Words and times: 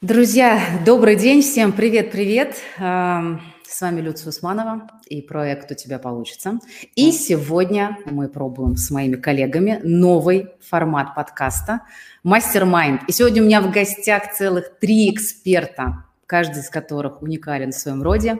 Друзья, 0.00 0.80
добрый 0.86 1.16
день, 1.16 1.42
всем 1.42 1.72
привет-привет. 1.72 2.56
С 2.76 3.80
вами 3.80 4.00
Люция 4.00 4.28
Усманова 4.28 4.88
и 5.08 5.20
проект 5.20 5.72
«У 5.72 5.74
тебя 5.74 5.98
получится». 5.98 6.60
И 6.94 7.10
сегодня 7.10 7.98
мы 8.04 8.28
пробуем 8.28 8.76
с 8.76 8.92
моими 8.92 9.16
коллегами 9.16 9.80
новый 9.82 10.50
формат 10.60 11.16
подкаста 11.16 11.80
«Мастер-майнд». 12.22 13.08
И 13.08 13.12
сегодня 13.12 13.42
у 13.42 13.46
меня 13.46 13.60
в 13.60 13.72
гостях 13.72 14.32
целых 14.32 14.78
три 14.78 15.12
эксперта, 15.12 16.04
каждый 16.26 16.60
из 16.60 16.70
которых 16.70 17.20
уникален 17.20 17.72
в 17.72 17.74
своем 17.74 18.00
роде. 18.00 18.38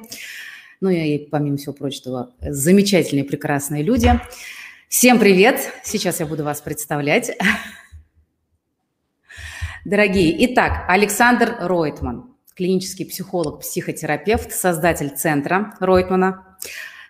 Ну 0.80 0.90
и, 0.90 1.18
помимо 1.18 1.56
всего 1.56 1.72
прочего, 1.72 2.30
замечательные, 2.40 3.24
прекрасные 3.24 3.82
люди. 3.82 4.12
Всем 4.88 5.18
привет! 5.18 5.72
Сейчас 5.82 6.20
я 6.20 6.26
буду 6.26 6.44
вас 6.44 6.60
представлять. 6.60 7.36
Дорогие, 9.84 10.34
итак, 10.44 10.84
Александр 10.88 11.56
Ройтман, 11.60 12.34
клинический 12.56 13.06
психолог, 13.06 13.60
психотерапевт, 13.60 14.52
создатель 14.52 15.10
центра 15.10 15.74
Ройтмана. 15.78 16.58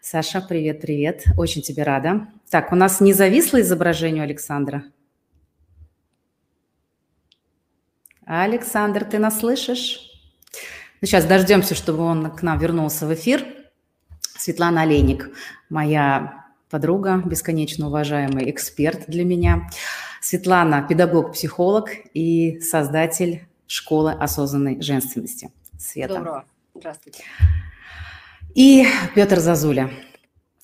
Саша, 0.03 0.43
привет-привет, 0.43 1.25
очень 1.39 1.63
тебе 1.63 1.83
рада. 1.83 2.29
Так, 2.51 2.71
у 2.73 2.77
нас 2.77 3.01
не 3.01 3.15
зависло 3.15 3.61
изображение 3.61 4.23
Александра? 4.23 4.85
Александр, 8.27 9.05
ты 9.05 9.19
нас 9.19 9.41
слышишь? 9.41 10.01
Ну, 11.01 11.07
сейчас 11.07 11.25
дождемся, 11.25 11.75
чтобы 11.75 12.03
он 12.03 12.31
к 12.31 12.43
нам 12.43 12.59
вернулся 12.59 13.07
в 13.07 13.15
эфир. 13.15 13.47
Светлана 14.21 14.83
Олейник, 14.83 15.31
моя 15.71 16.45
подруга, 16.69 17.23
бесконечно 17.25 17.87
уважаемый 17.87 18.51
эксперт 18.51 19.05
для 19.09 19.25
меня. 19.25 19.71
Светлана– 20.21 20.87
педагог-психолог 20.89 21.91
и 22.15 22.61
создатель 22.61 23.47
школы 23.67 24.13
осознанной 24.13 24.81
женственности. 24.83 25.51
Света. 25.79 26.15
Доброго. 26.15 26.45
Здравствуйте. 26.75 27.25
И 28.55 28.87
Петр 29.15 29.39
Зазуля– 29.39 29.91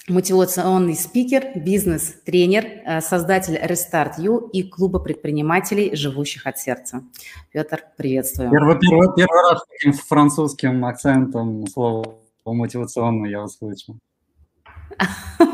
мотивационный 0.08 0.94
спикер, 0.94 1.52
бизнес-тренер, 1.56 2.64
э, 2.84 3.00
создатель 3.00 3.56
Restart 3.56 4.18
You 4.18 4.50
и 4.50 4.62
клуба 4.62 4.98
предпринимателей, 4.98 5.96
живущих 5.96 6.46
от 6.46 6.58
сердца. 6.58 7.02
Петр, 7.52 7.82
приветствую. 7.96 8.50
Первый, 8.50 8.78
первый, 8.78 9.08
первый 9.16 9.50
раз 9.50 9.62
таким 9.70 9.92
французским 9.92 10.84
акцентом 10.84 11.66
слово 11.66 12.16
мотивационный 12.44 13.30
я 13.30 13.42
услышал. 13.42 13.96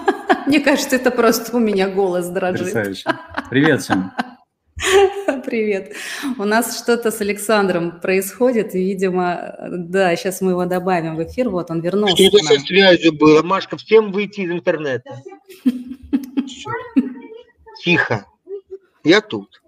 Мне 0.50 0.58
кажется, 0.58 0.96
это 0.96 1.12
просто 1.12 1.56
у 1.56 1.60
меня 1.60 1.88
голос 1.88 2.26
дрожит. 2.26 2.72
Потрясающе. 2.72 3.04
Привет 3.50 3.82
всем. 3.82 4.10
Привет. 5.46 5.92
У 6.38 6.44
нас 6.44 6.76
что-то 6.76 7.12
с 7.12 7.20
Александром 7.20 8.00
происходит, 8.00 8.74
и, 8.74 8.80
видимо, 8.80 9.54
да, 9.70 10.16
сейчас 10.16 10.40
мы 10.40 10.50
его 10.50 10.64
добавим 10.64 11.14
в 11.14 11.22
эфир, 11.22 11.50
вот 11.50 11.70
он 11.70 11.80
вернулся 11.80 12.16
Что-то 12.16 12.42
со 12.42 12.58
связью 12.58 13.12
было. 13.12 13.44
Машка, 13.44 13.76
всем 13.76 14.10
выйти 14.10 14.40
из 14.40 14.50
интернета. 14.50 15.22
Тихо. 17.84 18.26
Я 19.04 19.20
тут. 19.20 19.62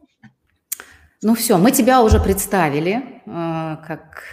Ну 1.23 1.37
все, 1.37 1.59
мы 1.59 1.71
тебя 1.71 2.03
уже 2.03 2.19
представили, 2.19 3.23
э, 3.25 3.77
как... 3.87 4.25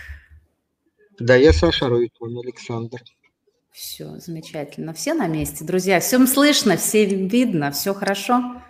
Да, 1.20 1.36
я 1.36 1.54
Саша 1.54 1.90
Ройтман, 1.90 2.40
Александр. 2.40 3.02
Все, 3.80 4.20
замечательно. 4.20 4.92
Все 4.92 5.14
на 5.14 5.28
месте, 5.28 5.64
друзья. 5.64 6.02
Всем 6.02 6.28
слышно, 6.28 6.76
все 6.76 7.06
видно, 7.06 7.72
все 7.72 7.94
хорошо. 7.94 8.62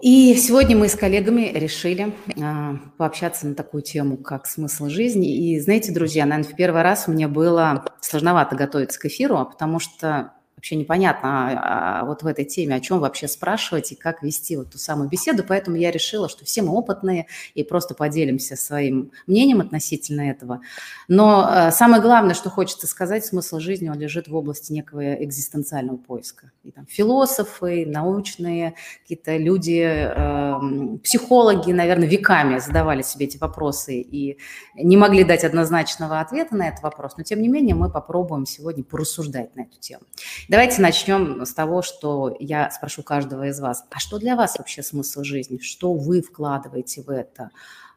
И 0.00 0.34
сегодня 0.34 0.74
мы 0.74 0.88
с 0.88 0.94
коллегами 0.94 1.52
решили 1.52 2.14
э, 2.36 2.76
пообщаться 2.96 3.46
на 3.46 3.54
такую 3.54 3.82
тему, 3.82 4.16
как 4.16 4.46
смысл 4.46 4.88
жизни. 4.88 5.36
И 5.36 5.60
знаете, 5.60 5.92
друзья, 5.92 6.24
наверное, 6.24 6.50
в 6.50 6.56
первый 6.56 6.80
раз 6.80 7.06
мне 7.06 7.28
было 7.28 7.84
сложновато 8.00 8.56
готовиться 8.56 8.98
к 8.98 9.04
эфиру, 9.04 9.44
потому 9.44 9.78
что 9.78 10.32
вообще 10.58 10.74
непонятно 10.74 11.28
а, 11.28 12.00
а, 12.00 12.04
вот 12.04 12.24
в 12.24 12.26
этой 12.26 12.44
теме, 12.44 12.74
о 12.74 12.80
чем 12.80 12.98
вообще 12.98 13.28
спрашивать 13.28 13.92
и 13.92 13.94
как 13.94 14.24
вести 14.24 14.56
вот 14.56 14.72
ту 14.72 14.78
самую 14.78 15.08
беседу. 15.08 15.44
Поэтому 15.46 15.76
я 15.76 15.92
решила, 15.92 16.28
что 16.28 16.44
все 16.44 16.62
мы 16.62 16.72
опытные 16.72 17.26
и 17.54 17.62
просто 17.62 17.94
поделимся 17.94 18.56
своим 18.56 19.12
мнением 19.28 19.60
относительно 19.60 20.22
этого. 20.22 20.60
Но 21.06 21.48
э, 21.48 21.70
самое 21.70 22.02
главное, 22.02 22.34
что 22.34 22.50
хочется 22.50 22.88
сказать, 22.88 23.24
смысл 23.24 23.60
жизни, 23.60 23.88
он 23.88 24.00
лежит 24.00 24.26
в 24.26 24.34
области 24.34 24.72
некого 24.72 25.14
экзистенциального 25.22 25.96
поиска. 25.96 26.50
И 26.64 26.72
там 26.72 26.86
философы, 26.86 27.86
научные 27.86 28.74
какие-то 29.02 29.36
люди, 29.36 29.84
э, 29.86 30.98
психологи, 31.04 31.70
наверное, 31.70 32.08
веками 32.08 32.58
задавали 32.58 33.02
себе 33.02 33.26
эти 33.26 33.38
вопросы 33.38 34.00
и 34.00 34.38
не 34.74 34.96
могли 34.96 35.22
дать 35.22 35.44
однозначного 35.44 36.18
ответа 36.18 36.56
на 36.56 36.66
этот 36.66 36.82
вопрос. 36.82 37.16
Но 37.16 37.22
тем 37.22 37.40
не 37.40 37.48
менее 37.48 37.76
мы 37.76 37.88
попробуем 37.92 38.44
сегодня 38.44 38.82
порассуждать 38.82 39.54
на 39.54 39.60
эту 39.60 39.78
тему. 39.78 40.02
Давайте 40.48 40.80
начнем 40.80 41.44
с 41.44 41.52
того, 41.52 41.82
что 41.82 42.34
я 42.40 42.70
спрошу 42.70 43.02
каждого 43.02 43.48
из 43.48 43.60
вас. 43.60 43.84
А 43.90 43.98
что 43.98 44.18
для 44.18 44.34
вас 44.34 44.56
вообще 44.56 44.82
смысл 44.82 45.22
жизни? 45.22 45.58
Что 45.58 45.92
вы 45.92 46.22
вкладываете 46.22 47.02
в 47.02 47.10
это? 47.10 47.50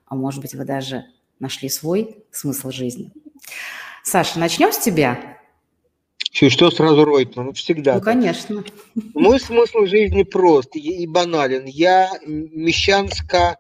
А 0.06 0.16
может 0.16 0.42
быть, 0.42 0.54
вы 0.54 0.66
даже 0.66 1.06
нашли 1.40 1.70
свой 1.70 2.18
смысл 2.30 2.72
жизни? 2.72 3.10
Саша, 4.04 4.38
начнем 4.38 4.74
с 4.74 4.80
тебя. 4.80 5.38
Все, 6.30 6.50
что 6.50 6.70
сразу 6.72 7.06
Ройтман? 7.06 7.48
Ну, 7.48 7.54
всегда. 7.54 7.96
Ну, 7.96 8.02
конечно. 8.02 8.64
Мой 9.14 9.40
смысл 9.40 9.86
жизни 9.86 10.24
прост 10.24 10.76
и 10.76 11.08
банален. 11.08 11.64
Я 11.66 12.12
мещанска, 12.26 13.60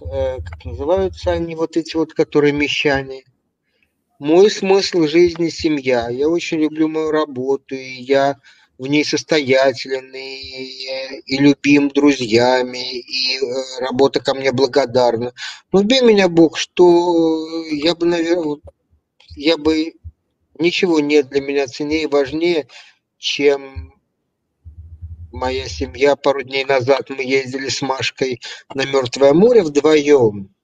э, 0.00 0.38
как 0.40 0.64
называются 0.64 1.30
они, 1.30 1.54
вот 1.54 1.76
эти 1.76 1.94
вот, 1.94 2.12
которые 2.12 2.52
мещане– 2.52 3.22
мой 4.18 4.50
смысл 4.50 5.06
жизни– 5.06 5.48
семья. 5.50 6.08
Я 6.08 6.28
очень 6.28 6.58
люблю 6.58 6.88
мою 6.88 7.10
работу, 7.10 7.74
и 7.74 8.02
я 8.02 8.36
в 8.78 8.86
ней 8.86 9.04
состоятелен 9.04 10.14
и, 10.14 11.22
и 11.26 11.38
любим 11.38 11.88
друзьями, 11.88 13.00
и 13.00 13.38
э, 13.38 13.80
работа 13.80 14.20
ко 14.20 14.34
мне 14.34 14.52
благодарна. 14.52 15.32
Но 15.72 15.80
убей 15.80 16.02
меня 16.02 16.28
Бог, 16.28 16.58
что 16.58 17.46
я 17.70 17.94
бы, 17.94 18.06
наверное, 18.06 18.58
я 19.36 19.56
бы 19.56 19.94
ничего 20.58 21.00
нет 21.00 21.28
для 21.28 21.40
меня 21.40 21.66
ценнее 21.66 22.02
и 22.02 22.06
важнее, 22.06 22.68
чем 23.18 23.94
моя 25.32 25.68
семья. 25.68 26.16
Пару 26.16 26.42
дней 26.42 26.64
назад 26.64 27.08
мы 27.10 27.22
ездили 27.22 27.68
с 27.68 27.80
Машкой 27.82 28.40
на 28.74 28.84
Мертвое 28.84 29.32
море 29.32 29.62
вдвоем 29.62 30.54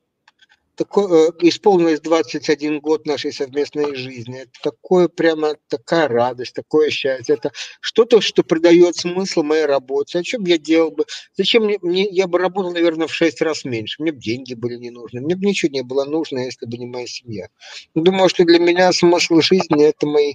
такое, 0.77 1.29
э, 1.29 1.33
исполнилось 1.41 2.01
21 2.01 2.81
год 2.81 3.07
нашей 3.07 3.33
совместной 3.33 3.95
жизни. 3.95 4.41
Это 4.41 4.53
такое 4.63 5.09
прямо 5.09 5.57
такая 5.69 6.09
радость, 6.09 6.55
такое 6.55 6.91
счастье. 6.91 7.35
Это 7.35 7.53
что-то, 7.81 8.21
что 8.21 8.43
придает 8.43 8.97
смысл 8.97 9.43
моей 9.43 9.67
работе. 9.67 10.19
О 10.19 10.23
чем 10.23 10.45
я 10.45 10.59
делал 10.59 10.91
бы? 10.91 11.05
Зачем 11.37 11.65
мне, 11.65 11.79
мне 11.83 12.09
я 12.09 12.27
бы 12.27 12.39
работал, 12.39 12.73
наверное, 12.73 13.07
в 13.07 13.15
6 13.15 13.41
раз 13.43 13.65
меньше. 13.65 14.03
Мне 14.03 14.13
бы 14.13 14.21
деньги 14.21 14.55
были 14.55 14.77
не 14.77 14.91
нужны. 14.91 15.21
Мне 15.21 15.37
бы 15.37 15.47
ничего 15.47 15.71
не 15.73 15.83
было 15.83 16.05
нужно, 16.05 16.41
если 16.41 16.67
бы 16.67 16.77
не 16.77 16.87
моя 16.87 17.07
семья. 17.07 17.49
Думаю, 17.95 18.29
что 18.29 18.45
для 18.45 18.59
меня 18.59 18.93
смысл 18.93 19.41
жизни– 19.41 19.85
это 19.85 20.07
мои, 20.07 20.35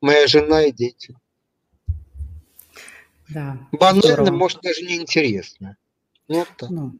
моя 0.00 0.26
жена 0.26 0.64
и 0.64 0.72
дети. 0.72 1.16
Да. 3.28 3.58
Банально, 3.72 4.02
здорово. 4.02 4.30
может, 4.32 4.60
даже 4.62 4.82
неинтересно. 4.82 5.76
Вот 6.28 6.48
так. 6.56 6.70
Ну, 6.70 6.98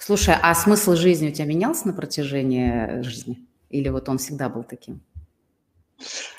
Слушай, 0.00 0.34
а 0.40 0.54
смысл 0.54 0.94
жизни 0.94 1.28
у 1.28 1.32
тебя 1.32 1.46
менялся 1.46 1.86
на 1.86 1.92
протяжении 1.92 3.02
жизни? 3.02 3.46
Или 3.70 3.88
вот 3.88 4.08
он 4.08 4.18
всегда 4.18 4.48
был 4.48 4.62
таким? 4.62 5.00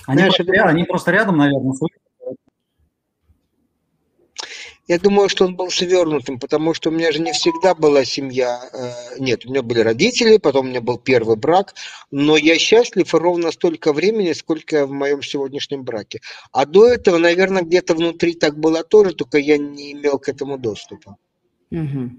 Они, 0.08 0.20
Знаешь, 0.20 0.38
просто, 0.38 0.64
они 0.64 0.84
просто 0.86 1.12
рядом, 1.12 1.38
наверное, 1.38 1.74
я 4.90 4.98
думаю, 4.98 5.30
что 5.30 5.46
он 5.46 5.56
был 5.56 5.70
свернутым, 5.70 6.40
потому 6.40 6.74
что 6.74 6.90
у 6.90 6.92
меня 6.92 7.12
же 7.12 7.22
не 7.22 7.32
всегда 7.32 7.76
была 7.76 8.04
семья. 8.06 8.60
Э, 8.74 9.20
нет, 9.20 9.46
у 9.46 9.52
меня 9.52 9.62
были 9.62 9.82
родители, 9.82 10.38
потом 10.38 10.66
у 10.66 10.70
меня 10.70 10.82
был 10.82 10.98
первый 10.98 11.36
брак, 11.36 11.76
но 12.10 12.38
я 12.38 12.58
счастлив 12.58 13.14
ровно 13.14 13.52
столько 13.52 13.94
времени, 13.94 14.34
сколько 14.34 14.88
в 14.88 14.92
моем 14.92 15.22
сегодняшнем 15.22 15.84
браке. 15.84 16.22
А 16.52 16.66
до 16.66 16.88
этого, 16.88 17.20
наверное, 17.20 17.62
где-то 17.62 17.94
внутри 17.94 18.34
так 18.34 18.58
было 18.58 18.84
тоже, 18.84 19.14
только 19.14 19.38
я 19.38 19.60
не 19.60 19.92
имел 19.92 20.18
к 20.18 20.28
этому 20.28 20.58
доступа. 20.58 21.18
Угу. 21.70 22.10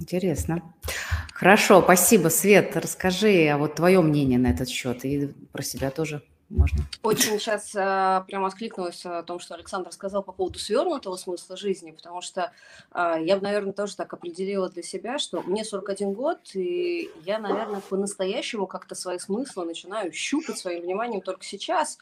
Интересно. 0.00 0.62
Хорошо, 1.32 1.82
спасибо. 1.82 2.28
Свет, 2.28 2.76
расскажи, 2.76 3.48
а 3.48 3.58
вот 3.58 3.74
твое 3.74 4.00
мнение 4.00 4.38
на 4.38 4.48
этот 4.48 4.68
счет 4.68 5.04
и 5.04 5.32
про 5.52 5.62
себя 5.62 5.90
тоже 5.90 6.22
можно. 6.52 6.84
Очень 7.02 7.38
сейчас 7.38 7.74
э, 7.74 8.24
прямо 8.26 8.46
откликнулась 8.46 9.04
о 9.04 9.22
том, 9.22 9.40
что 9.40 9.54
Александр 9.54 9.90
сказал 9.92 10.22
по 10.22 10.32
поводу 10.32 10.58
свернутого 10.58 11.16
смысла 11.16 11.56
жизни, 11.56 11.90
потому 11.90 12.20
что 12.20 12.52
э, 12.94 13.16
я 13.20 13.36
бы, 13.36 13.42
наверное, 13.42 13.72
тоже 13.72 13.96
так 13.96 14.12
определила 14.12 14.68
для 14.68 14.82
себя, 14.82 15.18
что 15.18 15.42
мне 15.42 15.64
41 15.64 16.12
год, 16.12 16.38
и 16.54 17.10
я, 17.24 17.38
наверное, 17.38 17.80
по-настоящему 17.80 18.66
как-то 18.66 18.94
свои 18.94 19.18
смыслы 19.18 19.64
начинаю 19.64 20.12
щупать 20.12 20.58
своим 20.58 20.82
вниманием 20.82 21.22
только 21.22 21.44
сейчас. 21.44 21.98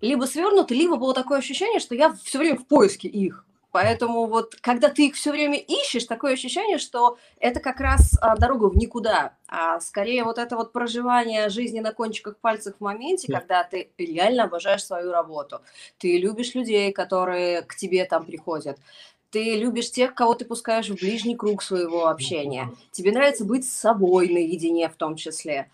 Либо 0.00 0.24
свернуты, 0.24 0.74
либо 0.74 0.96
было 0.96 1.14
такое 1.14 1.38
ощущение, 1.38 1.80
что 1.80 1.94
я 1.94 2.12
все 2.24 2.38
время 2.38 2.56
в 2.58 2.66
поиске 2.66 3.08
их. 3.08 3.44
Поэтому 3.74 4.26
вот, 4.26 4.54
когда 4.60 4.88
ты 4.88 5.08
их 5.08 5.16
все 5.16 5.32
время 5.32 5.58
ищешь, 5.58 6.04
такое 6.04 6.34
ощущение, 6.34 6.78
что 6.78 7.18
это 7.40 7.58
как 7.58 7.80
раз 7.80 8.16
а, 8.20 8.36
дорога 8.36 8.66
в 8.66 8.76
никуда, 8.76 9.34
а 9.48 9.80
скорее 9.80 10.22
вот 10.22 10.38
это 10.38 10.54
вот 10.54 10.70
проживание 10.70 11.48
жизни 11.48 11.80
на 11.80 11.92
кончиках 11.92 12.36
пальцев 12.36 12.76
в 12.78 12.80
моменте, 12.80 13.32
когда 13.32 13.64
ты 13.64 13.90
реально 13.98 14.44
обожаешь 14.44 14.84
свою 14.84 15.10
работу, 15.10 15.60
ты 15.98 16.18
любишь 16.18 16.54
людей, 16.54 16.92
которые 16.92 17.62
к 17.62 17.74
тебе 17.74 18.04
там 18.04 18.24
приходят, 18.26 18.78
ты 19.30 19.56
любишь 19.56 19.90
тех, 19.90 20.14
кого 20.14 20.34
ты 20.34 20.44
пускаешь 20.44 20.88
в 20.88 20.94
ближний 20.94 21.34
круг 21.34 21.60
своего 21.60 22.06
общения, 22.06 22.70
тебе 22.92 23.10
нравится 23.10 23.44
быть 23.44 23.68
с 23.68 23.72
собой 23.72 24.28
наедине 24.28 24.88
в 24.88 24.94
том 24.94 25.16
числе. 25.16 25.68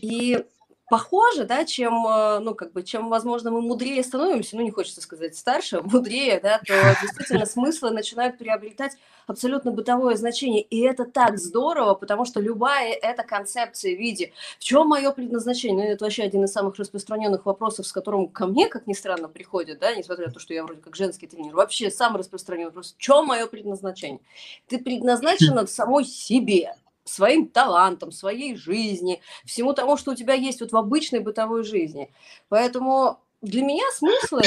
И 0.00 0.44
похоже, 0.88 1.44
да, 1.44 1.64
чем, 1.64 2.06
э, 2.06 2.38
ну, 2.38 2.54
как 2.54 2.72
бы, 2.72 2.82
чем, 2.82 3.08
возможно, 3.08 3.50
мы 3.50 3.60
мудрее 3.60 4.02
становимся, 4.02 4.56
ну, 4.56 4.62
не 4.62 4.70
хочется 4.70 5.00
сказать 5.00 5.36
старше, 5.36 5.80
мудрее, 5.82 6.40
да, 6.40 6.60
то 6.64 6.74
действительно 7.02 7.46
смыслы 7.46 7.90
начинают 7.90 8.38
приобретать 8.38 8.96
абсолютно 9.26 9.72
бытовое 9.72 10.14
значение. 10.16 10.62
И 10.62 10.80
это 10.80 11.04
так 11.04 11.38
здорово, 11.38 11.94
потому 11.94 12.24
что 12.24 12.40
любая 12.40 12.92
эта 12.92 13.24
концепция 13.24 13.96
в 13.96 13.98
виде 13.98 14.32
«в 14.58 14.64
чем 14.64 14.88
мое 14.88 15.10
предназначение?» 15.10 15.86
Ну, 15.86 15.92
это 15.92 16.04
вообще 16.04 16.22
один 16.22 16.44
из 16.44 16.52
самых 16.52 16.76
распространенных 16.76 17.46
вопросов, 17.46 17.86
с 17.86 17.92
которым 17.92 18.28
ко 18.28 18.46
мне, 18.46 18.68
как 18.68 18.86
ни 18.86 18.92
странно, 18.92 19.28
приходят, 19.28 19.78
да, 19.80 19.94
несмотря 19.94 20.26
на 20.26 20.32
то, 20.32 20.40
что 20.40 20.54
я 20.54 20.62
вроде 20.62 20.80
как 20.80 20.94
женский 20.94 21.26
тренер. 21.26 21.54
Вообще 21.54 21.90
самый 21.90 22.18
распространенный 22.18 22.68
вопрос– 22.68 22.94
в 22.98 23.00
чем 23.00 23.26
мое 23.26 23.46
предназначение? 23.46 24.20
Ты 24.68 24.78
предназначена 24.78 25.66
самой 25.66 26.04
себе, 26.04 26.74
своим 27.06 27.48
талантом, 27.48 28.12
своей 28.12 28.56
жизни, 28.56 29.22
всему 29.44 29.72
тому, 29.72 29.96
что 29.96 30.12
у 30.12 30.14
тебя 30.14 30.34
есть 30.34 30.60
вот 30.60 30.72
в 30.72 30.76
обычной 30.76 31.20
бытовой 31.20 31.64
жизни. 31.64 32.10
Поэтому 32.48 33.20
для 33.42 33.62
меня 33.62 33.84
смыслы 33.92 34.42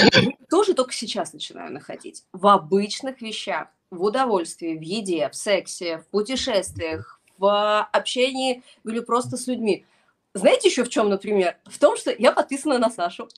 тоже 0.50 0.74
только 0.74 0.94
сейчас 0.94 1.34
начинаю 1.34 1.72
находить. 1.72 2.24
В 2.34 2.48
обычных 2.48 3.22
вещах, 3.22 3.68
в 3.92 4.04
удовольствии, 4.04 4.78
в 4.78 4.82
еде, 4.82 5.30
в 5.30 5.36
сексе, 5.36 6.00
в 6.00 6.08
путешествиях, 6.08 7.20
в 7.38 7.82
общении 7.92 8.64
или 8.84 9.00
просто 9.00 9.38
с 9.38 9.48
людьми. 9.48 9.86
Знаете 10.34 10.70
еще 10.70 10.84
в 10.84 10.90
чем, 10.90 11.10
например? 11.10 11.58
В 11.66 11.80
том, 11.80 11.98
что 11.98 12.12
я 12.12 12.32
подписана 12.32 12.78
на 12.78 12.90
Сашу. 12.90 13.28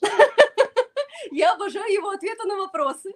Я 1.30 1.54
обожаю 1.54 1.90
его 1.90 2.10
ответы 2.10 2.46
на 2.46 2.56
вопросы. 2.56 3.14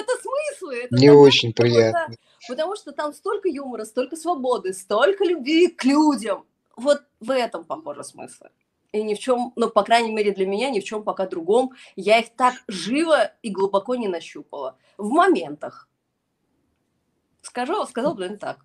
Это 0.00 0.12
смыслы. 0.20 0.88
Не 0.90 1.10
очень 1.10 1.52
приятно. 1.52 2.14
Потому 2.48 2.76
что 2.76 2.92
там 2.92 3.12
столько 3.12 3.48
юмора, 3.48 3.84
столько 3.84 4.16
свободы, 4.16 4.72
столько 4.72 5.24
любви 5.24 5.68
к 5.68 5.84
людям. 5.84 6.44
Вот 6.76 7.02
в 7.20 7.30
этом, 7.30 7.64
похоже, 7.64 8.04
смыслы. 8.04 8.50
И 8.92 9.02
ни 9.02 9.14
в 9.14 9.18
чем, 9.18 9.52
ну, 9.56 9.68
по 9.68 9.82
крайней 9.82 10.12
мере, 10.12 10.32
для 10.32 10.46
меня, 10.46 10.70
ни 10.70 10.80
в 10.80 10.84
чем 10.84 11.02
пока 11.02 11.26
другом. 11.26 11.72
Я 11.96 12.18
их 12.20 12.34
так 12.36 12.54
живо 12.68 13.32
и 13.42 13.50
глубоко 13.50 13.94
не 13.94 14.08
нащупала. 14.08 14.78
В 14.96 15.08
моментах. 15.08 15.88
Скажу, 17.42 17.84
сказал, 17.86 18.14
блин, 18.14 18.38
так. 18.38 18.58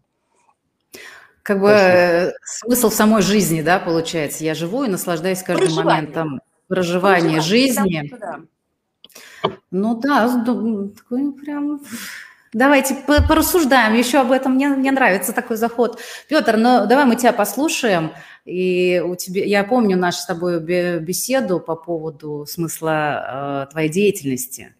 Как 1.43 1.59
бы 1.59 1.69
э, 1.69 2.33
смысл 2.43 2.89
в 2.89 2.93
самой 2.93 3.21
жизни, 3.21 3.61
да, 3.61 3.79
получается. 3.79 4.43
Я 4.43 4.53
живу 4.53 4.83
и 4.83 4.87
наслаждаюсь 4.89 5.41
каждым 5.41 5.67
Проживание. 5.67 6.01
моментом 6.01 6.41
проживания 6.67 7.35
Проживание. 7.35 7.41
жизни. 7.41 8.13
Да, 8.19 8.41
ну 9.71 9.99
да, 9.99 10.43
такой 10.45 11.33
прям 11.33 11.81
Давайте 12.53 12.95
порассуждаем 13.05 13.93
еще 13.93 14.19
об 14.19 14.31
этом. 14.31 14.55
Мне, 14.55 14.67
мне 14.67 14.91
нравится 14.91 15.31
такой 15.31 15.55
заход. 15.55 16.01
Петр, 16.27 16.57
ну 16.57 16.85
давай 16.85 17.05
мы 17.05 17.15
тебя 17.15 17.31
послушаем. 17.31 18.11
И 18.43 19.01
у 19.05 19.15
тебя, 19.15 19.45
я 19.45 19.63
помню 19.63 19.95
нашу 19.97 20.19
с 20.19 20.25
тобой 20.25 20.59
беседу 20.99 21.61
по 21.61 21.75
поводу 21.75 22.45
смысла 22.45 23.67
э, 23.67 23.71
твоей 23.71 23.89
деятельности. 23.89 24.75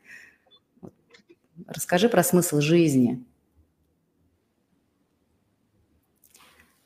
Расскажи 1.65 2.09
про 2.09 2.23
смысл 2.23 2.59
жизни. 2.59 3.23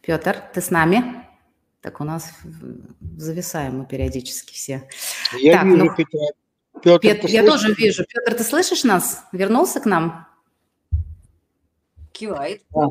Петр, 0.01 0.37
ты 0.53 0.61
с 0.61 0.69
нами? 0.69 1.25
Так 1.81 1.99
у 1.99 2.03
нас 2.03 2.31
зависаем 3.17 3.79
мы 3.79 3.85
периодически 3.87 4.53
все. 4.53 4.87
Я 5.39 5.53
так, 5.53 5.65
вижу, 5.65 5.77
ну, 5.77 5.95
Петр. 5.95 6.19
Петр, 6.85 7.01
Петр 7.01 7.27
я 7.29 7.43
тоже 7.43 7.73
вижу. 7.73 8.05
Петр, 8.07 8.35
ты 8.35 8.43
слышишь 8.43 8.83
нас? 8.83 9.25
Вернулся 9.31 9.79
к 9.79 9.87
нам? 9.87 10.27
Кивает. 12.11 12.61
Да, 12.69 12.89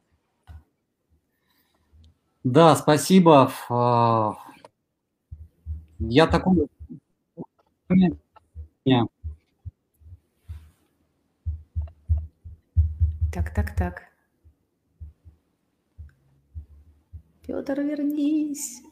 да 2.42 2.74
спасибо. 2.74 3.52
А, 3.70 4.32
я 6.00 6.26
такой... 6.26 6.66
Так, 13.32 13.54
так, 13.54 13.76
так. 13.76 14.02
Петр, 17.46 17.80
вернись. 17.80 18.82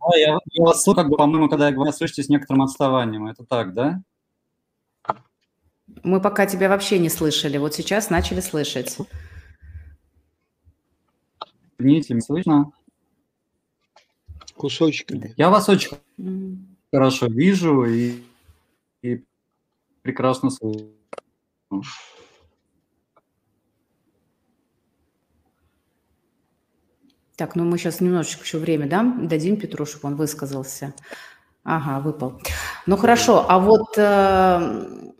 Да, 0.00 0.16
я, 0.16 0.38
я 0.52 0.64
вас 0.64 0.82
слышу, 0.82 0.96
как 0.96 1.08
бы, 1.08 1.16
по-моему, 1.16 1.48
когда 1.48 1.68
я 1.68 1.74
говорю, 1.74 1.92
слышите 1.92 2.22
с 2.22 2.28
некоторым 2.28 2.62
отставанием. 2.62 3.26
Это 3.26 3.44
так, 3.44 3.74
да? 3.74 4.02
Мы 6.02 6.20
пока 6.20 6.46
тебя 6.46 6.68
вообще 6.68 6.98
не 6.98 7.08
слышали. 7.08 7.58
Вот 7.58 7.74
сейчас 7.74 8.10
начали 8.10 8.40
слышать. 8.40 8.96
Извините, 11.78 12.14
не 12.14 12.20
слышно? 12.20 12.72
Кусочками. 14.54 15.34
Я 15.36 15.50
вас 15.50 15.68
очень 15.68 15.98
mm. 16.18 16.58
хорошо 16.92 17.26
вижу 17.26 17.84
и, 17.84 18.22
и 19.02 19.24
прекрасно 20.02 20.50
слышу. 20.50 20.90
Так, 27.40 27.56
ну 27.56 27.64
мы 27.64 27.78
сейчас 27.78 28.02
немножечко 28.02 28.44
еще 28.44 28.58
время 28.58 28.86
да, 28.86 29.02
дадим 29.02 29.56
Петру, 29.56 29.86
чтобы 29.86 30.08
он 30.08 30.16
высказался. 30.16 30.92
Ага, 31.64 32.00
выпал. 32.00 32.38
Ну 32.84 32.98
хорошо, 32.98 33.46
а 33.48 33.58
вот 33.58 33.96
э, 33.96 35.10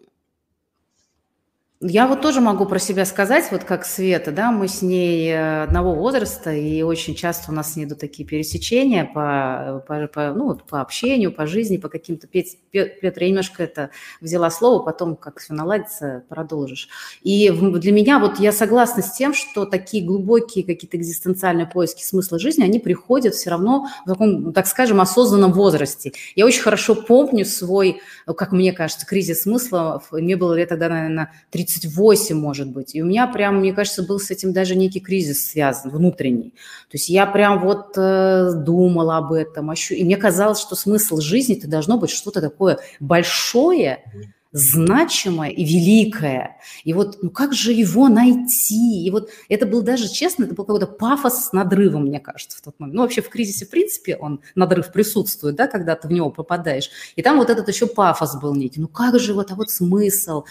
я 1.83 2.07
вот 2.07 2.21
тоже 2.21 2.43
могу 2.43 2.67
про 2.67 2.79
себя 2.79 3.07
сказать, 3.07 3.47
вот 3.51 3.65
как 3.65 3.87
Света, 3.87 4.33
да, 4.33 4.51
мы 4.51 4.69
с 4.69 4.83
ней 4.83 5.31
э, 5.31 5.63
одного 5.63 5.95
возраста, 5.95 6.53
и 6.53 6.83
очень 6.83 7.15
часто 7.15 7.51
у 7.51 7.55
нас 7.55 7.73
с 7.73 7.77
ней 7.77 7.87
идут 7.87 8.01
такие 8.01 8.29
пересечения 8.29 9.07
по, 9.07 9.83
по, 9.89 10.07
по, 10.09 10.35
ну, 10.35 10.55
по 10.57 10.83
общению, 10.83 11.33
по 11.33 11.47
жизни, 11.47 11.79
по 11.79 11.89
каким-то... 11.89 12.27
Петр, 12.27 13.23
я 13.23 13.29
немножко 13.29 13.63
это 13.63 13.89
взяла 14.21 14.51
слово, 14.51 14.85
потом, 14.85 15.17
как 15.17 15.41
все 15.41 15.55
наладится, 15.55 16.23
продолжишь. 16.29 16.91
И 17.23 17.51
для 17.51 17.93
меня 17.93 18.19
вот 18.19 18.39
я 18.39 18.53
согласна 18.53 19.03
с 19.03 19.13
тем, 19.13 19.33
что 19.33 19.65
такие 19.65 20.05
глубокие 20.05 20.67
какие-то 20.67 20.99
экзистенциальные 20.99 21.67
поиски 21.67 22.05
смысла 22.05 22.39
жизни, 22.39 22.63
они 22.63 22.79
приходят 22.79 23.35
все 23.35 23.49
равно 23.49 23.87
в 24.05 24.11
таком, 24.11 24.53
так 24.53 24.67
скажем, 24.67 25.01
осознанном 25.01 25.55
возрасте. 25.55 26.13
Я 26.37 26.45
очень 26.45 26.61
хорошо 26.61 26.95
помню 26.95 27.47
свой, 27.47 28.03
как 28.27 28.53
мне 28.53 28.75
кажется, 28.75 29.07
кризис 29.07 29.45
смысла. 29.45 30.03
Мне 30.11 30.37
было 30.37 30.53
лет 30.53 30.69
тогда, 30.69 30.91
наверное, 30.91 31.33
30 31.49 31.70
38, 31.71 32.37
может 32.37 32.69
быть. 32.69 32.95
И 32.95 33.03
у 33.03 33.07
меня 33.07 33.27
прям, 33.27 33.61
мне 33.61 33.73
кажется, 33.73 34.03
был 34.03 34.19
с 34.19 34.31
этим 34.31 34.53
даже 34.53 34.75
некий 34.75 35.01
кризис 35.01 35.51
связан, 35.51 35.91
внутренний. 35.91 36.51
То 36.91 36.95
есть 36.95 37.09
я 37.09 37.27
прям 37.27 37.61
вот 37.61 37.97
э, 37.97 38.53
думала 38.55 39.19
об 39.19 39.33
этом. 39.33 39.71
Ощу... 39.71 39.95
И 39.95 40.05
мне 40.05 40.17
казалось, 40.17 40.61
что 40.61 40.75
смысл 40.75 41.19
жизни 41.19 41.57
это 41.57 41.69
должно 41.69 41.99
быть 41.99 42.11
что-то 42.11 42.41
такое 42.41 42.79
большое, 42.99 44.05
значимое 44.53 45.51
и 45.51 45.65
великое. 45.65 46.59
И 46.85 46.93
вот, 46.93 47.19
ну 47.23 47.31
как 47.31 47.53
же 47.53 47.73
его 47.73 48.09
найти? 48.09 49.05
И 49.05 49.11
вот 49.11 49.31
это 49.49 49.67
был 49.67 49.83
даже, 49.83 50.09
честно, 50.09 50.45
это 50.45 50.55
был 50.55 50.65
какой-то 50.65 50.87
пафос 50.87 51.47
с 51.47 51.53
надрывом, 51.53 52.07
мне 52.07 52.21
кажется, 52.21 52.59
в 52.59 52.61
тот 52.61 52.79
момент. 52.79 52.97
Ну 52.97 53.03
вообще 53.03 53.23
в 53.23 53.29
кризисе, 53.29 53.67
в 53.67 53.71
принципе, 53.71 54.17
он, 54.17 54.41
надрыв 54.55 54.93
присутствует, 54.93 55.55
да, 55.55 55.67
когда 55.67 55.95
ты 55.95 56.09
в 56.09 56.13
него 56.13 56.31
попадаешь. 56.31 56.91
И 57.17 57.23
там 57.23 57.39
вот 57.39 57.51
этот 57.51 57.69
еще 57.69 57.87
пафос 57.87 58.37
был 58.41 58.55
некий. 58.55 58.81
Ну 58.81 58.89
как 58.89 59.19
же 59.21 59.35
вот, 59.35 59.53
а 59.53 59.55
вот 59.55 59.71
смысл? 59.71 60.45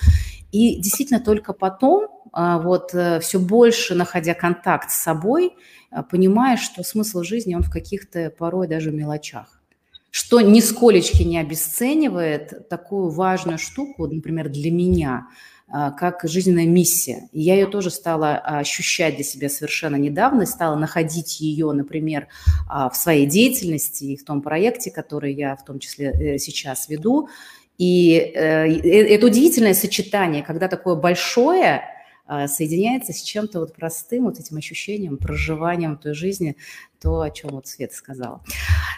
И 0.52 0.80
действительно 0.80 1.20
только 1.20 1.54
потом, 1.54 2.08
а, 2.32 2.60
вот 2.60 2.94
э, 2.94 3.20
все 3.20 3.40
больше 3.40 3.96
находя 3.96 4.34
контакт 4.34 4.92
с 4.92 4.96
собой, 4.96 5.56
а, 5.92 6.04
понимаешь, 6.04 6.62
что 6.62 6.84
смысл 6.84 7.24
жизни, 7.24 7.56
он 7.56 7.64
в 7.64 7.72
каких-то 7.72 8.30
порой 8.30 8.68
даже 8.68 8.92
мелочах 8.92 9.59
что 10.12 10.42
нисколечки 10.42 11.24
не 11.24 11.38
обесценивает 11.38 12.68
такую 12.70 13.10
важную 13.10 13.58
штуку, 13.58 14.08
например, 14.08 14.50
для 14.50 14.72
меня, 14.72 15.28
а, 15.68 15.92
как 15.92 16.22
жизненная 16.24 16.66
миссия. 16.66 17.30
И 17.32 17.42
я 17.42 17.54
ее 17.54 17.68
тоже 17.68 17.92
стала 17.92 18.38
ощущать 18.38 19.16
для 19.16 19.24
себя 19.24 19.50
совершенно 19.50 19.98
недавно, 19.98 20.46
стала 20.46 20.76
находить 20.76 21.40
ее, 21.40 21.72
например, 21.72 22.28
а, 22.68 22.90
в 22.90 22.96
своей 22.96 23.28
деятельности 23.28 24.06
и 24.06 24.18
в 24.18 24.24
том 24.24 24.42
проекте, 24.42 24.90
который 24.90 25.34
я 25.34 25.56
в 25.56 25.64
том 25.64 25.80
числе 25.80 26.08
э, 26.08 26.38
сейчас 26.40 26.90
веду. 26.90 27.30
И 27.78 28.14
э, 28.14 28.68
э, 28.68 29.16
это 29.16 29.28
удивительное 29.28 29.74
сочетание, 29.74 30.44
когда 30.44 30.68
такое 30.68 30.96
большое– 30.96 31.84
а, 31.94 31.99
соединяется 32.48 33.14
с 33.14 33.22
чем-то 33.22 33.60
вот 33.60 33.74
простым, 33.74 34.26
вот 34.26 34.40
этим 34.40 34.58
ощущением, 34.58 35.18
проживанием 35.18 35.98
той 35.98 36.14
жизни, 36.14 36.56
то, 37.02 37.22
о 37.22 37.32
чем 37.32 37.52
вот 37.52 37.68
Света 37.68 37.96
сказала. 37.96 38.44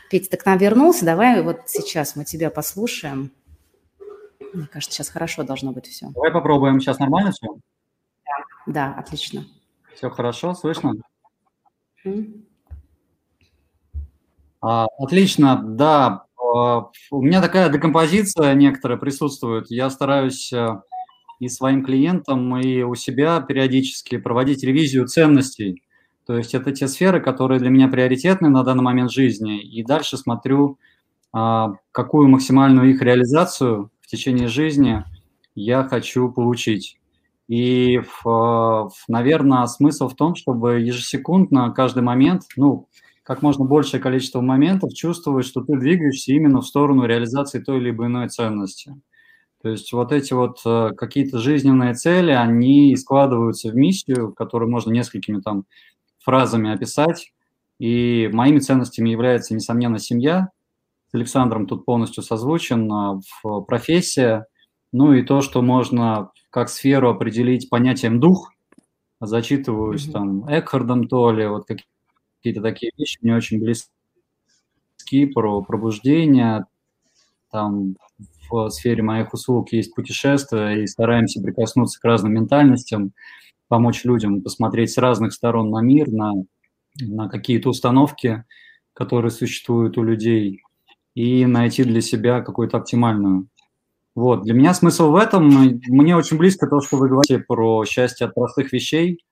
Петя, 0.10 0.32
ты 0.32 0.38
к 0.38 0.46
нам 0.46 0.58
вернулся, 0.58 1.06
давай 1.06 1.42
вот 1.42 1.62
сейчас 1.68 2.16
мы 2.16 2.26
тебя 2.26 2.50
послушаем. 2.50 3.32
Мне 4.54 4.68
кажется, 4.68 4.96
сейчас 4.96 5.10
хорошо 5.10 5.44
должно 5.44 5.72
быть 5.72 5.88
все. 5.88 6.10
Давай 6.10 6.32
попробуем. 6.32 6.80
Сейчас 6.82 7.00
нормально 7.00 7.32
все? 7.32 7.48
Да, 8.66 8.94
отлично. 8.98 9.46
Все 9.96 10.10
хорошо, 10.10 10.54
слышно? 10.54 10.94
А, 14.62 14.88
отлично, 15.00 15.62
да. 15.64 16.26
А, 16.38 16.90
У 17.12 17.22
меня 17.22 17.42
такая 17.42 17.70
декомпозиция 17.70 18.54
некоторая 18.54 18.98
присутствует. 18.98 19.72
Я 19.72 19.90
стараюсь 19.90 20.52
э, 20.54 20.82
и 21.42 21.50
своим 21.50 21.84
клиентам, 21.84 22.56
и 22.58 22.84
у 22.84 22.94
себя 22.94 23.42
периодически 23.42 24.18
проводить 24.18 24.64
ревизию 24.64 25.08
ценностей. 25.08 25.82
То 26.28 26.38
есть 26.38 26.54
это 26.54 26.72
те 26.72 26.88
сферы, 26.88 27.20
которые 27.20 27.60
для 27.60 27.72
меня 27.72 27.88
приоритетны 27.88 28.48
на 28.50 28.64
данный 28.64 28.84
момент 28.84 29.12
жизни. 29.12 29.60
И 29.60 29.84
дальше 29.84 30.18
смотрю, 30.18 30.78
а, 31.34 31.74
какую 31.92 32.30
максимальную 32.30 32.92
их 32.92 33.02
реализацию 33.02 33.90
в 34.02 34.08
течение 34.08 34.48
жизни 34.50 35.04
я 35.56 35.84
хочу 35.84 36.32
получить. 36.32 37.00
И, 37.48 38.00
наверное, 39.08 39.66
смысл 39.66 40.10
в 40.10 40.16
том, 40.16 40.36
чтобы 40.36 40.80
ежесекундно, 40.80 41.72
каждый 41.72 42.04
момент, 42.04 42.44
ну, 42.56 42.88
как 43.24 43.42
можно 43.42 43.66
большее 43.66 44.00
количество 44.00 44.42
моментов 44.42 44.94
чувствовать, 44.94 45.46
что 45.48 45.62
ты 45.62 45.76
двигаешься 45.78 46.34
именно 46.34 46.62
в 46.62 46.68
сторону 46.68 47.06
реализации 47.06 47.60
той 47.60 47.80
либо 47.80 48.06
иной 48.06 48.30
ценности. 48.30 48.94
То 49.62 49.70
есть 49.70 49.92
вот 49.94 50.12
эти 50.12 50.34
вот 50.34 50.60
э, 50.66 50.92
какие-то 50.98 51.38
жизненные 51.38 51.94
цели, 51.94 52.32
они 52.32 52.96
складываются 52.96 53.70
в 53.70 53.76
миссию, 53.76 54.34
которую 54.34 54.72
можно 54.72 54.92
несколькими 54.92 55.40
там 55.40 55.66
фразами 56.20 56.74
описать. 56.74 57.32
И 57.80 58.30
моими 58.32 58.60
ценностями 58.60 59.10
является, 59.10 59.54
несомненно, 59.54 60.00
семья. 60.00 60.50
С 61.12 61.16
Александром 61.16 61.68
тут 61.68 61.86
полностью 61.86 62.24
созвучен, 62.24 62.90
в 62.90 63.62
профессия, 63.62 64.46
ну 64.92 65.14
и 65.14 65.24
то, 65.24 65.42
что 65.42 65.62
можно 65.62 66.32
как 66.50 66.70
сферу 66.70 67.10
определить 67.10 67.70
понятием 67.70 68.20
дух. 68.20 68.54
Зачитываюсь 69.20 70.08
mm-hmm. 70.08 70.12
там 70.12 70.46
Экхардом 70.48 71.08
то 71.08 71.32
ли, 71.32 71.48
вот 71.48 71.66
какие 71.66 71.86
какие-то 72.42 72.62
такие 72.62 72.92
вещи 72.98 73.20
мне 73.22 73.36
очень 73.36 73.60
близки 73.60 75.26
про 75.32 75.62
пробуждение. 75.62 76.66
Там 77.52 77.98
в 78.52 78.70
сфере 78.70 79.04
моих 79.04 79.34
услуг 79.34 79.72
есть 79.72 79.96
путешествия, 79.96 80.84
и 80.84 80.88
стараемся 80.88 81.42
прикоснуться 81.42 82.00
к 82.00 82.04
разным 82.04 82.34
ментальностям, 82.34 83.14
помочь 83.68 84.04
людям 84.04 84.42
посмотреть 84.42 84.92
с 84.92 84.98
разных 84.98 85.34
сторон 85.34 85.70
на 85.70 85.82
мир, 85.82 86.10
на, 86.10 86.34
на 87.00 87.30
какие-то 87.30 87.70
установки, 87.70 88.44
которые 88.94 89.32
существуют 89.32 89.98
у 89.98 90.04
людей, 90.04 90.62
и 91.16 91.46
найти 91.46 91.84
для 91.84 92.02
себя 92.02 92.42
какую-то 92.42 92.78
оптимальную. 92.78 93.48
Вот, 94.14 94.44
для 94.44 94.54
меня 94.54 94.74
смысл 94.74 95.12
в 95.12 95.16
этом, 95.16 95.48
мне 95.88 96.18
очень 96.18 96.38
близко 96.38 96.68
то, 96.68 96.82
что 96.82 96.98
вы 96.98 97.08
говорите 97.08 97.40
про 97.40 97.86
счастье 97.86 98.28
от 98.28 98.34
простых 98.34 98.74
вещей, 98.74 99.24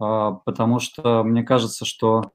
а, 0.00 0.32
потому 0.32 0.80
что 0.80 1.22
мне 1.22 1.42
кажется, 1.42 1.84
что 1.84 2.32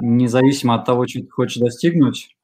независимо 0.00 0.74
от 0.74 0.86
того, 0.86 1.06
что 1.06 1.20
ты 1.20 1.28
хочешь 1.28 1.60
достигнуть, 1.60 2.34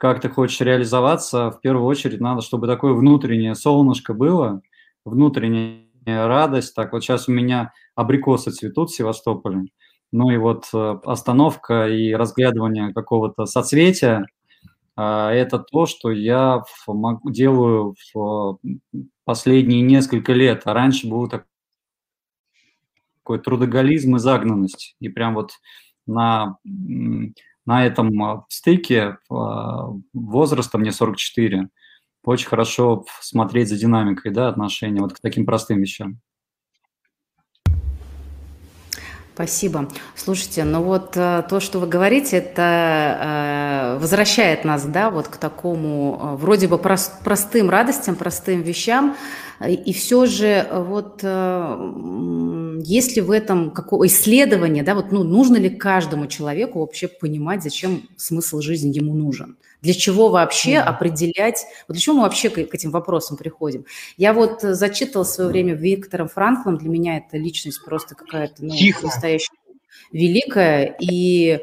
как 0.00 0.22
ты 0.22 0.30
хочешь 0.30 0.62
реализоваться, 0.62 1.50
в 1.50 1.60
первую 1.60 1.84
очередь 1.84 2.20
надо, 2.20 2.40
чтобы 2.40 2.66
такое 2.66 2.94
внутреннее 2.94 3.54
солнышко 3.54 4.14
было, 4.14 4.62
внутренняя 5.04 5.84
радость. 6.06 6.74
Так 6.74 6.94
вот 6.94 7.02
сейчас 7.02 7.28
у 7.28 7.32
меня 7.32 7.74
абрикосы 7.94 8.50
цветут 8.50 8.88
в 8.88 8.96
Севастополе. 8.96 9.66
Ну 10.10 10.30
и 10.30 10.38
вот 10.38 10.64
э, 10.72 10.98
остановка 11.04 11.86
и 11.86 12.14
разглядывание 12.14 12.94
какого-то 12.94 13.44
соцветия 13.44 14.26
а,– 14.96 15.30
это 15.34 15.58
то, 15.58 15.84
что 15.84 16.10
я 16.10 16.62
делаю 17.26 17.94
в 18.14 18.58
последние 19.26 19.82
несколько 19.82 20.32
лет. 20.32 20.62
А 20.64 20.72
раньше 20.72 21.10
был 21.10 21.28
такой 21.28 21.44
трудоголизм 23.38 24.16
и 24.16 24.18
загнанность. 24.18 24.96
И 24.98 25.10
прям 25.10 25.34
вот 25.34 25.50
на, 26.06 26.56
на 27.66 27.86
этом 27.86 28.22
а, 28.22 28.44
стыке 28.48 29.18
а, 29.30 29.90
возраста, 30.12 30.78
мне 30.78 30.92
44, 30.92 31.68
очень 32.24 32.48
хорошо 32.48 33.04
смотреть 33.20 33.68
за 33.68 33.78
динамикой 33.78 34.32
да, 34.32 34.48
отношения 34.48 35.00
вот 35.00 35.14
к 35.14 35.20
таким 35.20 35.46
простым 35.46 35.80
вещам. 35.80 36.20
Спасибо. 39.40 39.88
Слушайте, 40.16 40.64
ну 40.64 40.82
вот 40.82 41.16
э, 41.16 41.42
то, 41.48 41.60
что 41.60 41.78
вы 41.78 41.86
говорите, 41.86 42.36
это 42.36 43.96
э, 43.96 43.98
возвращает 43.98 44.66
нас, 44.66 44.84
да, 44.84 45.08
вот 45.08 45.28
к 45.28 45.38
такому 45.38 46.20
э, 46.20 46.36
вроде 46.36 46.68
бы 46.68 46.76
прост, 46.76 47.24
простым 47.24 47.70
радостям, 47.70 48.16
простым 48.16 48.60
вещам, 48.60 49.16
и 49.66 49.94
все 49.94 50.26
же 50.26 50.66
вот 50.70 51.22
есть 51.22 53.16
ли 53.16 53.22
в 53.22 53.30
этом 53.30 53.70
какое 53.70 54.08
исследование, 54.08 54.82
да, 54.82 54.94
вот 54.94 55.10
ну, 55.10 55.22
нужно 55.22 55.56
ли 55.56 55.70
каждому 55.70 56.26
человеку 56.26 56.80
вообще 56.80 57.08
понимать, 57.08 57.62
зачем 57.62 58.02
смысл 58.16 58.60
жизни 58.60 58.94
ему 58.94 59.14
нужен? 59.14 59.56
Для 59.82 59.94
чего 59.94 60.28
вообще 60.28 60.74
mm-hmm. 60.74 60.82
определять, 60.82 61.66
вот 61.88 61.94
для 61.94 62.00
чего 62.00 62.16
мы 62.16 62.22
вообще 62.22 62.50
к, 62.50 62.54
к 62.54 62.74
этим 62.74 62.90
вопросам 62.90 63.36
приходим? 63.36 63.86
Я 64.16 64.32
вот 64.32 64.62
зачитывала 64.62 65.24
в 65.24 65.28
свое 65.28 65.48
время 65.48 65.74
Виктором 65.74 66.28
Франклом, 66.28 66.78
для 66.78 66.88
меня 66.88 67.18
эта 67.18 67.36
личность 67.36 67.84
просто 67.84 68.14
какая-то 68.14 68.64
ну, 68.64 68.74
настоящая 69.02 69.56
великая, 70.12 70.96
и 71.00 71.60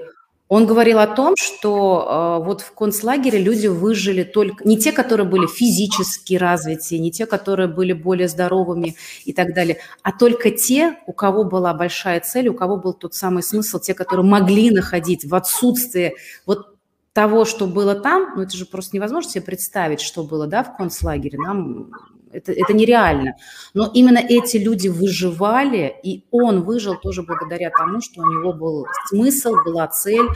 он 0.50 0.66
говорил 0.66 1.00
о 1.00 1.08
том, 1.08 1.36
что 1.38 2.40
э, 2.40 2.46
вот 2.46 2.62
в 2.62 2.74
концлагере 2.74 3.38
люди 3.38 3.68
выжили 3.68 4.24
только 4.24 4.66
не 4.66 4.78
те, 4.78 4.94
которые 4.94 5.28
были 5.28 5.46
физически 5.46 6.36
развитые, 6.36 7.00
не 7.00 7.12
те, 7.12 7.26
которые 7.26 7.68
были 7.68 7.92
более 7.92 8.30
здоровыми 8.30 8.96
и 9.26 9.34
так 9.34 9.54
далее, 9.54 9.80
а 10.04 10.14
только 10.14 10.52
те, 10.52 10.98
у 11.06 11.12
кого 11.12 11.44
была 11.44 11.74
большая 11.74 12.22
цель, 12.22 12.48
у 12.48 12.54
кого 12.54 12.78
был 12.78 12.94
тот 12.94 13.14
самый 13.14 13.44
смысл, 13.44 13.80
те, 13.80 13.94
которые 13.94 14.26
могли 14.26 14.72
находить 14.72 15.26
в 15.26 15.36
отсутствии 15.36 16.16
вот 16.46 16.77
того, 17.18 17.46
что 17.46 17.66
было 17.66 17.96
там, 17.96 18.34
ну 18.36 18.44
это 18.44 18.56
же 18.56 18.68
просто 18.68 18.96
невозможно 18.96 19.32
себе 19.32 19.42
представить, 19.42 20.02
что 20.02 20.24
было 20.24 20.46
да, 20.46 20.64
в 20.64 20.78
концлагере. 20.78 21.40
Нам 21.40 21.90
это, 22.32 22.52
это 22.52 22.74
нереально. 22.74 23.38
Но 23.74 23.90
именно 23.92 24.20
эти 24.20 24.58
люди 24.58 24.88
выживали, 24.88 25.96
и 26.04 26.26
он 26.30 26.62
выжил 26.62 26.96
тоже 26.96 27.24
благодаря 27.24 27.72
тому, 27.72 28.02
что 28.02 28.22
у 28.22 28.26
него 28.26 28.54
был 28.54 28.86
смысл, 29.08 29.56
была 29.66 29.88
цель, 29.88 30.28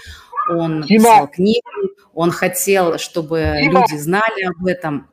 он 0.49 0.81
Дима. 0.81 1.03
писал 1.03 1.27
книги, 1.27 1.61
он 2.15 2.31
хотел, 2.31 2.97
чтобы 2.97 3.57
Дима. 3.61 3.81
люди 3.81 4.01
знали 4.01 4.41
об 4.45 4.65
этом. 4.65 5.10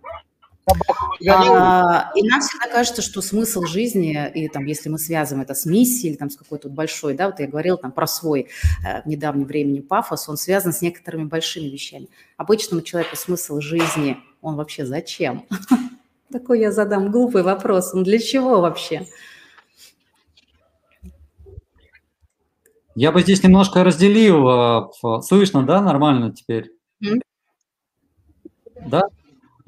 А, 1.29 2.11
и 2.15 2.23
нам 2.23 2.41
всегда 2.41 2.69
кажется, 2.71 3.03
что 3.03 3.21
смысл 3.21 3.63
жизни, 3.63 4.31
и 4.35 4.49
там, 4.49 4.65
если 4.65 4.89
мы 4.89 4.99
связываем 4.99 5.43
это 5.43 5.55
с 5.55 5.67
миссией 5.67 6.11
или 6.11 6.17
там 6.17 6.31
с 6.31 6.37
какой-то 6.37 6.69
большой, 6.69 7.15
да, 7.15 7.27
вот 7.27 7.41
я 7.41 7.47
говорила 7.47 7.77
там 7.77 7.93
про 7.93 8.07
свой 8.07 8.49
э, 8.87 9.03
в 9.03 9.07
недавнем 9.07 9.45
времени 9.45 9.81
пафос, 9.81 10.29
он 10.29 10.37
связан 10.37 10.73
с 10.73 10.81
некоторыми 10.81 11.25
большими 11.25 11.67
вещами. 11.67 12.09
Обычному 12.37 12.83
человеку 12.83 13.17
смысл 13.17 13.61
жизни, 13.61 14.19
он 14.43 14.57
вообще 14.57 14.87
зачем? 14.87 15.47
Такой 16.33 16.61
я 16.61 16.71
задам 16.73 17.11
глупый 17.11 17.43
вопрос. 17.43 17.95
Он 17.95 18.05
для 18.05 18.19
чего 18.19 18.61
вообще? 18.61 19.07
Я 22.95 23.13
бы 23.13 23.23
здесь 23.23 23.43
немножко 23.43 23.83
разделил. 23.83 24.49
А, 24.49 24.91
слышно, 25.23 25.65
да, 25.65 25.81
нормально 25.81 26.33
теперь? 26.33 26.73
Да? 28.87 29.03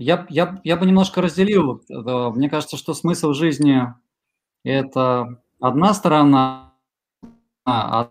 Я, 0.01 0.27
я, 0.31 0.59
я 0.65 0.79
бы 0.79 0.87
немножко 0.87 1.21
разделил. 1.21 1.83
Мне 1.91 2.49
кажется, 2.49 2.79
что 2.79 2.95
смысл 2.95 3.35
жизни– 3.35 3.83
это 4.65 5.43
одна 5.61 5.93
сторона, 5.93 6.73
а 7.67 8.11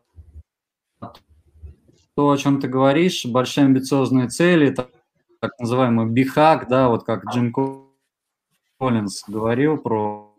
то, 2.13 2.29
о 2.29 2.37
чем 2.37 2.61
ты 2.61 2.67
говоришь, 2.67 3.25
большие 3.25 3.65
амбициозные 3.65 4.27
цели, 4.27 4.69
так, 4.69 4.91
так 5.41 5.57
называемый 5.59 6.05
бихак, 6.05 6.67
да, 6.69 6.89
вот 6.89 7.05
как 7.05 7.25
Джим 7.25 7.51
Коллинз 8.77 9.23
говорил 9.27 9.79
про 9.79 10.35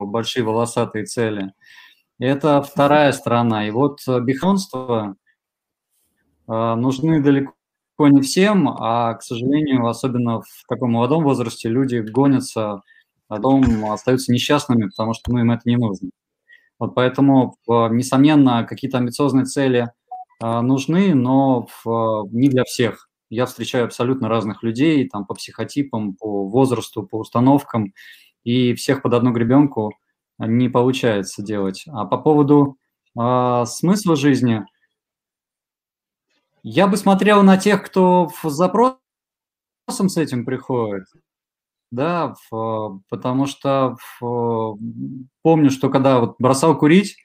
большие 0.00 0.42
волосатые 0.42 1.04
цели. 1.04 1.54
Это 2.18 2.60
вторая 2.60 3.12
сторона. 3.12 3.68
И 3.68 3.70
вот 3.70 4.00
бихонство 4.22 5.14
а, 6.48 6.74
нужны 6.74 7.22
далеко 7.22 7.54
не 8.08 8.20
всем, 8.20 8.68
а, 8.68 9.14
к 9.14 9.22
сожалению, 9.22 9.86
особенно 9.86 10.40
в 10.40 10.64
таком 10.68 10.92
молодом 10.92 11.24
возрасте 11.24 11.68
люди 11.68 11.96
гонятся, 11.96 12.82
потом 13.28 13.90
остаются 13.90 14.32
несчастными, 14.32 14.86
потому 14.88 15.14
что 15.14 15.32
ну, 15.32 15.38
им 15.38 15.50
это 15.50 15.62
не 15.64 15.76
нужно. 15.76 16.10
Вот 16.78 16.94
поэтому, 16.94 17.56
несомненно, 17.66 18.64
какие-то 18.64 18.98
амбициозные 18.98 19.44
цели 19.44 19.88
нужны, 20.40 21.14
но 21.14 21.68
не 21.84 22.48
для 22.48 22.64
всех 22.64 23.08
я 23.32 23.46
встречаю 23.46 23.86
абсолютно 23.86 24.28
разных 24.28 24.62
людей, 24.62 25.08
там, 25.08 25.24
по 25.24 25.32
психотипам, 25.34 26.14
по 26.14 26.46
возрасту, 26.46 27.02
по 27.02 27.20
установкам, 27.20 27.94
и 28.44 28.74
всех 28.74 29.00
под 29.00 29.14
одну 29.14 29.32
гребенку 29.32 29.94
не 30.38 30.68
получается 30.68 31.42
делать. 31.42 31.84
А 31.86 32.04
по 32.04 32.18
поводу 32.18 32.76
э, 33.18 33.64
смысла 33.66 34.16
жизни, 34.16 34.66
я 36.62 36.86
бы 36.86 36.96
смотрел 36.96 37.42
на 37.42 37.56
тех, 37.56 37.84
кто 37.84 38.30
с 38.42 38.50
запросом 38.50 38.98
с 39.88 40.16
этим 40.16 40.44
приходит. 40.44 41.04
да, 41.90 42.34
потому 43.10 43.46
что 43.46 43.96
помню, 45.42 45.70
что 45.70 45.90
когда 45.90 46.20
вот 46.20 46.36
бросал 46.38 46.78
курить, 46.78 47.16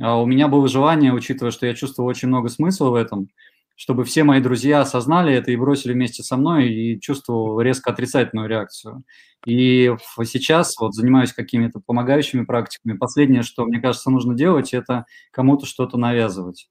а, 0.00 0.20
у 0.20 0.26
меня 0.26 0.48
было 0.48 0.68
желание, 0.68 1.12
учитывая, 1.12 1.50
что 1.52 1.66
я 1.66 1.74
чувствовал 1.74 2.08
очень 2.08 2.28
много 2.28 2.48
смысла 2.48 2.90
в 2.90 2.94
этом, 2.94 3.28
чтобы 3.76 4.04
все 4.04 4.24
мои 4.24 4.40
друзья 4.40 4.80
осознали 4.82 5.32
это 5.34 5.50
и 5.52 5.56
бросили 5.56 5.92
вместе 5.94 6.22
со 6.22 6.36
мной, 6.36 6.68
и 6.70 7.00
чувствовал 7.00 7.60
резко 7.60 7.90
отрицательную 7.92 8.48
реакцию. 8.48 9.04
И 9.46 9.94
сейчас 10.24 10.76
вот 10.78 10.94
занимаюсь 10.94 11.32
какими-то 11.32 11.80
помогающими 11.80 12.44
практиками. 12.44 12.96
Последнее, 12.98 13.42
что 13.42 13.64
мне 13.64 13.80
кажется 13.80 14.10
нужно 14.10 14.34
делать, 14.34 14.74
это 14.74 15.06
кому-то 15.32 15.66
что-то 15.66 15.96
навязывать. 15.98 16.68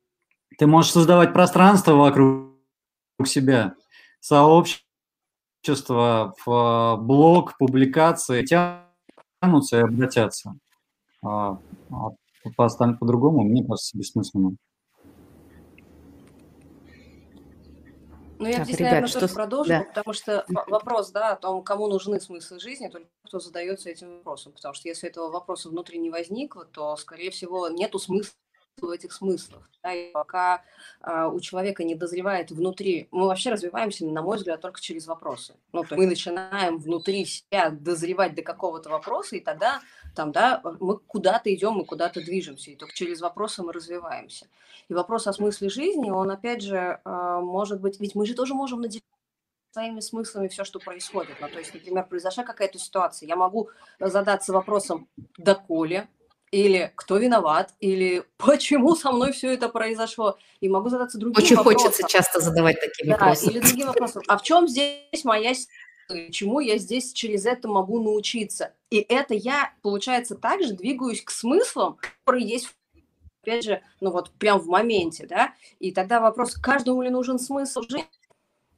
Ты 0.59 0.67
можешь 0.67 0.91
создавать 0.91 1.31
пространство 1.31 1.93
вокруг 1.93 2.51
себя, 3.25 3.75
сообщество, 4.19 4.75
блог, 6.45 7.57
публикации, 7.57 8.45
тянутся 8.45 9.77
и 9.77 9.83
обратятся. 9.83 10.55
А, 11.23 11.57
а 11.89 12.09
по-другому, 12.57 13.43
мне 13.43 13.63
кажется, 13.63 13.97
бессмысленно. 13.97 14.57
Ну, 18.37 18.45
я 18.45 18.57
так, 18.57 18.65
здесь, 18.65 18.79
ребят, 18.79 18.91
наверное, 18.91 19.07
что... 19.07 19.19
тоже 19.21 19.33
продолжу, 19.33 19.69
да. 19.69 19.83
потому 19.83 20.13
что 20.13 20.45
вопрос, 20.67 21.11
да, 21.11 21.31
о 21.33 21.35
том, 21.37 21.63
кому 21.63 21.87
нужны 21.87 22.19
смыслы 22.19 22.59
жизни, 22.59 22.89
только 22.89 23.07
кто 23.25 23.39
задается 23.39 23.89
этим 23.89 24.17
вопросом. 24.17 24.51
Потому 24.51 24.73
что 24.73 24.89
если 24.89 25.07
этого 25.07 25.29
вопроса 25.29 25.69
внутри 25.69 25.99
не 25.99 26.09
возникло, 26.09 26.65
то, 26.65 26.97
скорее 26.97 27.31
всего, 27.31 27.69
нету 27.69 27.97
смысла 27.97 28.33
в 28.87 28.89
этих 28.89 29.13
смыслах. 29.13 29.69
Да, 29.81 29.93
и 29.93 30.11
пока 30.11 30.61
а, 31.01 31.29
у 31.29 31.39
человека 31.39 31.85
не 31.85 31.95
дозревает 31.95 32.51
внутри, 32.51 33.07
мы 33.11 33.27
вообще 33.27 33.49
развиваемся, 33.49 34.05
на 34.05 34.21
мой 34.21 34.37
взгляд, 34.37 34.59
только 34.59 34.81
через 34.81 35.07
вопросы. 35.07 35.55
Ну, 35.71 35.85
то 35.85 35.95
мы 35.95 36.05
начинаем 36.05 36.79
внутри 36.79 37.25
себя 37.25 37.69
дозревать 37.69 38.35
до 38.35 38.41
какого-то 38.41 38.89
вопроса, 38.89 39.37
и 39.37 39.39
тогда 39.39 39.79
там, 40.15 40.33
да, 40.33 40.61
мы 40.79 40.97
куда-то 40.97 41.53
идем, 41.53 41.75
мы 41.75 41.85
куда-то 41.85 42.21
движемся, 42.21 42.71
и 42.71 42.75
только 42.75 42.93
через 42.93 43.21
вопросы 43.21 43.63
мы 43.63 43.71
развиваемся. 43.71 44.47
И 44.89 44.93
вопрос 44.93 45.27
о 45.27 45.33
смысле 45.33 45.69
жизни, 45.69 46.09
он, 46.09 46.29
опять 46.29 46.61
же, 46.61 46.99
а, 47.05 47.39
может 47.39 47.79
быть, 47.79 48.01
ведь 48.01 48.15
мы 48.15 48.25
же 48.25 48.33
тоже 48.33 48.53
можем 48.53 48.81
наделить 48.81 49.03
своими 49.71 49.99
смыслами 49.99 50.47
все, 50.47 50.63
что 50.63 50.79
происходит. 50.79 51.37
Ну, 51.39 51.47
то 51.47 51.59
есть, 51.59 51.73
например, 51.73 52.05
произошла 52.05 52.43
какая-то 52.43 52.79
ситуация, 52.79 53.27
я 53.27 53.35
могу 53.35 53.69
задаться 53.99 54.51
вопросом 54.51 55.07
«доколе?», 55.37 56.09
или 56.51 56.91
кто 56.95 57.17
виноват, 57.17 57.73
или 57.79 58.23
почему 58.37 58.95
со 58.95 59.11
мной 59.11 59.31
все 59.31 59.53
это 59.53 59.69
произошло. 59.69 60.37
И 60.61 60.69
могу 60.69 60.89
задаться 60.89 61.17
другим 61.17 61.41
Очень 61.41 61.55
вопросом. 61.55 61.81
хочется 61.81 62.07
часто 62.07 62.39
задавать 62.39 62.79
такие 62.79 63.09
да, 63.09 63.17
вопросы. 63.17 63.49
Или 63.49 63.59
другим 63.59 63.87
вопросом. 63.87 64.23
А 64.27 64.37
в 64.37 64.43
чем 64.43 64.67
здесь 64.67 65.23
моя 65.23 65.53
сила? 65.53 65.69
Чему 66.31 66.59
я 66.59 66.79
здесь 66.79 67.13
через 67.13 67.45
это 67.45 67.67
могу 67.67 68.01
научиться? 68.01 68.73
И 68.89 68.97
это 68.97 69.35
я, 69.35 69.73
получается, 69.83 70.35
также 70.35 70.73
двигаюсь 70.73 71.21
к 71.21 71.29
смыслам, 71.29 71.97
которые 72.23 72.47
есть 72.47 72.69
опять 73.41 73.63
же, 73.63 73.81
ну 74.01 74.11
вот 74.11 74.31
прям 74.31 74.59
в 74.59 74.67
моменте, 74.67 75.25
да, 75.25 75.53
и 75.79 75.91
тогда 75.91 76.19
вопрос, 76.19 76.55
каждому 76.55 77.01
ли 77.01 77.09
нужен 77.09 77.39
смысл 77.39 77.81
жизни? 77.83 78.05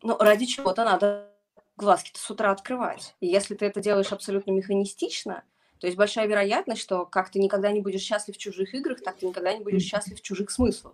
Ну, 0.04 0.18
ради 0.18 0.46
чего-то 0.46 0.84
надо 0.84 1.32
глазки-то 1.78 2.20
с 2.20 2.30
утра 2.30 2.52
открывать. 2.52 3.16
И 3.20 3.28
если 3.28 3.56
ты 3.56 3.66
это 3.66 3.82
делаешь 3.82 4.12
абсолютно 4.12 4.52
механистично, 4.52 5.44
то 5.82 5.88
есть 5.88 5.98
большая 5.98 6.28
вероятность, 6.28 6.80
что 6.80 7.08
как 7.08 7.32
ты 7.32 7.40
никогда 7.40 7.72
не 7.72 7.82
будешь 7.82 8.02
счастлив 8.02 8.36
в 8.36 8.38
чужих 8.38 8.76
играх, 8.76 9.02
так 9.02 9.18
ты 9.18 9.26
никогда 9.26 9.52
не 9.52 9.64
будешь 9.64 9.82
счастлив 9.82 10.20
в 10.20 10.22
чужих 10.22 10.52
смыслах. 10.52 10.94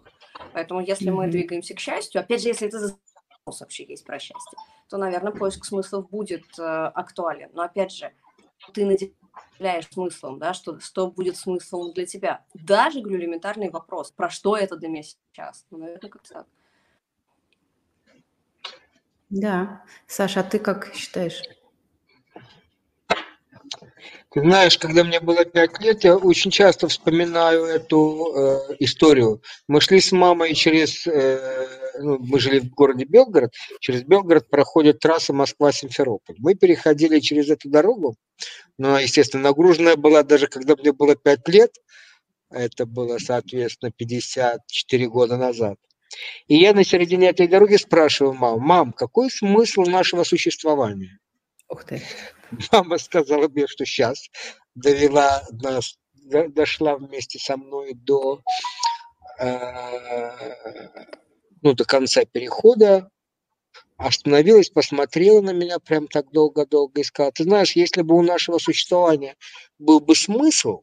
Поэтому 0.53 0.79
если 0.79 1.09
мы 1.09 1.27
двигаемся 1.27 1.75
к 1.75 1.79
счастью, 1.79 2.21
опять 2.21 2.41
же, 2.41 2.47
если 2.47 2.69
это 2.69 2.79
запрос 2.79 3.59
вообще 3.59 3.83
есть 3.83 4.05
про 4.05 4.17
счастье, 4.17 4.57
то, 4.87 4.95
наверное, 4.95 5.33
поиск 5.33 5.65
смыслов 5.65 6.09
будет 6.09 6.45
э, 6.57 6.63
актуален. 6.63 7.49
Но 7.51 7.63
опять 7.63 7.91
же, 7.91 8.13
ты 8.73 8.85
наделяешь 8.85 9.89
смыслом, 9.91 10.39
да, 10.39 10.53
что, 10.53 10.79
что 10.79 11.11
будет 11.11 11.35
смыслом 11.35 11.91
для 11.91 12.05
тебя. 12.05 12.45
Даже, 12.53 13.01
говорю, 13.01 13.19
элементарный 13.19 13.69
вопрос, 13.69 14.11
про 14.11 14.29
что 14.29 14.55
это 14.55 14.77
для 14.77 14.87
меня 14.87 15.03
сейчас? 15.03 15.65
Ну, 15.69 15.79
наверное, 15.79 16.09
как 16.09 16.23
так. 16.23 16.47
Да. 19.29 19.83
Саша, 20.07 20.39
а 20.39 20.43
ты 20.43 20.59
как 20.59 20.93
считаешь? 20.95 21.43
Ты 24.31 24.41
знаешь, 24.41 24.77
когда 24.77 25.03
мне 25.03 25.19
было 25.19 25.45
пять 25.45 25.79
лет, 25.79 26.03
я 26.03 26.15
очень 26.15 26.51
часто 26.51 26.87
вспоминаю 26.87 27.65
эту 27.65 28.33
э, 28.35 28.75
историю. 28.79 29.41
Мы 29.67 29.81
шли 29.81 29.99
с 29.99 30.11
мамой 30.11 30.53
через, 30.53 31.05
э, 31.07 31.67
ну, 31.99 32.17
мы 32.19 32.39
жили 32.39 32.59
в 32.59 32.73
городе 32.73 33.05
Белгород, 33.05 33.53
через 33.79 34.03
Белгород 34.03 34.49
проходит 34.49 34.99
трасса 34.99 35.33
Москва-Симферополь. 35.33 36.35
Мы 36.39 36.55
переходили 36.55 37.19
через 37.19 37.49
эту 37.49 37.69
дорогу, 37.69 38.15
но, 38.77 38.91
ну, 38.91 38.97
естественно, 38.97 39.43
нагруженная 39.43 39.95
была 39.95 40.23
даже 40.23 40.47
когда 40.47 40.75
мне 40.75 40.91
было 40.91 41.15
пять 41.15 41.47
лет, 41.47 41.71
это 42.49 42.85
было, 42.85 43.17
соответственно, 43.17 43.91
54 43.91 45.07
года 45.07 45.37
назад. 45.37 45.77
И 46.47 46.55
я 46.55 46.73
на 46.73 46.83
середине 46.83 47.29
этой 47.29 47.47
дороги 47.47 47.75
спрашиваю 47.75 48.33
маму, 48.33 48.59
мам, 48.59 48.93
какой 48.93 49.29
смысл 49.29 49.81
нашего 49.81 50.23
существования? 50.23 51.19
Ух 51.69 51.83
ты. 51.83 52.01
Мама 52.71 52.97
сказала 52.97 53.47
мне, 53.47 53.67
что 53.67 53.85
сейчас 53.85 54.29
довела 54.75 55.43
нас, 55.51 55.97
дошла 56.13 56.97
вместе 56.97 57.39
со 57.39 57.57
мной 57.57 57.93
до, 57.93 58.41
э, 59.39 60.31
ну, 61.61 61.73
до 61.73 61.85
конца 61.85 62.25
перехода, 62.25 63.09
остановилась, 63.97 64.69
посмотрела 64.69 65.41
на 65.41 65.51
меня 65.51 65.79
прям 65.79 66.07
так 66.07 66.31
долго-долго 66.31 67.01
и 67.01 67.03
сказала, 67.03 67.31
ты 67.31 67.43
знаешь, 67.43 67.75
если 67.75 68.01
бы 68.01 68.15
у 68.15 68.21
нашего 68.21 68.59
существования 68.59 69.35
был 69.79 69.99
бы 69.99 70.15
смысл, 70.15 70.81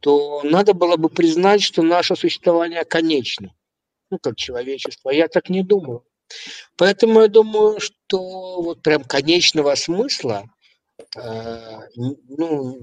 то 0.00 0.42
надо 0.42 0.74
было 0.74 0.96
бы 0.96 1.08
признать, 1.08 1.62
что 1.62 1.82
наше 1.82 2.16
существование 2.16 2.84
конечно, 2.84 3.54
ну, 4.10 4.18
как 4.18 4.36
человечество. 4.36 5.10
Я 5.10 5.28
так 5.28 5.48
не 5.48 5.62
думаю. 5.62 6.04
Поэтому 6.76 7.20
я 7.20 7.28
думаю, 7.28 7.80
что 7.80 8.62
вот 8.62 8.82
прям 8.82 9.04
конечного 9.04 9.74
смысла 9.76 10.50
ну, 11.96 12.78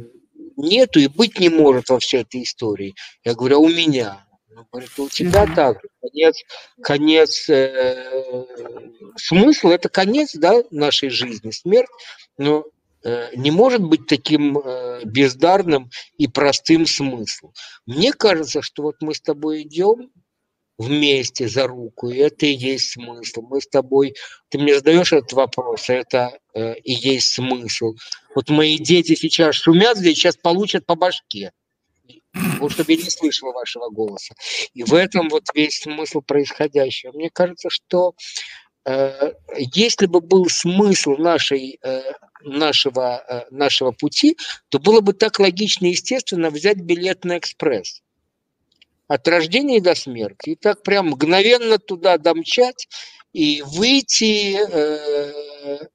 нету 0.58 1.00
и 1.00 1.08
быть 1.08 1.40
не 1.40 1.50
может 1.50 1.90
во 1.90 2.00
всей 2.00 2.22
этой 2.22 2.44
истории. 2.44 2.96
Я 3.24 3.36
говорю, 3.36 3.58
а 3.58 3.60
у 3.60 3.70
меня. 3.70 4.26
Он 4.56 4.66
говорит, 4.72 5.00
у 5.00 5.10
тебя 5.10 5.46
mm-hmm. 5.46 5.56
так, 5.56 5.82
конец, 6.02 6.44
конец 6.82 7.50
э, 7.50 8.46
смысл 9.18 9.70
это 9.70 9.90
конец, 9.90 10.36
да, 10.36 10.64
нашей 10.70 11.10
жизни, 11.10 11.50
смерть, 11.50 11.90
но 12.38 12.66
э, 13.04 13.36
не 13.36 13.50
может 13.50 13.82
быть 13.82 14.06
таким 14.06 14.60
э, 14.60 15.02
бездарным 15.06 15.90
и 16.18 16.28
простым 16.28 16.86
смыслом. 16.86 17.52
Мне 17.88 18.14
кажется, 18.14 18.62
что 18.62 18.84
вот 18.84 18.96
мы 19.02 19.16
с 19.16 19.22
тобой 19.22 19.64
идем 19.64 20.12
вместе 20.84 21.48
за 21.48 21.68
руку, 21.68 22.10
и 22.10 22.18
это 22.18 22.46
и 22.46 22.54
есть 22.54 22.92
смысл. 22.92 23.42
Мы 23.42 23.62
с 23.62 23.68
тобой, 23.68 24.16
ты 24.50 24.58
мне 24.60 24.76
задаешь 24.76 25.14
этот 25.14 25.34
вопрос, 25.34 25.90
это 25.90 26.38
э, 26.54 26.76
и 26.80 26.94
есть 26.94 27.34
смысл. 27.34 27.96
Вот 28.36 28.50
мои 28.50 28.78
дети 28.78 29.16
сейчас 29.16 29.56
шумят 29.56 29.98
здесь, 29.98 30.18
сейчас 30.18 30.38
получат 30.38 30.86
по 30.86 30.96
башке. 30.96 31.52
Вот 32.60 32.72
чтобы 32.72 32.94
я 32.94 32.98
не 32.98 33.10
слышала 33.10 33.52
вашего 33.52 33.90
голоса. 33.90 34.34
И 34.74 34.84
в 34.84 34.94
этом 34.94 35.30
вот 35.30 35.44
весь 35.54 35.82
смысл 35.82 36.22
происходящего. 36.22 37.12
Мне 37.12 37.30
кажется, 37.30 37.70
что 37.70 38.16
э, 38.86 39.34
если 39.74 40.08
бы 40.08 40.20
был 40.20 40.50
смысл 40.50 41.12
нашей, 41.12 41.80
э, 41.84 42.02
нашего, 42.42 43.24
э, 43.28 43.46
нашего 43.52 43.92
пути, 43.92 44.36
то 44.70 44.80
было 44.80 45.02
бы 45.02 45.14
так 45.14 45.40
логично 45.40 45.86
и 45.86 45.92
естественно 45.92 46.50
взять 46.50 46.78
билет 46.78 47.24
на 47.24 47.38
экспресс 47.38 48.03
от 49.08 49.28
рождения 49.28 49.82
до 49.82 49.96
смерти. 49.96 50.52
И 50.52 50.56
так 50.56 50.84
прям 50.84 51.10
мгновенно 51.10 51.78
туда 51.78 52.18
домчать 52.18 52.88
и 53.34 53.62
выйти, 53.66 54.58
э, 54.58 55.88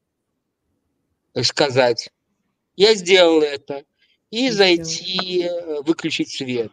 сказать, 1.42 2.10
я 2.76 2.94
сделал 2.94 3.42
это, 3.42 3.84
и 4.30 4.50
зайти, 4.50 5.44
э, 5.44 5.82
выключить 5.82 6.30
свет 6.30 6.70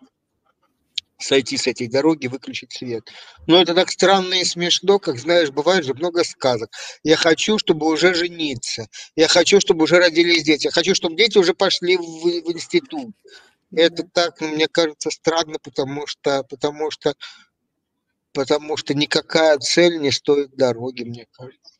сойти 1.17 1.57
с 1.57 1.67
этой 1.67 1.87
дороги, 1.87 2.27
выключить 2.27 2.73
свет. 2.73 3.03
Но 3.47 3.61
это 3.61 3.73
так 3.73 3.89
странно 3.89 4.35
и 4.35 4.43
смешно, 4.43 4.99
как 4.99 5.17
знаешь, 5.17 5.51
бывает 5.51 5.85
же 5.85 5.93
много 5.93 6.23
сказок. 6.23 6.69
Я 7.03 7.15
хочу, 7.15 7.57
чтобы 7.57 7.87
уже 7.87 8.13
жениться. 8.13 8.87
Я 9.15 9.27
хочу, 9.27 9.59
чтобы 9.59 9.83
уже 9.83 9.97
родились 9.97 10.43
дети. 10.43 10.65
Я 10.65 10.71
хочу, 10.71 10.93
чтобы 10.95 11.15
дети 11.15 11.37
уже 11.37 11.53
пошли 11.53 11.97
в, 11.97 12.01
в 12.01 12.51
институт. 12.51 13.13
Это 13.71 14.03
так, 14.03 14.41
мне 14.41 14.67
кажется, 14.67 15.09
странно, 15.11 15.57
потому 15.61 16.07
что, 16.07 16.43
потому 16.43 16.91
что, 16.91 17.15
потому 18.31 18.77
что 18.77 18.93
никакая 18.93 19.57
цель 19.59 19.99
не 19.99 20.11
стоит 20.11 20.55
дороги, 20.55 21.03
мне 21.03 21.27
кажется. 21.31 21.75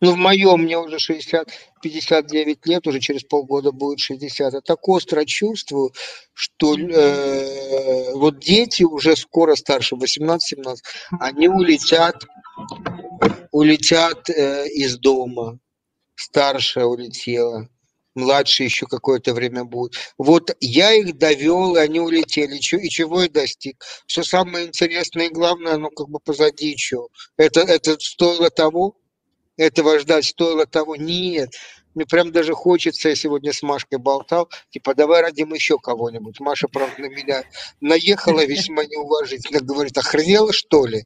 Ну, 0.00 0.12
в 0.12 0.16
моем, 0.16 0.62
мне 0.62 0.78
уже 0.78 0.98
60, 0.98 1.48
59 1.82 2.66
лет, 2.66 2.86
уже 2.86 3.00
через 3.00 3.24
полгода 3.24 3.72
будет 3.72 4.00
60. 4.00 4.52
Я 4.54 4.60
так 4.60 4.88
остро 4.88 5.24
чувствую, 5.24 5.92
что 6.32 6.76
э, 6.76 8.12
вот 8.14 8.38
дети 8.38 8.82
уже 8.84 9.16
скоро 9.16 9.54
старше, 9.54 9.96
18-17, 9.96 10.76
они 11.20 11.48
улетят, 11.48 12.22
улетят 13.50 14.28
э, 14.30 14.68
из 14.68 14.98
дома. 14.98 15.58
Старшая 16.14 16.84
улетела, 16.84 17.68
младшие 18.14 18.66
еще 18.66 18.86
какое-то 18.86 19.34
время 19.34 19.64
будут. 19.64 19.96
Вот 20.18 20.56
я 20.60 20.92
их 20.92 21.16
довел, 21.16 21.76
и 21.76 21.80
они 21.80 22.00
улетели. 22.00 22.56
И 22.56 22.90
чего 22.90 23.22
я 23.22 23.28
достиг? 23.28 23.84
Все 24.06 24.22
самое 24.22 24.66
интересное 24.66 25.26
и 25.26 25.32
главное, 25.32 25.74
оно 25.74 25.90
как 25.90 26.08
бы 26.08 26.18
позади 26.18 26.68
еще. 26.68 27.08
Это, 27.36 27.60
это 27.60 27.98
стоило 27.98 28.50
того? 28.50 28.96
Этого 29.56 29.98
ждать 29.98 30.24
стоило 30.24 30.66
того? 30.66 30.96
Нет. 30.96 31.50
Мне 31.94 32.06
прям 32.06 32.32
даже 32.32 32.54
хочется, 32.54 33.10
я 33.10 33.14
сегодня 33.14 33.52
с 33.52 33.62
Машкой 33.62 33.98
болтал, 33.98 34.48
типа, 34.70 34.94
давай 34.94 35.20
родим 35.20 35.52
еще 35.52 35.78
кого-нибудь. 35.78 36.40
Маша, 36.40 36.66
правда, 36.68 37.02
на 37.02 37.06
меня 37.06 37.44
наехала 37.80 38.44
весьма 38.46 38.86
неуважительно, 38.86 39.60
говорит, 39.60 39.98
охренела, 39.98 40.52
что 40.52 40.86
ли? 40.86 41.04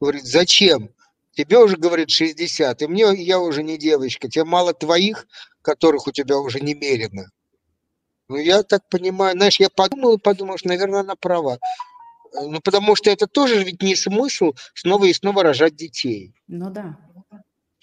Говорит, 0.00 0.24
зачем? 0.24 0.90
Тебе 1.32 1.58
уже, 1.58 1.76
говорит, 1.76 2.10
60, 2.10 2.82
и 2.82 2.86
мне, 2.86 3.14
я 3.14 3.40
уже 3.40 3.62
не 3.62 3.78
девочка, 3.78 4.28
тебе 4.28 4.44
мало 4.44 4.74
твоих, 4.74 5.26
которых 5.62 6.06
у 6.06 6.12
тебя 6.12 6.38
уже 6.38 6.60
немерено. 6.60 7.30
Ну, 8.28 8.36
я 8.36 8.62
так 8.62 8.88
понимаю, 8.88 9.36
знаешь, 9.36 9.60
я 9.60 9.68
подумал 9.68 10.16
и 10.16 10.20
подумал, 10.20 10.58
что, 10.58 10.68
наверное, 10.68 11.00
она 11.00 11.16
права. 11.16 11.58
Ну, 12.32 12.60
потому 12.60 12.96
что 12.96 13.10
это 13.10 13.26
тоже 13.26 13.62
ведь 13.62 13.82
не 13.82 13.94
смысл 13.94 14.54
снова 14.74 15.04
и 15.04 15.12
снова 15.12 15.42
рожать 15.42 15.76
детей. 15.76 16.34
Ну 16.48 16.70
да. 16.70 16.98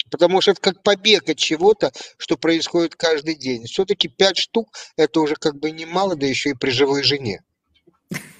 Потому 0.09 0.41
что 0.41 0.51
это 0.51 0.61
как 0.61 0.81
побег 0.81 1.29
от 1.29 1.37
чего-то, 1.37 1.91
что 2.17 2.35
происходит 2.35 2.95
каждый 2.95 3.35
день. 3.35 3.65
Все-таки 3.65 4.07
пять 4.07 4.37
штук– 4.37 4.69
это 4.97 5.19
уже 5.19 5.35
как 5.35 5.55
бы 5.59 5.69
немало, 5.69 6.15
да 6.15 6.25
еще 6.25 6.51
и 6.51 6.55
при 6.55 6.71
живой 6.71 7.03
жене. 7.03 7.43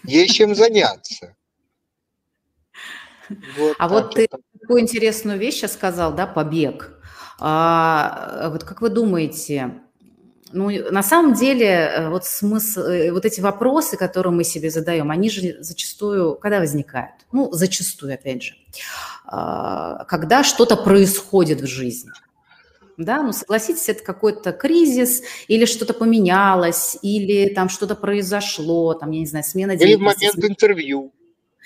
Есть 0.04 0.36
чем 0.36 0.56
заняться. 0.56 1.36
Вот 3.58 3.76
а 3.80 3.88
вот 3.88 4.16
ты 4.16 4.28
такую 4.60 4.82
интересную 4.82 5.38
вещь 5.38 5.56
сейчас 5.56 5.74
сказал, 5.74 6.14
да, 6.14 6.26
побег. 6.26 6.99
А, 7.40 8.50
вот 8.52 8.64
как 8.64 8.82
вы 8.82 8.90
думаете, 8.90 9.82
ну, 10.52 10.70
на 10.92 11.04
самом 11.04 11.34
деле, 11.34 11.66
э, 11.68 12.10
вот 12.10 12.26
смысл, 12.26 12.82
э, 12.82 13.12
вот 13.12 13.26
эти 13.26 13.40
вопросы, 13.40 13.98
которые 13.98 14.34
мы 14.34 14.44
себе 14.44 14.72
задаем, 14.72 15.12
они 15.12 15.30
же 15.30 15.58
зачастую, 15.60 16.36
когда 16.36 16.60
возникают? 16.60 17.16
Ну, 17.32 17.52
зачастую, 17.52 18.14
опять 18.16 18.44
же, 18.44 18.56
а, 19.26 20.06
когда 20.06 20.44
что-то 20.44 20.76
происходит 20.76 21.62
в 21.62 21.68
жизни. 21.68 22.12
Да, 22.98 23.24
ну 23.24 23.32
согласитесь, 23.32 23.88
это 23.88 24.04
какой-то 24.04 24.52
кризис, 24.52 25.22
или 25.48 25.64
что-то 25.66 25.94
поменялось, 25.94 26.98
или 27.02 27.54
там 27.54 27.70
что-то 27.70 27.96
произошло, 27.96 28.94
там, 28.94 29.12
я 29.12 29.20
не 29.22 29.26
знаю, 29.26 29.46
смена 29.46 29.78
деятельности. 29.78 30.24
Или 30.24 30.32
в 30.32 30.36
момент 30.36 30.52
интервью. 30.52 31.14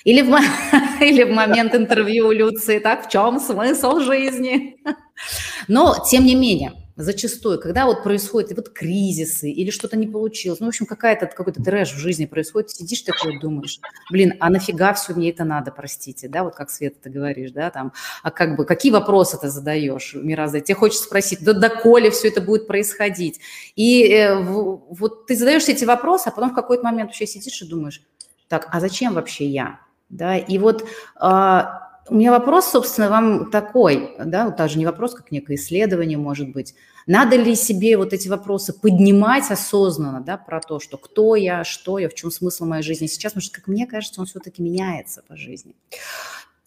Или 0.04 0.22
в, 0.22 0.30
или 1.02 1.24
в 1.24 1.32
момент 1.32 1.74
интервью 1.76 2.32
Люции, 2.32 2.80
так, 2.80 3.08
в 3.08 3.10
чем 3.10 3.40
смысл 3.40 4.00
жизни? 4.00 4.78
Но, 5.68 5.96
тем 6.10 6.26
не 6.26 6.36
менее, 6.36 6.74
зачастую, 6.96 7.60
когда 7.60 7.86
вот 7.86 8.04
происходят 8.04 8.56
вот 8.56 8.70
кризисы 8.70 9.50
или 9.50 9.72
что-то 9.72 9.98
не 9.98 10.08
получилось, 10.08 10.60
ну, 10.60 10.68
в 10.68 10.70
общем, 10.70 10.86
какая-то, 10.86 11.28
какой-то 11.28 11.64
трэш 11.64 11.94
в 11.94 11.98
жизни 11.98 12.26
происходит, 12.26 12.72
сидишь 12.72 13.02
такой 13.02 13.40
думаешь, 13.40 13.80
блин, 14.12 14.34
а 14.40 14.50
нафига 14.50 14.94
все 14.94 15.14
мне 15.14 15.32
это 15.32 15.44
надо, 15.44 15.72
простите, 15.72 16.28
да, 16.28 16.44
вот 16.44 16.56
как 16.56 16.70
Света 16.70 16.98
ты 17.04 17.10
говоришь, 17.10 17.52
да, 17.52 17.72
там, 17.72 17.94
а 18.22 18.32
как 18.32 18.56
бы, 18.56 18.66
какие 18.66 18.92
вопросы 18.92 19.38
ты 19.40 19.50
задаешь, 19.50 20.14
Мираза, 20.16 20.60
тебе 20.60 20.76
хочется 20.76 21.06
спросить, 21.06 21.44
да 21.44 21.54
доколе 21.54 22.12
все 22.12 22.28
это 22.28 22.42
будет 22.42 22.68
происходить? 22.68 23.40
И 23.76 24.08
э, 24.10 24.40
вот 24.40 25.26
ты 25.26 25.36
задаешь 25.36 25.68
эти 25.68 25.86
вопросы, 25.86 26.28
а 26.28 26.32
потом 26.32 26.52
в 26.52 26.56
какой-то 26.56 26.84
момент 26.84 27.10
вообще 27.10 27.26
сидишь 27.26 27.62
и 27.62 27.68
думаешь, 27.68 28.02
так, 28.48 28.68
а 28.72 28.80
зачем 28.80 29.14
вообще 29.14 29.48
я? 29.48 29.80
Да, 30.14 30.38
и 30.38 30.60
вот 30.60 30.86
а, 31.16 31.90
у 32.08 32.16
меня 32.16 32.32
вопрос, 32.32 32.68
собственно, 32.68 33.10
вам 33.10 33.50
такой, 33.50 34.16
да, 34.24 34.46
вот 34.46 34.58
даже 34.58 34.78
не 34.78 34.86
вопрос, 34.86 35.16
как 35.16 35.32
некое 35.32 35.56
исследование, 35.56 36.18
может 36.18 36.52
быть. 36.52 36.76
Надо 37.08 37.36
ли 37.36 37.56
себе 37.56 37.98
вот 37.98 38.14
эти 38.14 38.28
вопросы 38.28 38.74
поднимать 38.74 39.50
осознанно, 39.50 40.22
да, 40.22 40.38
про 40.38 40.62
то, 40.62 40.80
что 40.80 40.98
кто 40.98 41.36
я, 41.36 41.64
что 41.64 41.98
я, 41.98 42.10
в 42.10 42.14
чем 42.14 42.30
смысл 42.30 42.66
моей 42.66 42.84
жизни 42.84 43.08
сейчас, 43.08 43.32
потому 43.32 43.42
что, 43.42 43.56
как 43.56 43.68
мне 43.68 43.88
кажется, 43.88 44.22
он 44.22 44.28
все-таки 44.28 44.62
меняется 44.62 45.24
по 45.28 45.36
жизни. 45.36 45.76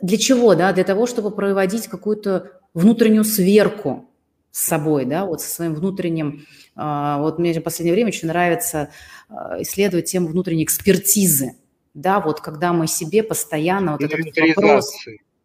Для 0.00 0.18
чего, 0.18 0.54
да? 0.54 0.72
Для 0.72 0.84
того, 0.84 1.06
чтобы 1.06 1.30
проводить 1.30 1.86
какую-то 1.86 2.50
внутреннюю 2.74 3.24
сверку 3.24 4.10
с 4.50 4.66
собой, 4.66 5.04
да, 5.04 5.24
вот 5.24 5.40
со 5.40 5.48
своим 5.48 5.74
внутренним, 5.74 6.46
а, 6.74 7.18
вот 7.18 7.38
мне 7.38 7.58
в 7.58 7.62
последнее 7.62 7.94
время 7.94 8.08
очень 8.08 8.28
нравится 8.28 8.90
а, 9.28 9.62
исследовать 9.62 10.06
тему 10.06 10.28
внутренней 10.28 10.64
экспертизы, 10.64 11.54
да, 11.96 12.20
вот 12.20 12.40
когда 12.40 12.72
мы 12.72 12.86
себе 12.86 13.22
постоянно 13.22 13.92
вот 13.92 14.02
этот 14.02 14.18
вопрос... 14.36 14.94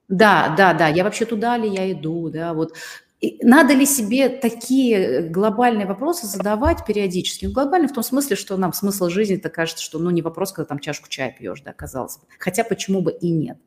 Да, 0.10 0.54
да, 0.58 0.74
да, 0.74 0.90
я 0.90 1.06
вообще 1.06 1.24
туда 1.24 1.58
ли 1.58 1.70
я 1.70 1.90
иду, 1.90 2.30
да, 2.30 2.54
вот 2.54 2.74
надо 3.42 3.74
ли 3.74 3.86
себе 3.86 4.28
такие 4.28 5.22
глобальные 5.30 5.86
вопросы 5.86 6.28
задавать 6.28 6.86
периодически? 6.86 7.46
Ну, 7.46 7.54
глобально 7.54 7.88
в 7.88 7.94
том 7.94 8.04
смысле, 8.04 8.36
что 8.36 8.58
нам 8.58 8.74
смысл 8.74 9.10
жизни 9.10 9.38
это 9.38 9.50
кажется, 9.50 9.84
что 9.84 10.00
ну, 10.00 10.10
не 10.10 10.22
вопрос, 10.22 10.52
когда 10.52 10.68
там 10.68 10.80
чашку 10.80 11.08
чая 11.08 11.32
пьешь, 11.32 11.62
да, 11.62 11.72
казалось 11.72 12.18
бы. 12.18 12.24
Хотя 12.40 12.64
почему 12.64 13.02
бы 13.02 13.12
и 13.12 13.30
нет. 13.30 13.58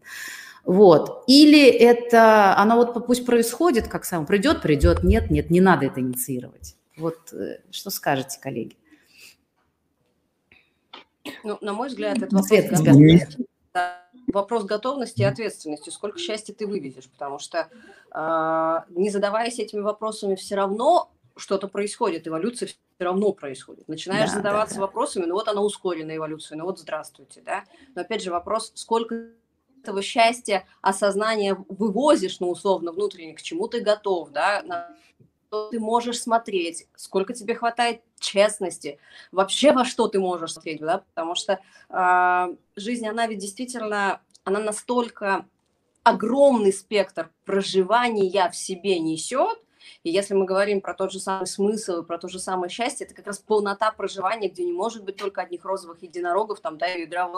Вот. 0.64 1.24
Или 1.28 1.66
это, 1.66 2.56
оно 2.58 2.76
вот 2.76 3.06
пусть 3.06 3.24
происходит, 3.24 3.88
как 3.88 4.04
само 4.04 4.26
придет, 4.26 4.60
придет, 4.60 5.04
нет, 5.04 5.30
нет, 5.30 5.50
не 5.50 5.60
надо 5.60 5.86
это 5.86 6.00
инициировать. 6.00 6.74
Вот 6.96 7.32
э, 7.32 7.60
что 7.70 7.90
скажете, 7.90 8.38
коллеги? 8.42 8.76
Ну, 11.42 11.58
на 11.60 11.72
мой 11.72 11.88
взгляд, 11.88 12.18
это 12.18 12.36
вопрос 12.36 12.50
готовности, 12.80 13.46
вопрос 14.32 14.64
готовности 14.64 15.22
и 15.22 15.24
ответственности. 15.24 15.90
Сколько 15.90 16.18
счастья 16.18 16.52
ты 16.52 16.66
вывезешь, 16.66 17.08
потому 17.08 17.38
что 17.38 17.68
э, 18.14 18.80
не 18.90 19.10
задаваясь 19.10 19.58
этими 19.58 19.80
вопросами, 19.80 20.34
все 20.34 20.54
равно 20.54 21.10
что-то 21.36 21.68
происходит, 21.68 22.28
эволюция 22.28 22.68
все 22.68 22.76
равно 22.98 23.32
происходит. 23.32 23.88
Начинаешь 23.88 24.30
да, 24.30 24.36
задаваться 24.36 24.76
да, 24.76 24.80
да. 24.80 24.86
вопросами, 24.86 25.24
ну 25.26 25.34
вот 25.34 25.48
она 25.48 25.62
ускоренная 25.62 26.16
эволюция, 26.16 26.56
ну 26.56 26.64
вот 26.64 26.78
здравствуйте, 26.78 27.42
да. 27.44 27.64
Но 27.94 28.02
опять 28.02 28.22
же 28.22 28.30
вопрос, 28.30 28.72
сколько 28.74 29.30
этого 29.82 30.00
счастья, 30.00 30.64
осознания 30.80 31.56
вывозишь, 31.68 32.40
ну 32.40 32.50
условно, 32.50 32.92
внутренне, 32.92 33.34
к 33.34 33.42
чему 33.42 33.68
ты 33.68 33.80
готов, 33.80 34.30
да, 34.30 34.90
что 35.54 35.68
ты 35.70 35.78
можешь 35.78 36.20
смотреть, 36.20 36.86
сколько 36.96 37.32
тебе 37.32 37.54
хватает 37.54 38.02
честности, 38.18 38.98
вообще 39.30 39.72
во 39.72 39.84
что 39.84 40.08
ты 40.08 40.18
можешь 40.18 40.54
смотреть, 40.54 40.80
да, 40.80 40.98
потому 40.98 41.34
что 41.34 41.60
э, 41.90 42.56
жизнь, 42.76 43.06
она 43.06 43.26
ведь 43.26 43.38
действительно, 43.38 44.20
она 44.42 44.58
настолько 44.58 45.46
огромный 46.02 46.72
спектр 46.72 47.30
проживания 47.44 48.50
в 48.50 48.56
себе 48.56 48.98
несет, 48.98 49.58
и 50.02 50.10
если 50.10 50.34
мы 50.34 50.44
говорим 50.44 50.80
про 50.80 50.94
тот 50.94 51.12
же 51.12 51.20
самый 51.20 51.46
смысл 51.46 52.00
и 52.00 52.04
про 52.04 52.18
то 52.18 52.28
же 52.28 52.38
самое 52.38 52.70
счастье, 52.70 53.06
это 53.06 53.14
как 53.14 53.26
раз 53.26 53.38
полнота 53.38 53.92
проживания, 53.92 54.48
где 54.48 54.64
не 54.64 54.72
может 54.72 55.04
быть 55.04 55.16
только 55.16 55.42
одних 55.42 55.64
розовых 55.64 56.02
единорогов, 56.02 56.60
там, 56.60 56.78
да, 56.78 56.92
и 56.92 57.02
ведра 57.02 57.30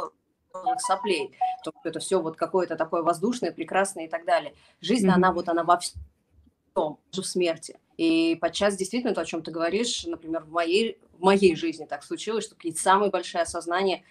соплей. 0.78 1.36
То 1.64 1.72
это 1.84 1.98
все 1.98 2.20
вот 2.20 2.36
какое-то 2.36 2.76
такое 2.76 3.02
воздушное, 3.02 3.52
прекрасное 3.52 4.06
и 4.06 4.08
так 4.08 4.24
далее. 4.24 4.54
Жизнь, 4.80 5.06
mm-hmm. 5.06 5.14
она 5.14 5.32
вот, 5.32 5.48
она 5.48 5.64
во 5.64 5.76
всем, 5.78 6.00
в 6.76 7.22
смерти. 7.22 7.78
И 7.96 8.36
подчас 8.40 8.76
действительно 8.76 9.14
то, 9.14 9.22
о 9.22 9.24
чем 9.24 9.42
ты 9.42 9.50
говоришь, 9.50 10.04
например, 10.04 10.44
в 10.44 10.50
моей, 10.50 10.98
в 11.18 11.22
моей 11.22 11.56
жизни 11.56 11.86
так 11.86 12.04
случилось, 12.04 12.44
что 12.44 12.54
какие-то 12.54 12.80
самые 12.80 13.10
большие 13.10 13.42
осознания, 13.42 14.04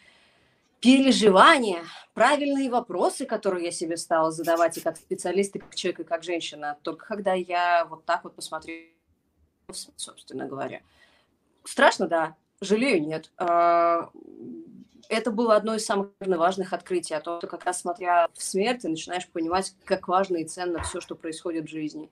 переживания, 0.79 1.83
правильные 2.13 2.69
вопросы, 2.69 3.25
которые 3.25 3.65
я 3.65 3.71
себе 3.71 3.97
стала 3.97 4.31
задавать 4.31 4.77
и 4.77 4.81
как 4.81 4.97
специалист, 4.97 5.55
и 5.55 5.59
как 5.59 5.75
человек, 5.75 5.99
и 5.99 6.03
как 6.03 6.23
женщина, 6.23 6.77
только 6.81 7.05
когда 7.05 7.33
я 7.33 7.85
вот 7.85 8.05
так 8.05 8.23
вот 8.23 8.35
посмотрела, 8.35 8.87
собственно 9.71 10.47
говоря. 10.47 10.81
Страшно, 11.63 12.07
да, 12.07 12.35
жалею, 12.61 13.01
нет. 13.05 13.31
А, 13.37 14.09
это 15.09 15.31
было 15.31 15.55
одно 15.55 15.75
из 15.75 15.85
самых 15.85 16.09
важных 16.19 16.73
открытий, 16.73 17.13
а 17.13 17.21
то, 17.21 17.37
что 17.37 17.47
как 17.47 17.65
раз 17.65 17.81
смотря 17.81 18.27
в 18.33 18.41
смерть, 18.41 18.81
ты 18.81 18.89
начинаешь 18.89 19.27
понимать, 19.27 19.75
как 19.85 20.07
важно 20.07 20.37
и 20.37 20.45
ценно 20.45 20.81
все, 20.83 21.01
что 21.01 21.15
происходит 21.15 21.65
в 21.65 21.69
жизни. 21.69 22.09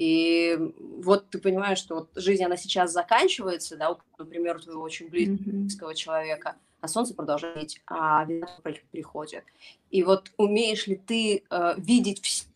И 0.00 0.56
вот 0.78 1.28
ты 1.28 1.38
понимаешь, 1.38 1.76
что 1.76 1.96
вот 1.96 2.08
жизнь, 2.14 2.42
она 2.42 2.56
сейчас 2.56 2.90
заканчивается, 2.90 3.76
да, 3.76 3.94
например, 4.16 4.56
у 4.56 4.60
твоего 4.60 4.80
очень 4.80 5.10
близкого 5.10 5.90
mm-hmm. 5.90 5.94
человека, 5.94 6.56
а 6.80 6.88
солнце 6.88 7.12
продолжает, 7.12 7.72
а 7.86 8.24
весна 8.24 8.48
приходит. 8.90 9.44
И 9.90 10.02
вот 10.02 10.32
умеешь 10.38 10.86
ли 10.86 10.96
ты 10.96 11.44
э, 11.50 11.74
видеть 11.76 12.22
все 12.22 12.46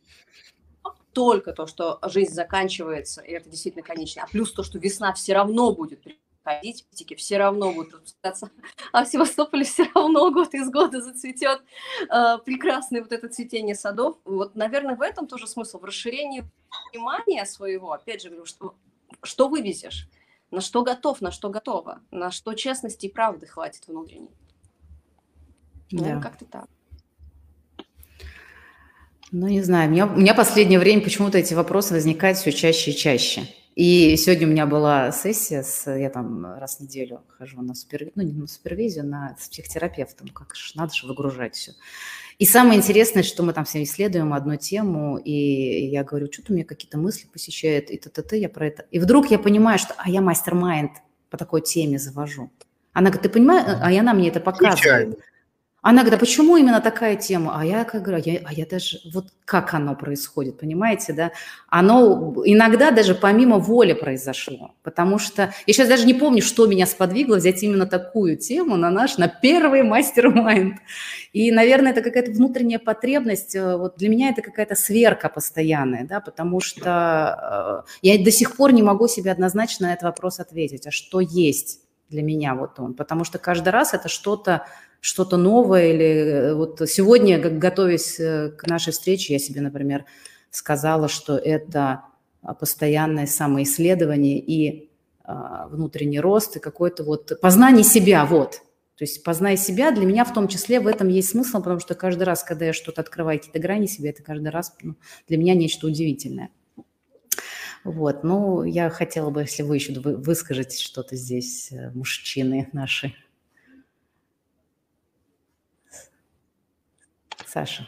только 1.12 1.52
то, 1.52 1.66
что 1.66 1.98
жизнь 2.04 2.32
заканчивается, 2.32 3.20
и 3.20 3.32
это 3.32 3.50
действительно 3.50 3.84
конечно, 3.84 4.22
а 4.22 4.26
плюс 4.26 4.50
то, 4.50 4.62
что 4.62 4.78
весна 4.78 5.12
все 5.12 5.34
равно 5.34 5.74
будет 5.74 6.00
ходить, 6.44 6.86
птики 6.90 7.14
все 7.14 7.38
равно 7.38 7.72
будут 7.72 7.94
распускаться, 7.94 8.50
а 8.92 9.04
в 9.04 9.08
Севастополе 9.08 9.64
все 9.64 9.88
равно 9.94 10.30
год 10.30 10.54
из 10.54 10.70
года 10.70 11.00
зацветет 11.00 11.62
э, 12.02 12.38
прекрасное 12.44 13.02
вот 13.02 13.12
это 13.12 13.28
цветение 13.28 13.74
садов. 13.74 14.18
Вот, 14.24 14.54
наверное, 14.54 14.96
в 14.96 15.02
этом 15.02 15.26
тоже 15.26 15.46
смысл, 15.46 15.78
в 15.78 15.84
расширении 15.84 16.44
внимания 16.92 17.44
своего, 17.46 17.92
опять 17.92 18.22
же, 18.22 18.28
говорю, 18.28 18.46
что, 18.46 18.74
что 19.22 19.48
вывезешь, 19.48 20.08
на 20.50 20.60
что 20.60 20.82
готов, 20.82 21.20
на 21.20 21.30
что 21.30 21.48
готово, 21.48 22.00
на 22.10 22.30
что 22.30 22.54
честности 22.54 23.06
и 23.06 23.12
правды 23.12 23.46
хватит 23.46 23.88
внутренней. 23.88 24.30
Да. 25.90 26.14
Ну, 26.14 26.20
как-то 26.20 26.44
так. 26.44 26.66
Ну, 29.32 29.48
не 29.48 29.62
знаю, 29.62 29.88
у 29.88 29.92
меня, 29.92 30.06
у 30.06 30.16
меня 30.16 30.34
последнее 30.34 30.78
время 30.78 31.02
почему-то 31.02 31.38
эти 31.38 31.54
вопросы 31.54 31.94
возникают 31.94 32.38
все 32.38 32.52
чаще 32.52 32.92
и 32.92 32.96
чаще. 32.96 33.48
И 33.74 34.16
сегодня 34.16 34.46
у 34.46 34.50
меня 34.50 34.66
была 34.66 35.10
сессия, 35.10 35.64
с, 35.64 35.90
я 35.90 36.08
там 36.08 36.46
раз 36.58 36.76
в 36.76 36.80
неделю 36.80 37.22
хожу 37.36 37.60
на, 37.60 37.74
супер, 37.74 38.12
ну, 38.14 38.22
не 38.22 38.32
на 38.32 38.46
супервизию, 38.46 39.04
на, 39.04 39.36
с 39.40 39.48
психотерапевтом, 39.48 40.28
как 40.28 40.54
же, 40.54 40.76
надо 40.76 40.94
же 40.94 41.08
выгружать 41.08 41.56
все. 41.56 41.72
И 42.38 42.46
самое 42.46 42.78
интересное, 42.78 43.24
что 43.24 43.42
мы 43.42 43.52
там 43.52 43.64
все 43.64 43.82
исследуем 43.82 44.32
одну 44.32 44.54
тему, 44.56 45.18
и 45.18 45.86
я 45.86 46.04
говорю, 46.04 46.32
что-то 46.32 46.52
у 46.52 46.54
меня 46.54 46.64
какие-то 46.64 46.98
мысли 46.98 47.26
посещают, 47.32 47.90
и 47.90 47.96
т-т-т, 47.96 48.36
я 48.38 48.48
про 48.48 48.68
это. 48.68 48.84
И 48.92 49.00
вдруг 49.00 49.30
я 49.32 49.40
понимаю, 49.40 49.80
что, 49.80 49.94
а 49.96 50.08
я 50.08 50.20
мастер-майнд 50.20 50.92
по 51.30 51.36
такой 51.36 51.60
теме 51.60 51.98
завожу. 51.98 52.52
Она 52.92 53.10
говорит, 53.10 53.22
ты 53.22 53.28
понимаешь, 53.28 53.66
а 53.66 53.88
она 53.88 54.14
мне 54.14 54.28
это 54.28 54.38
показывает. 54.38 54.78
Случайно. 54.78 55.16
Она 55.86 56.00
говорит, 56.00 56.14
а 56.14 56.20
почему 56.20 56.56
именно 56.56 56.80
такая 56.80 57.14
тема? 57.14 57.60
А 57.60 57.62
я 57.62 57.84
как 57.84 58.00
говорю, 58.00 58.22
а 58.24 58.30
я, 58.30 58.40
а 58.46 58.54
я 58.54 58.64
даже, 58.64 59.00
вот 59.12 59.26
как 59.44 59.74
оно 59.74 59.94
происходит, 59.94 60.58
понимаете, 60.58 61.12
да? 61.12 61.32
Оно 61.68 62.42
иногда 62.46 62.90
даже 62.90 63.14
помимо 63.14 63.58
воли 63.58 63.92
произошло, 63.92 64.74
потому 64.82 65.18
что 65.18 65.52
я 65.66 65.74
сейчас 65.74 65.86
даже 65.86 66.06
не 66.06 66.14
помню, 66.14 66.40
что 66.40 66.66
меня 66.66 66.86
сподвигло 66.86 67.36
взять 67.36 67.62
именно 67.62 67.84
такую 67.84 68.38
тему 68.38 68.76
на 68.76 68.88
наш, 68.88 69.18
на 69.18 69.28
первый 69.28 69.82
мастер-майнд. 69.82 70.78
И, 71.34 71.52
наверное, 71.52 71.92
это 71.92 72.00
какая-то 72.00 72.30
внутренняя 72.30 72.78
потребность, 72.78 73.54
э, 73.54 73.76
вот 73.76 73.98
для 73.98 74.08
меня 74.08 74.30
это 74.30 74.40
какая-то 74.40 74.76
сверка 74.76 75.28
постоянная, 75.28 76.06
да, 76.06 76.20
потому 76.20 76.60
что 76.60 77.84
э, 77.84 77.90
я 78.00 78.24
до 78.24 78.30
сих 78.30 78.56
пор 78.56 78.72
не 78.72 78.82
могу 78.82 79.06
себе 79.06 79.30
однозначно 79.30 79.88
на 79.88 79.92
этот 79.92 80.04
вопрос 80.04 80.40
ответить, 80.40 80.86
а 80.86 80.90
что 80.90 81.20
есть 81.20 81.80
для 82.08 82.22
меня 82.22 82.54
вот 82.54 82.80
он, 82.80 82.94
потому 82.94 83.24
что 83.24 83.38
каждый 83.38 83.68
раз 83.68 83.92
это 83.92 84.08
что-то 84.08 84.64
что-то 85.04 85.36
новое 85.36 85.92
или 85.92 86.06
э, 86.06 86.54
вот 86.54 86.80
сегодня, 86.88 87.38
готовясь 87.38 88.18
э, 88.18 88.48
к 88.56 88.66
нашей 88.66 88.94
встрече, 88.94 89.34
я 89.34 89.38
себе, 89.38 89.60
например, 89.60 90.06
сказала, 90.50 91.08
что 91.08 91.36
это 91.36 92.04
а, 92.40 92.54
постоянное 92.54 93.26
самоисследование 93.26 94.38
и 94.38 94.90
а, 95.22 95.68
внутренний 95.68 96.20
рост 96.20 96.56
и 96.56 96.60
какой-то 96.60 97.04
вот 97.04 97.38
познание 97.42 97.84
себя, 97.84 98.24
вот. 98.24 98.62
То 98.96 99.02
есть 99.02 99.22
познай 99.22 99.58
себя, 99.58 99.90
для 99.90 100.06
меня 100.06 100.24
в 100.24 100.32
том 100.32 100.48
числе 100.48 100.80
в 100.80 100.86
этом 100.86 101.08
есть 101.08 101.28
смысл, 101.28 101.58
потому 101.58 101.80
что 101.80 101.94
каждый 101.94 102.22
раз, 102.22 102.42
когда 102.42 102.64
я 102.64 102.72
что-то 102.72 103.02
открываю, 103.02 103.38
какие-то 103.38 103.58
грани 103.58 103.86
себя, 103.86 104.08
это 104.08 104.22
каждый 104.22 104.48
раз 104.48 104.74
ну, 104.80 104.94
для 105.28 105.36
меня 105.36 105.54
нечто 105.54 105.86
удивительное. 105.86 106.48
Вот, 107.82 108.24
ну, 108.24 108.64
я 108.64 108.88
хотела 108.88 109.28
бы, 109.28 109.42
если 109.42 109.64
вы 109.64 109.76
еще 109.76 109.92
выскажете 110.00 110.82
что-то 110.82 111.14
здесь, 111.14 111.70
э, 111.72 111.90
мужчины 111.90 112.70
наши. 112.72 113.12
Саша? 117.54 117.86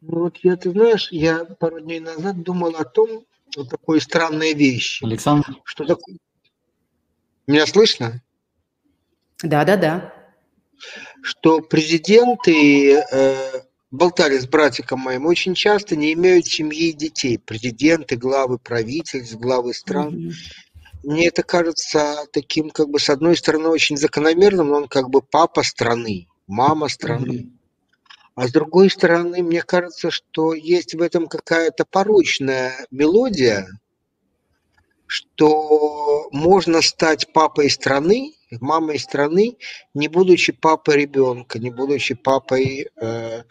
Ну 0.00 0.20
вот 0.20 0.38
я, 0.44 0.56
ты 0.56 0.70
знаешь, 0.70 1.10
я 1.10 1.44
пару 1.44 1.80
дней 1.80 1.98
назад 1.98 2.44
думал 2.44 2.76
о 2.76 2.84
том, 2.84 3.26
вот 3.56 3.68
такой 3.68 4.00
странной 4.00 4.54
вещи. 4.54 5.04
Александр? 5.04 5.56
Что 5.64 5.84
такое? 5.84 6.16
Меня 7.48 7.66
слышно? 7.66 8.22
Да, 9.42 9.64
да, 9.64 9.76
да. 9.76 10.14
Что 11.22 11.60
президенты 11.60 13.00
э, 13.00 13.62
болтали 13.90 14.38
с 14.38 14.46
братиком 14.46 15.00
моим 15.00 15.26
очень 15.26 15.54
часто 15.56 15.96
не 15.96 16.12
имеют 16.12 16.46
семьи 16.46 16.90
и 16.90 16.92
детей. 16.92 17.38
Президенты, 17.38 18.14
главы 18.16 18.58
правительств, 18.60 19.34
главы 19.34 19.74
стран. 19.74 20.14
Mm-hmm. 20.14 20.32
Мне 21.02 21.26
это 21.28 21.42
кажется 21.42 22.26
таким, 22.32 22.70
как 22.70 22.90
бы, 22.90 23.00
с 23.00 23.10
одной 23.10 23.36
стороны, 23.36 23.68
очень 23.70 23.96
закономерным, 23.96 24.68
но 24.68 24.76
он 24.76 24.88
как 24.88 25.10
бы 25.10 25.20
папа 25.20 25.64
страны, 25.64 26.28
мама 26.46 26.88
страны. 26.88 27.38
Mm-hmm. 27.38 27.55
А 28.36 28.46
с 28.46 28.52
другой 28.52 28.90
стороны, 28.90 29.42
мне 29.42 29.62
кажется, 29.62 30.10
что 30.10 30.52
есть 30.52 30.94
в 30.94 31.00
этом 31.00 31.26
какая-то 31.26 31.86
порочная 31.86 32.86
мелодия, 32.90 33.66
что 35.06 36.28
можно 36.32 36.82
стать 36.82 37.32
папой 37.32 37.70
страны, 37.70 38.34
мамой 38.60 38.98
страны, 38.98 39.56
не 39.94 40.08
будучи 40.08 40.52
папой 40.52 40.96
ребенка, 40.96 41.58
не 41.58 41.70
будучи 41.70 42.14
папой, 42.14 42.90
э, 43.00 43.42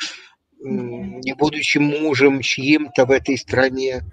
не 0.60 1.34
будучи 1.34 1.80
мужем 1.80 2.42
чьим-то 2.42 3.08
в 3.08 3.12
этой 3.12 3.40
стране, 3.40 4.04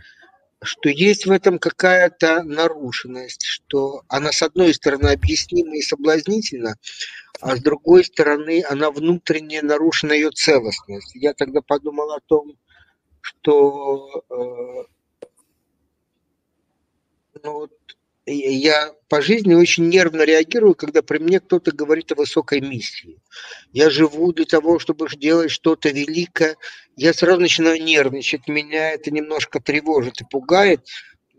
что 0.63 0.89
есть 0.89 1.27
в 1.27 1.31
этом 1.31 1.59
какая-то 1.59 2.43
нарушенность, 2.43 3.45
что 3.45 4.03
она, 4.09 4.33
с 4.33 4.43
одной 4.43 4.75
стороны, 4.75 5.09
объяснима 5.09 5.77
и 5.77 5.83
соблазнительна, 5.83 6.77
а 7.41 7.57
с 7.57 7.61
другой 7.61 8.05
стороны, 8.05 8.65
она 8.69 8.91
внутренне 8.91 9.63
нарушена 9.63 10.13
ее 10.13 10.31
целостность. 10.31 11.15
Я 11.15 11.35
тогда 11.35 11.61
подумал 11.61 12.13
о 12.13 12.21
том, 12.21 12.57
что 13.21 14.25
э, 14.31 14.85
ну, 17.43 17.53
вот, 17.53 17.73
я 18.27 18.93
по 19.09 19.21
жизни 19.21 19.55
очень 19.55 19.89
нервно 19.89 20.23
реагирую, 20.23 20.75
когда 20.75 21.03
при 21.03 21.19
мне 21.19 21.41
кто-то 21.41 21.73
говорит 21.73 22.13
о 22.13 22.15
высокой 22.15 22.61
миссии. 22.61 23.21
Я 23.73 23.91
живу 23.91 24.33
для 24.33 24.45
того, 24.45 24.79
чтобы 24.79 25.09
делать 25.17 25.51
что-то 25.51 25.89
великое. 25.89 26.57
Я 26.97 27.13
сразу 27.13 27.41
начинаю 27.41 27.83
нервничать, 27.83 28.47
меня 28.47 28.91
это 28.93 29.11
немножко 29.11 29.61
тревожит 29.61 30.21
и 30.21 30.25
пугает. 30.25 30.87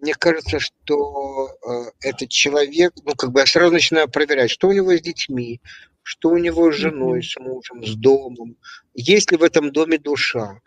Мне 0.01 0.13
кажется, 0.13 0.59
что 0.59 1.47
э, 1.47 1.91
этот 2.01 2.29
человек, 2.29 2.93
ну, 3.05 3.15
как 3.15 3.31
бы 3.31 3.39
я 3.39 3.45
сразу 3.45 3.71
начинаю 3.71 4.09
проверять, 4.09 4.51
что 4.51 4.67
у 4.67 4.73
него 4.73 4.93
с 4.93 5.01
детьми, 5.01 5.61
что 6.01 6.29
у 6.29 6.37
него 6.37 6.69
с 6.71 6.75
женой, 6.75 7.23
с 7.23 7.37
мужем, 7.39 7.85
с 7.85 7.95
домом, 7.95 8.57
есть 8.93 9.31
ли 9.31 9.37
в 9.37 9.43
этом 9.43 9.71
доме 9.71 9.97
душа. 9.97 10.59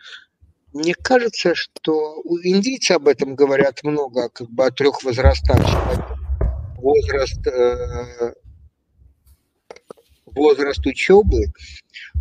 Мне 0.76 0.94
кажется, 0.94 1.54
что 1.54 2.20
у 2.22 2.38
индийцы 2.38 2.92
об 2.92 3.08
этом 3.08 3.34
говорят 3.34 3.82
много, 3.82 4.28
как 4.28 4.50
бы 4.50 4.66
о 4.66 4.70
трех 4.70 5.02
возрастах 5.04 5.58
Возраст, 6.76 7.46
э, 7.46 8.34
возраст 10.26 10.86
учебы, 10.86 11.46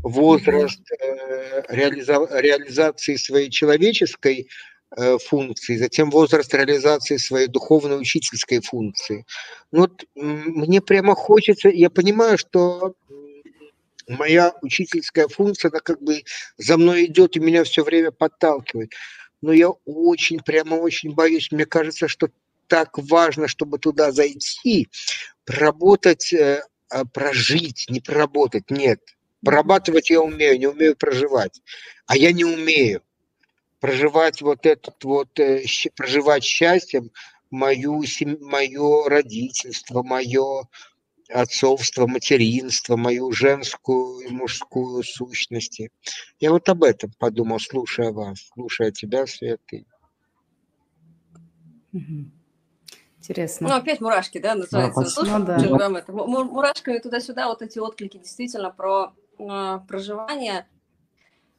возраст 0.02 0.80
э, 0.90 1.64
реализа, 1.68 2.14
реализации 2.32 3.18
своей 3.18 3.50
человеческой 3.50 4.48
э, 4.96 5.18
функции, 5.18 5.76
затем 5.76 6.10
возраст 6.10 6.54
реализации 6.54 7.18
своей 7.18 7.48
духовной 7.48 8.00
учительской 8.00 8.62
функции. 8.62 9.26
Ну 9.74 9.82
вот 9.82 10.06
мне 10.16 10.80
прямо 10.80 11.14
хочется, 11.14 11.68
я 11.68 11.90
понимаю, 11.90 12.38
что 12.38 12.96
моя 14.08 14.54
учительская 14.62 15.28
функция, 15.28 15.70
она 15.70 15.80
как 15.80 16.02
бы 16.02 16.24
за 16.58 16.78
мной 16.78 17.06
идет 17.06 17.36
и 17.36 17.40
меня 17.40 17.64
все 17.64 17.84
время 17.84 18.12
подталкивает. 18.12 18.94
Но 19.42 19.52
я 19.54 19.70
очень, 19.86 20.40
прямо 20.40 20.76
очень 20.76 21.14
боюсь. 21.14 21.52
Мне 21.52 21.66
кажется, 21.66 22.08
что 22.08 22.30
так 22.68 22.98
важно, 22.98 23.48
чтобы 23.48 23.78
туда 23.78 24.12
зайти, 24.12 24.90
проработать, 25.44 26.34
э, 26.34 26.64
а, 26.90 27.06
прожить, 27.06 27.86
не 27.90 28.00
проработать, 28.00 28.70
нет. 28.70 29.02
Прорабатывать 29.44 30.10
я 30.10 30.22
умею, 30.22 30.58
не 30.58 30.68
умею 30.68 30.96
проживать. 30.96 31.62
А 32.08 32.18
я 32.18 32.32
не 32.32 32.46
умею 32.46 33.02
проживать 33.80 34.42
вот 34.42 34.66
этот 34.66 35.04
вот, 35.04 35.40
э, 35.40 35.64
проживать 35.96 36.44
счастьем 36.44 37.12
мою, 37.52 38.04
мое 38.40 39.10
родительство, 39.10 40.02
мое 40.02 40.64
отцовство, 41.30 42.08
материнство, 42.08 42.96
мою 42.96 43.32
женскую 43.32 44.20
и 44.20 44.30
мужскую 44.32 45.04
сущности. 45.04 45.92
Я 46.40 46.52
вот 46.52 46.68
об 46.70 46.84
этом 46.84 47.12
подумал, 47.18 47.60
слушая 47.60 48.12
вас, 48.12 48.50
слушая 48.54 48.92
тебя, 48.92 49.26
Светы. 49.26 49.86
Интересно. 53.18 53.70
Ну, 53.70 53.76
опять 53.76 54.02
мурашки, 54.02 54.38
да, 54.38 54.54
называется. 54.54 55.02
Да, 55.02 55.10
Слушай, 55.10 55.40
ну, 55.40 55.46
да. 55.46 56.00
Это. 56.00 56.14
Мурашками 56.14 57.00
туда-сюда 57.00 57.48
вот 57.48 57.62
эти 57.64 57.80
отклики 57.80 58.18
действительно 58.18 58.70
про 58.70 59.14
э, 59.40 59.80
проживание. 59.88 60.68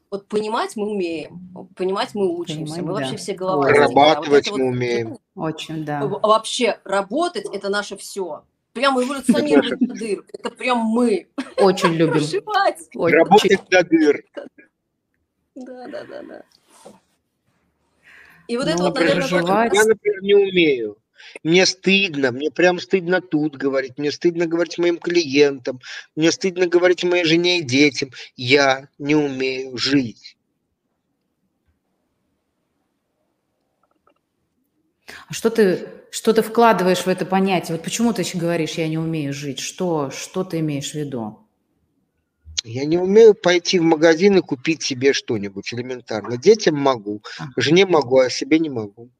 Вот 0.08 0.28
понимать 0.28 0.76
мы 0.76 0.88
умеем, 0.88 1.48
понимать 1.74 2.14
мы 2.14 2.28
учимся, 2.28 2.76
Понимать, 2.76 2.82
мы 2.82 2.86
да. 2.86 2.92
вообще 2.92 3.16
все 3.16 3.34
головой. 3.34 3.72
Прорабатывать 3.72 4.46
а 4.46 4.50
вот 4.52 4.58
мы 4.58 4.64
вот, 4.66 4.70
умеем. 4.70 5.18
Очень, 5.34 5.84
да. 5.84 6.06
Вообще 6.06 6.78
работать– 6.84 7.46
это 7.52 7.68
наше 7.68 7.96
все 7.96 8.44
прям 8.76 9.02
эволюционировать 9.02 9.78
до 9.80 9.94
дыр. 9.94 10.24
Это 10.32 10.50
прям 10.50 10.78
мы. 10.78 11.26
Очень 11.56 11.94
любим. 11.94 12.22
Работать 12.94 13.60
до 13.70 13.82
дыр. 13.82 14.22
Да, 15.54 15.88
да, 15.88 16.04
да, 16.04 16.22
да. 16.22 16.42
И 18.46 18.56
вот 18.56 18.66
ну, 18.66 18.72
это 18.72 18.82
вот, 18.82 18.94
наверное. 18.94 19.70
Я, 19.72 19.84
например, 19.84 20.22
не 20.22 20.34
умею. 20.34 20.98
Мне 21.42 21.64
стыдно, 21.64 22.30
мне 22.30 22.50
прям 22.50 22.78
стыдно 22.78 23.20
тут 23.20 23.56
говорить, 23.56 23.98
мне 23.98 24.12
стыдно 24.12 24.46
говорить 24.46 24.78
моим 24.78 24.98
клиентам, 24.98 25.80
мне 26.14 26.30
стыдно 26.30 26.66
говорить 26.66 27.02
моей 27.02 27.24
жене 27.24 27.60
и 27.60 27.62
детям. 27.62 28.10
Я 28.36 28.88
не 28.98 29.16
умею 29.16 29.76
жить. 29.78 30.35
А 35.28 35.32
что 35.32 35.50
ты 35.50 35.88
что 36.10 36.32
ты 36.32 36.42
вкладываешь 36.42 37.04
в 37.04 37.08
это 37.08 37.26
понятие? 37.26 37.76
Вот 37.76 37.84
почему 37.84 38.12
ты 38.12 38.24
говоришь, 38.34 38.72
я 38.72 38.88
не 38.88 38.96
умею 38.96 39.34
жить? 39.34 39.58
Что, 39.58 40.10
что 40.10 40.44
ты 40.44 40.60
имеешь 40.60 40.92
в 40.92 40.94
виду? 40.94 41.40
Я 42.64 42.84
не 42.84 42.96
умею 42.96 43.34
пойти 43.34 43.78
в 43.78 43.82
магазин 43.82 44.38
и 44.38 44.40
купить 44.40 44.82
себе 44.82 45.12
что-нибудь 45.12 45.72
элементарно. 45.74 46.36
Детям 46.36 46.76
могу, 46.76 47.22
жене 47.56 47.86
могу, 47.86 48.18
а 48.18 48.30
себе 48.30 48.58
не 48.58 48.70
могу. 48.70 49.10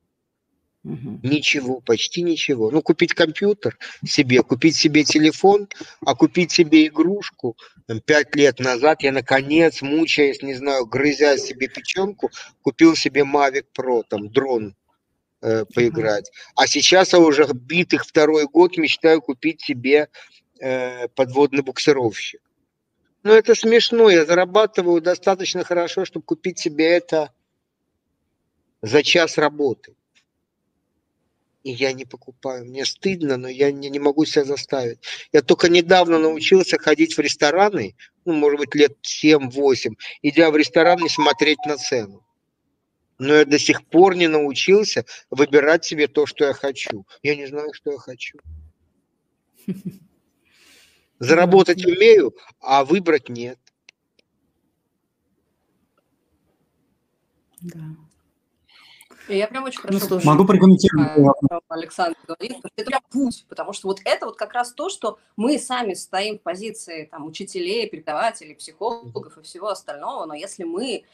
Угу. 0.84 1.20
Ничего, 1.22 1.80
почти 1.80 2.22
ничего. 2.22 2.70
Ну, 2.70 2.80
купить 2.80 3.12
компьютер 3.12 3.76
себе, 4.04 4.42
купить 4.42 4.76
себе 4.76 5.04
телефон, 5.04 5.68
а 6.00 6.14
купить 6.14 6.52
себе 6.52 6.86
игрушку. 6.86 7.56
Пять 8.04 8.34
лет 8.34 8.58
назад 8.58 9.02
я, 9.02 9.12
наконец, 9.12 9.82
мучаясь, 9.82 10.42
не 10.42 10.54
знаю, 10.54 10.86
грызя 10.86 11.36
себе 11.36 11.68
печенку, 11.68 12.30
купил 12.62 12.96
себе 12.96 13.22
Mavic 13.22 13.66
Pro, 13.76 14.02
там, 14.08 14.30
дрон 14.30 14.74
э, 15.42 15.64
поиграть. 15.66 16.30
А 16.54 16.66
сейчас 16.66 17.12
я 17.12 17.18
уже 17.18 17.46
битых 17.52 18.06
второй 18.06 18.46
год 18.46 18.76
мечтаю 18.76 19.20
купить 19.20 19.60
себе 19.62 20.08
э, 20.60 21.08
подводный 21.08 21.62
буксировщик. 21.62 22.40
Ну, 23.22 23.32
это 23.32 23.54
смешно. 23.54 24.08
Я 24.10 24.24
зарабатываю 24.24 25.00
достаточно 25.00 25.64
хорошо, 25.64 26.04
чтобы 26.04 26.24
купить 26.24 26.58
себе 26.58 26.86
это 26.86 27.32
за 28.82 29.02
час 29.02 29.36
работы 29.36 29.96
и 31.66 31.72
я 31.72 31.92
не 31.92 32.04
покупаю. 32.04 32.64
Мне 32.64 32.84
стыдно, 32.84 33.36
но 33.36 33.48
я 33.48 33.72
не, 33.72 33.90
не 33.90 33.98
могу 33.98 34.24
себя 34.24 34.44
заставить. 34.44 35.00
Я 35.32 35.42
только 35.42 35.68
недавно 35.68 36.16
научился 36.16 36.78
ходить 36.78 37.16
в 37.16 37.20
рестораны, 37.20 37.96
ну, 38.24 38.34
может 38.34 38.60
быть, 38.60 38.74
лет 38.76 38.96
7-8, 39.02 39.94
идя 40.22 40.52
в 40.52 40.56
ресторан 40.56 41.04
и 41.04 41.08
смотреть 41.08 41.58
на 41.66 41.76
цену. 41.76 42.24
Но 43.18 43.34
я 43.34 43.44
до 43.44 43.58
сих 43.58 43.84
пор 43.86 44.14
не 44.14 44.28
научился 44.28 45.04
выбирать 45.30 45.84
себе 45.84 46.06
то, 46.06 46.26
что 46.26 46.44
я 46.44 46.52
хочу. 46.52 47.06
Я 47.22 47.36
не 47.36 47.46
знаю, 47.46 47.72
что 47.72 47.92
я 47.92 47.98
хочу. 47.98 48.38
Заработать 51.18 51.84
умею, 51.86 52.34
а 52.60 52.84
выбрать 52.84 53.28
нет. 53.28 53.58
Да. 57.62 58.05
Я 59.28 59.48
прям 59.48 59.64
очень 59.64 59.80
ну, 59.84 59.98
хорошо 59.98 60.20
Могу 60.24 60.44
прокомментировать. 60.44 61.36
Александр 61.68 62.16
говорит, 62.26 62.58
что 62.58 62.68
это 62.76 62.90
прям 62.90 63.00
путь, 63.10 63.44
потому 63.48 63.72
что 63.72 63.88
вот 63.88 64.00
это 64.04 64.26
вот 64.26 64.36
как 64.36 64.52
раз 64.52 64.72
то, 64.72 64.88
что 64.88 65.18
мы 65.36 65.58
сами 65.58 65.94
стоим 65.94 66.38
в 66.38 66.42
позиции 66.42 67.08
там, 67.10 67.26
учителей, 67.26 67.88
преподавателей, 67.88 68.54
психологов 68.54 69.36
и 69.38 69.42
всего 69.42 69.68
остального, 69.68 70.26
но 70.26 70.34
если 70.34 70.64
мы, 70.64 71.04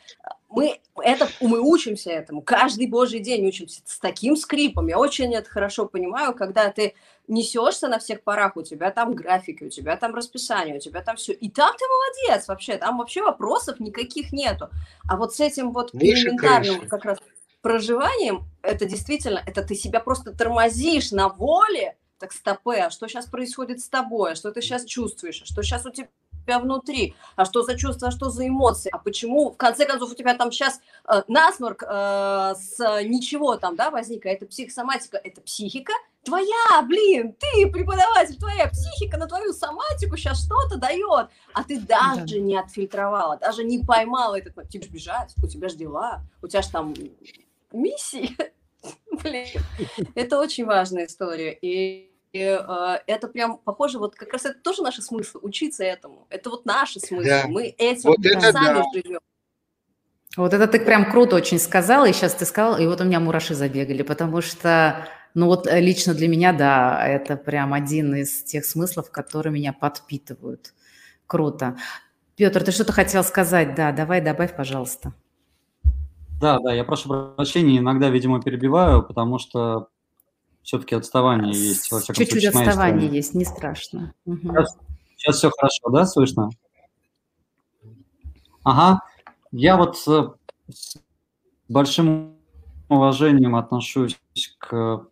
мы, 0.51 0.81
это, 1.03 1.29
мы 1.40 1.61
учимся 1.61 2.11
этому, 2.11 2.42
каждый 2.42 2.87
божий 2.87 3.20
день 3.20 3.46
учимся 3.46 3.81
с 3.85 3.98
таким 3.98 4.37
скрипом, 4.37 4.88
я 4.88 4.98
очень 4.98 5.35
это 5.35 5.48
хорошо 5.48 5.87
понимаю, 5.87 6.35
когда 6.35 6.70
ты 6.70 6.94
несешься 7.29 7.88
на 7.88 7.98
всех 7.98 8.22
парах, 8.22 8.57
у 8.57 8.62
тебя 8.62 8.90
там 8.90 9.14
графики, 9.14 9.64
у 9.64 9.70
тебя 9.70 9.96
там 9.96 10.14
расписание, 10.14 10.77
у 10.77 10.81
тебя 10.81 11.03
там 11.03 11.16
все, 11.16 11.33
и 11.33 11.48
там 11.48 11.75
ты 11.79 11.85
молодец 11.87 12.48
вообще, 12.48 12.77
там 12.77 12.98
вообще 12.98 13.22
вопросов 13.22 13.81
никаких 13.81 14.33
нету, 14.33 14.68
а 15.09 15.16
вот 15.16 15.35
с 15.35 15.40
этим 15.40 15.72
вот 15.72 15.94
элементарным 15.94 16.88
как 16.88 17.05
раз 17.05 17.18
проживанием 17.62 18.44
это 18.62 18.85
действительно, 18.85 19.42
это 19.44 19.62
ты 19.62 19.75
себя 19.75 20.01
просто 20.01 20.33
тормозишь 20.33 21.11
на 21.12 21.29
воле, 21.29 21.96
так 22.18 22.33
стопы, 22.33 22.77
а 22.77 22.90
что 22.90 23.09
сейчас 23.09 23.27
происходит 23.27 23.81
с 23.81 23.88
тобой, 23.88 24.33
а 24.33 24.35
что 24.37 24.53
ты 24.53 24.62
сейчас 24.62 24.85
чувствуешь, 24.85 25.42
а 25.42 25.44
что 25.44 25.62
сейчас 25.62 25.85
у 25.87 25.90
тебя 25.90 26.09
внутри, 26.61 27.14
а 27.35 27.44
что 27.44 27.62
за 27.62 27.77
чувства, 27.77 28.09
а 28.09 28.11
что 28.11 28.31
за 28.31 28.46
эмоции, 28.46 28.90
а 28.92 28.98
почему, 28.98 29.51
в 29.51 29.57
конце 29.57 29.87
концов, 29.87 30.12
у 30.12 30.14
тебя 30.14 30.35
там 30.35 30.53
сейчас 30.53 30.81
э, 31.09 31.22
насморк 31.27 31.83
э, 31.83 32.55
с 32.57 32.79
ничего 33.03 33.57
там, 33.57 33.75
да, 33.75 33.90
возник, 33.90 34.27
а 34.27 34.29
это 34.29 34.46
психосоматика, 34.46 35.18
это 35.18 35.40
психика, 35.40 35.92
твоя, 36.25 36.83
блин, 36.87 37.35
ты 37.38 37.68
преподаватель, 37.70 38.38
твоя 38.38 38.68
психика 38.68 39.18
на 39.18 39.27
твою 39.27 39.53
соматику 39.53 40.16
сейчас 40.16 40.44
что-то 40.44 40.77
дает, 40.79 41.29
а 41.55 41.64
ты 41.66 41.81
даже 41.81 42.37
да. 42.37 42.38
не 42.38 42.57
отфильтровала, 42.57 43.37
даже 43.37 43.64
не 43.64 43.81
поймала 43.81 44.38
этот, 44.38 44.68
тебе 44.68 44.85
же 44.85 44.90
бежать, 44.90 45.35
у 45.42 45.48
тебя 45.48 45.68
же 45.68 45.77
дела, 45.77 46.22
у 46.40 46.46
тебя 46.46 46.62
же 46.62 46.70
там 46.70 46.94
миссии. 47.72 48.37
Блин, 49.22 49.46
это 50.14 50.38
очень 50.38 50.64
важная 50.64 51.06
история. 51.06 51.52
И 51.52 52.12
и, 52.32 52.38
э, 52.38 52.98
это 53.06 53.28
прям 53.28 53.58
похоже, 53.58 53.98
вот 53.98 54.14
как 54.14 54.32
раз 54.32 54.46
это 54.46 54.58
тоже 54.58 54.82
наши 54.82 55.02
смыслы, 55.02 55.40
учиться 55.42 55.85
этому. 55.85 56.26
Это 56.30 56.48
вот 56.48 56.64
наши 56.64 56.98
смыслы. 56.98 57.26
Да. 57.26 57.44
Мы 57.46 57.66
этим 57.76 58.11
вот 58.11 58.24
это 58.24 58.52
сами 58.52 58.78
да. 58.78 58.85
живем. 58.94 59.20
Вот 60.38 60.54
это 60.54 60.66
ты 60.66 60.80
прям 60.80 61.11
круто 61.11 61.37
очень 61.37 61.58
сказала, 61.58 62.06
и 62.06 62.12
сейчас 62.14 62.35
ты 62.35 62.46
сказал, 62.46 62.78
и 62.78 62.87
вот 62.87 63.02
у 63.02 63.04
меня 63.04 63.20
мураши 63.20 63.54
забегали, 63.54 64.00
потому 64.00 64.40
что, 64.40 65.06
ну 65.35 65.44
вот 65.44 65.66
э, 65.66 65.78
лично 65.78 66.14
для 66.14 66.26
меня, 66.26 66.54
да, 66.54 67.06
это 67.06 67.37
прям 67.37 67.74
один 67.74 68.14
из 68.14 68.42
тех 68.42 68.64
смыслов, 68.64 69.11
которые 69.11 69.52
меня 69.52 69.74
подпитывают. 69.74 70.72
Круто. 71.26 71.76
Петр, 72.35 72.64
ты 72.64 72.72
что-то 72.72 72.94
хотел 72.94 73.22
сказать? 73.24 73.74
Да, 73.74 73.92
давай 73.92 74.22
добавь, 74.22 74.56
пожалуйста. 74.56 75.12
Да, 76.42 76.59
да, 76.59 76.74
я 76.74 76.83
прошу 76.83 77.35
прощения, 77.37 77.78
иногда, 77.78 78.11
видимо, 78.11 78.42
перебиваю, 78.42 79.05
потому 79.05 79.38
что 79.38 79.87
все-таки 80.62 80.96
отставание 80.96 81.52
есть. 81.52 81.88
Чуть-чуть 81.88 82.46
отставание 82.46 83.09
есть, 83.09 83.35
не 83.35 83.44
страшно. 83.44 84.12
Угу. 84.24 84.38
Сейчас, 84.40 84.76
сейчас 85.16 85.37
все 85.37 85.50
хорошо, 85.57 85.90
да, 85.90 86.05
слышно? 86.05 86.50
Ага, 88.64 89.02
я 89.52 89.76
вот 89.76 89.96
с 89.96 90.96
большим 91.68 92.35
уважением 92.88 93.55
отношусь 93.55 94.18
к 94.59 95.07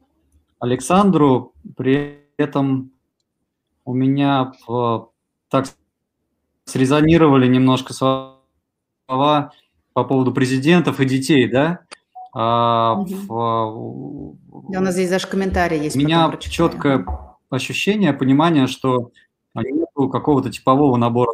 Александру, 0.58 1.54
при 1.76 2.24
этом 2.38 2.90
у 3.84 3.94
меня 3.94 4.52
так 5.48 5.66
срезонировали 6.64 7.46
немножко 7.46 7.92
слова 7.94 9.52
по 9.92 10.04
поводу 10.04 10.32
президентов 10.32 11.00
и 11.00 11.04
детей, 11.04 11.48
да? 11.48 11.80
А, 12.32 12.94
угу. 12.94 14.36
в, 14.46 14.70
да, 14.70 14.78
у 14.78 14.82
нас 14.82 14.94
здесь 14.94 15.10
даже 15.10 15.26
комментарий 15.26 15.80
есть. 15.80 15.96
У 15.96 15.98
меня 15.98 16.32
четкое 16.38 17.04
ощущение, 17.50 18.12
понимание, 18.12 18.66
что 18.66 19.10
нет 19.54 19.88
какого-то 19.94 20.50
типового 20.50 20.96
набора 20.96 21.32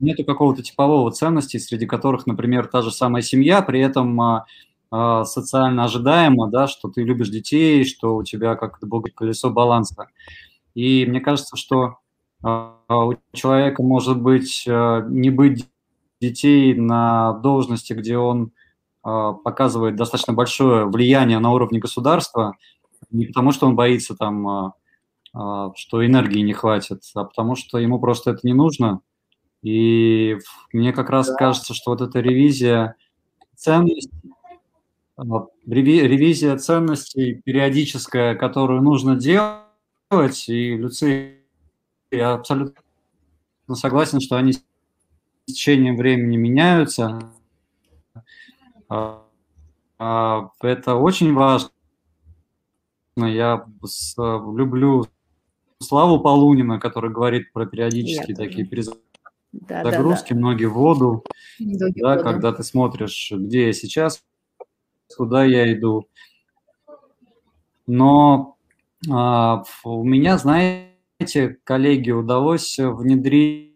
нету 0.00 0.24
какого-то 0.24 0.62
типового 0.62 1.12
ценности, 1.12 1.58
среди 1.58 1.86
которых, 1.86 2.26
например, 2.26 2.66
та 2.66 2.82
же 2.82 2.90
самая 2.90 3.22
семья, 3.22 3.62
при 3.62 3.80
этом 3.80 4.20
а, 4.20 4.46
а, 4.90 5.24
социально 5.24 5.84
ожидаемо, 5.84 6.48
да, 6.48 6.66
что 6.66 6.88
ты 6.88 7.02
любишь 7.02 7.28
детей, 7.28 7.84
что 7.84 8.16
у 8.16 8.24
тебя 8.24 8.56
как-то 8.56 8.86
было 8.86 9.02
колесо 9.14 9.50
баланса. 9.50 10.08
И 10.74 11.04
мне 11.06 11.20
кажется, 11.20 11.56
что 11.56 11.98
а, 12.42 12.74
у 12.88 13.14
человека 13.32 13.82
может 13.82 14.20
быть 14.20 14.64
а, 14.68 15.02
не 15.02 15.30
быть 15.30 15.68
детей 16.20 16.74
на 16.74 17.32
должности, 17.34 17.92
где 17.92 18.18
он 18.18 18.52
э, 19.04 19.32
показывает 19.44 19.96
достаточно 19.96 20.32
большое 20.32 20.86
влияние 20.86 21.38
на 21.38 21.52
уровне 21.52 21.78
государства, 21.78 22.56
не 23.10 23.26
потому 23.26 23.52
что 23.52 23.66
он 23.66 23.76
боится 23.76 24.14
там, 24.14 24.48
э, 24.48 24.70
э, 25.34 25.70
что 25.76 26.04
энергии 26.04 26.40
не 26.40 26.52
хватит, 26.52 27.02
а 27.14 27.24
потому 27.24 27.56
что 27.56 27.78
ему 27.78 27.98
просто 27.98 28.32
это 28.32 28.40
не 28.42 28.52
нужно. 28.52 29.00
И 29.62 30.38
мне 30.72 30.92
как 30.92 31.10
раз 31.10 31.28
да. 31.28 31.34
кажется, 31.34 31.74
что 31.74 31.90
вот 31.90 32.00
эта 32.00 32.20
ревизия 32.20 32.96
ценностей, 33.56 34.10
ревизия 35.66 36.56
ценностей 36.56 37.42
периодическая, 37.44 38.34
которую 38.34 38.82
нужно 38.82 39.16
делать, 39.16 40.48
и 40.48 40.76
Люций, 40.76 41.40
я 42.10 42.34
абсолютно 42.34 42.74
согласен, 43.74 44.20
что 44.20 44.36
они 44.36 44.54
течением 45.52 45.96
времени 45.96 46.36
меняются. 46.36 47.32
А, 48.88 49.22
а, 49.98 50.50
это 50.62 50.96
очень 50.96 51.34
важно. 51.34 51.70
Я 53.16 53.66
люблю 53.86 55.06
Славу 55.78 56.20
Полунина, 56.20 56.78
который 56.78 57.10
говорит 57.10 57.52
про 57.52 57.66
периодические 57.66 58.30
Я 58.30 58.34
такие 58.34 58.66
перезагрузки, 58.66 60.32
да, 60.32 60.34
да, 60.34 60.40
многие 60.40 60.66
в 60.66 60.74
воду, 60.74 61.24
да, 61.58 61.86
воду. 61.86 62.22
когда 62.22 62.52
ты 62.52 62.62
смотришь, 62.62 63.32
где 63.34 63.66
я 63.66 63.72
сейчас, 63.72 64.22
куда 65.16 65.44
я 65.44 65.72
иду. 65.72 66.08
Но 67.86 68.56
а, 69.10 69.64
у 69.84 70.04
меня, 70.04 70.38
знаете, 70.38 71.58
коллеги, 71.64 72.10
удалось 72.10 72.78
внедрить 72.78 73.74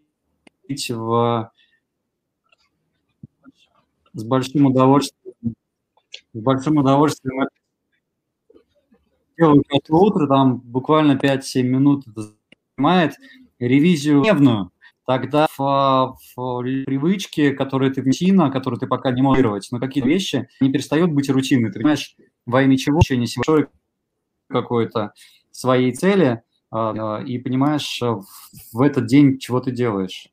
в 0.89 1.51
с 4.15 4.23
большим 4.23 4.65
удовольствием, 4.65 5.55
с 6.33 6.39
большим 6.39 6.77
удовольствием 6.77 7.47
делаю 9.37 9.63
каждое 9.67 9.97
утро, 9.97 10.27
там 10.27 10.57
буквально 10.57 11.17
5-7 11.17 11.63
минут 11.63 12.07
это 12.07 12.31
занимает, 12.77 13.15
ревизию 13.59 14.21
дневную. 14.21 14.71
Тогда 15.05 15.47
в, 15.55 16.17
в 16.35 16.63
привычки, 16.85 17.51
которые 17.51 17.91
ты 17.91 18.01
внесина, 18.01 18.49
которые 18.49 18.79
ты 18.79 18.87
пока 18.87 19.11
не 19.11 19.21
можешь 19.21 19.69
но 19.71 19.79
какие-то 19.79 20.09
вещи 20.09 20.47
не 20.59 20.71
перестают 20.71 21.11
быть 21.11 21.29
рутиной. 21.29 21.71
Ты 21.71 21.79
понимаешь, 21.79 22.15
во 22.47 22.63
имя 22.63 22.75
чего, 22.77 22.99
еще 23.03 23.17
не 23.17 23.27
большой 23.35 23.67
какой-то 24.47 25.13
своей 25.51 25.93
цели, 25.93 26.41
а, 26.71 27.21
и 27.23 27.37
понимаешь 27.37 28.01
в 28.73 28.81
этот 28.81 29.05
день, 29.05 29.37
чего 29.37 29.59
ты 29.59 29.71
делаешь. 29.71 30.29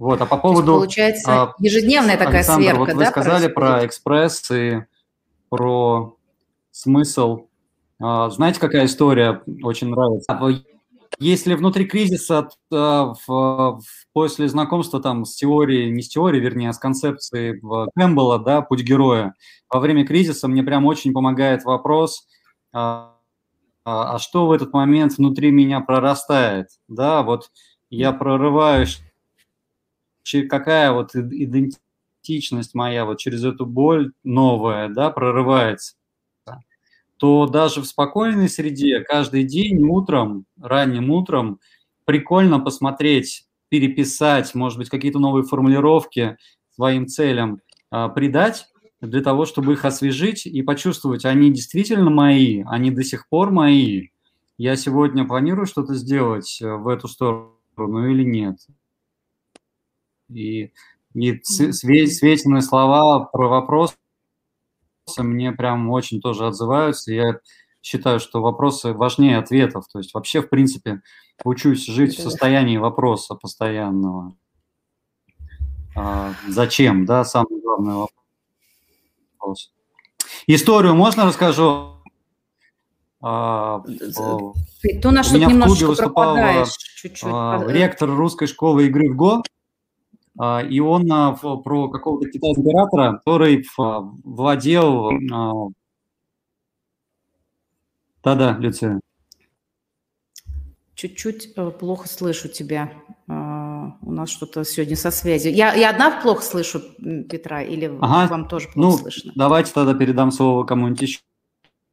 Вот, 0.00 0.18
а 0.22 0.24
по 0.24 0.38
поводу... 0.38 0.76
получается, 0.76 1.30
а, 1.30 1.54
ежедневная 1.58 2.16
такая 2.16 2.36
Александр, 2.36 2.62
сверка, 2.62 2.78
вот 2.78 2.92
вы 2.94 3.04
да, 3.04 3.10
сказали 3.10 3.48
происходит? 3.48 3.54
про 3.54 3.86
экспресс 3.86 4.50
и 4.50 4.84
про 5.50 6.16
смысл. 6.70 7.48
А, 8.00 8.30
знаете, 8.30 8.60
какая 8.60 8.86
история 8.86 9.42
очень 9.62 9.90
нравится? 9.90 10.64
Если 11.18 11.52
внутри 11.52 11.84
кризиса, 11.84 12.48
в, 12.70 13.80
после 14.14 14.48
знакомства 14.48 15.02
там 15.02 15.26
с 15.26 15.34
теорией, 15.34 15.90
не 15.90 16.00
с 16.00 16.08
теорией, 16.08 16.42
вернее, 16.42 16.70
а 16.70 16.72
с 16.72 16.78
концепцией 16.78 17.60
Кэмпбелла, 17.94 18.38
да, 18.38 18.62
«Путь 18.62 18.80
героя», 18.80 19.34
во 19.68 19.80
время 19.80 20.06
кризиса 20.06 20.48
мне 20.48 20.62
прям 20.62 20.86
очень 20.86 21.12
помогает 21.12 21.64
вопрос, 21.64 22.26
а, 22.72 23.16
а, 23.84 24.14
а 24.14 24.18
что 24.18 24.46
в 24.46 24.52
этот 24.52 24.72
момент 24.72 25.18
внутри 25.18 25.50
меня 25.50 25.80
прорастает, 25.80 26.68
да, 26.88 27.22
вот 27.22 27.50
я 27.90 28.12
прорываюсь, 28.12 29.02
какая 30.48 30.92
вот 30.92 31.14
идентичность 31.14 32.74
моя 32.74 33.04
вот 33.04 33.18
через 33.18 33.44
эту 33.44 33.66
боль 33.66 34.12
новая, 34.22 34.88
да, 34.88 35.10
прорывается 35.10 35.94
то 37.20 37.46
даже 37.46 37.82
в 37.82 37.86
спокойной 37.86 38.48
среде 38.48 39.00
каждый 39.00 39.44
день 39.44 39.84
утром, 39.84 40.46
ранним 40.58 41.10
утром, 41.10 41.60
прикольно 42.06 42.58
посмотреть, 42.58 43.44
переписать, 43.68 44.54
может 44.54 44.78
быть, 44.78 44.88
какие-то 44.88 45.18
новые 45.18 45.44
формулировки 45.44 46.38
своим 46.74 47.06
целям 47.06 47.60
э, 47.92 48.08
придать, 48.14 48.68
для 49.02 49.22
того, 49.22 49.44
чтобы 49.44 49.74
их 49.74 49.84
освежить 49.84 50.46
и 50.46 50.62
почувствовать, 50.62 51.26
они 51.26 51.52
действительно 51.52 52.08
мои, 52.08 52.64
они 52.66 52.90
до 52.90 53.04
сих 53.04 53.28
пор 53.28 53.50
мои. 53.50 54.08
Я 54.56 54.76
сегодня 54.76 55.26
планирую 55.26 55.66
что-то 55.66 55.94
сделать 55.94 56.58
э, 56.62 56.74
в 56.74 56.88
эту 56.88 57.06
сторону 57.06 58.10
или 58.10 58.24
нет. 58.24 58.56
И, 60.30 60.72
и 61.14 61.42
светленные 61.42 62.62
слова 62.62 63.20
про 63.24 63.48
вопрос 63.48 63.96
мне 65.18 65.52
прям 65.52 65.90
очень 65.90 66.20
тоже 66.20 66.46
отзываются. 66.46 67.12
Я 67.12 67.40
считаю, 67.82 68.20
что 68.20 68.42
вопросы 68.42 68.92
важнее 68.92 69.38
ответов. 69.38 69.86
То 69.92 69.98
есть 69.98 70.14
вообще, 70.14 70.42
в 70.42 70.48
принципе, 70.48 71.02
учусь 71.44 71.86
жить 71.86 72.16
в 72.16 72.22
состоянии 72.22 72.76
вопроса 72.76 73.34
постоянного. 73.34 74.36
А, 75.96 76.32
зачем, 76.48 77.04
да, 77.04 77.24
самый 77.24 77.60
главный 77.60 78.06
вопрос. 79.38 79.72
Историю 80.46 80.94
можно 80.94 81.26
расскажу? 81.26 81.96
А, 83.22 83.82
Ты 83.82 85.08
у 85.08 85.10
нас 85.10 85.26
что-то 85.26 85.46
немножечко 85.46 85.88
выступал 85.88 86.36
чуть-чуть. 86.66 87.20
А, 87.24 87.62
ректор 87.66 88.08
русской 88.08 88.46
школы 88.46 88.86
игры 88.86 89.10
в 89.10 89.16
ГО, 89.16 89.42
и 90.38 90.80
он 90.80 91.10
а, 91.12 91.32
про 91.34 91.88
какого-то 91.88 92.30
китайского 92.30 92.64
оператора, 92.64 93.18
который 93.18 93.66
владел... 94.24 95.10
А, 95.32 95.52
да-да, 98.22 98.56
Люция. 98.58 99.00
Чуть-чуть 100.94 101.54
э, 101.56 101.70
плохо 101.70 102.06
слышу 102.08 102.48
тебя. 102.48 102.92
У 103.26 104.12
нас 104.12 104.28
что-то 104.28 104.64
сегодня 104.64 104.96
со 104.96 105.10
связью. 105.10 105.54
Я, 105.54 105.72
я 105.74 105.90
одна 105.90 106.20
плохо 106.20 106.42
слышу 106.42 106.80
Петра 107.28 107.62
или 107.62 107.86
ага. 108.00 108.26
вам 108.28 108.48
тоже 108.48 108.68
плохо 108.68 108.78
ну, 108.78 108.98
слышно? 108.98 109.32
Давайте 109.36 109.72
тогда 109.72 109.94
передам 109.94 110.30
слово 110.32 110.64
кому-нибудь 110.64 111.00
еще 111.00 111.20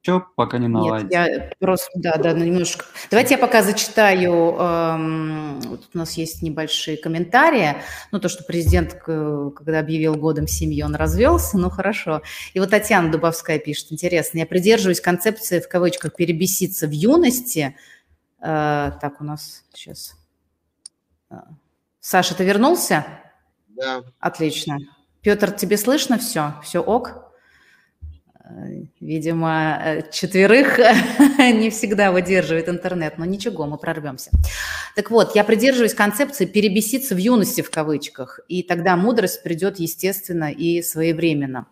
еще 0.03 0.23
пока 0.35 0.57
не 0.57 0.67
наладится. 0.67 1.07
Нет, 1.07 1.41
я 1.41 1.51
просто, 1.59 1.89
да, 1.95 2.17
да, 2.17 2.33
немножко. 2.33 2.85
Давайте 3.11 3.33
я 3.33 3.37
пока 3.37 3.61
зачитаю, 3.61 4.55
эм, 4.57 5.59
вот 5.61 5.89
у 5.93 5.97
нас 5.97 6.13
есть 6.13 6.41
небольшие 6.41 6.97
комментарии, 6.97 7.75
ну, 8.11 8.19
то, 8.19 8.29
что 8.29 8.43
президент, 8.43 8.93
когда 8.93 9.79
объявил 9.79 10.15
годом 10.15 10.47
семьи, 10.47 10.81
он 10.81 10.95
развелся, 10.95 11.57
ну, 11.57 11.69
хорошо. 11.69 12.21
И 12.53 12.59
вот 12.59 12.69
Татьяна 12.69 13.11
Дубовская 13.11 13.59
пишет, 13.59 13.91
интересно, 13.91 14.39
я 14.39 14.45
придерживаюсь 14.45 15.01
концепции, 15.01 15.59
в 15.59 15.67
кавычках, 15.67 16.15
перебеситься 16.15 16.87
в 16.87 16.91
юности. 16.91 17.75
Э, 18.39 18.91
так, 19.01 19.19
у 19.19 19.23
нас 19.23 19.65
сейчас... 19.73 20.15
Э, 21.29 21.35
Саша, 21.99 22.35
ты 22.35 22.45
вернулся? 22.45 23.05
Да. 23.67 24.03
Отлично. 24.19 24.77
Петр, 25.21 25.51
тебе 25.51 25.77
слышно 25.77 26.17
все? 26.17 26.53
Все 26.63 26.79
ок? 26.81 27.26
Видимо, 28.99 29.79
э, 29.83 30.11
четверых 30.11 30.79
не 31.37 31.69
всегда 31.69 32.11
выдерживает 32.11 32.69
интернет, 32.69 33.17
но 33.17 33.25
ничего, 33.25 33.65
мы 33.65 33.77
прорвемся. 33.77 34.31
Так 34.95 35.11
вот, 35.11 35.35
я 35.35 35.43
придерживаюсь 35.43 35.93
концепции 35.93 36.45
перебеситься 36.45 37.15
в 37.15 37.17
юности 37.17 37.61
в 37.61 37.69
кавычках, 37.69 38.39
и 38.47 38.63
тогда 38.63 38.95
мудрость 38.95 39.43
придет 39.43 39.79
естественно 39.79 40.51
и 40.51 40.81
своевременно. 40.81 41.67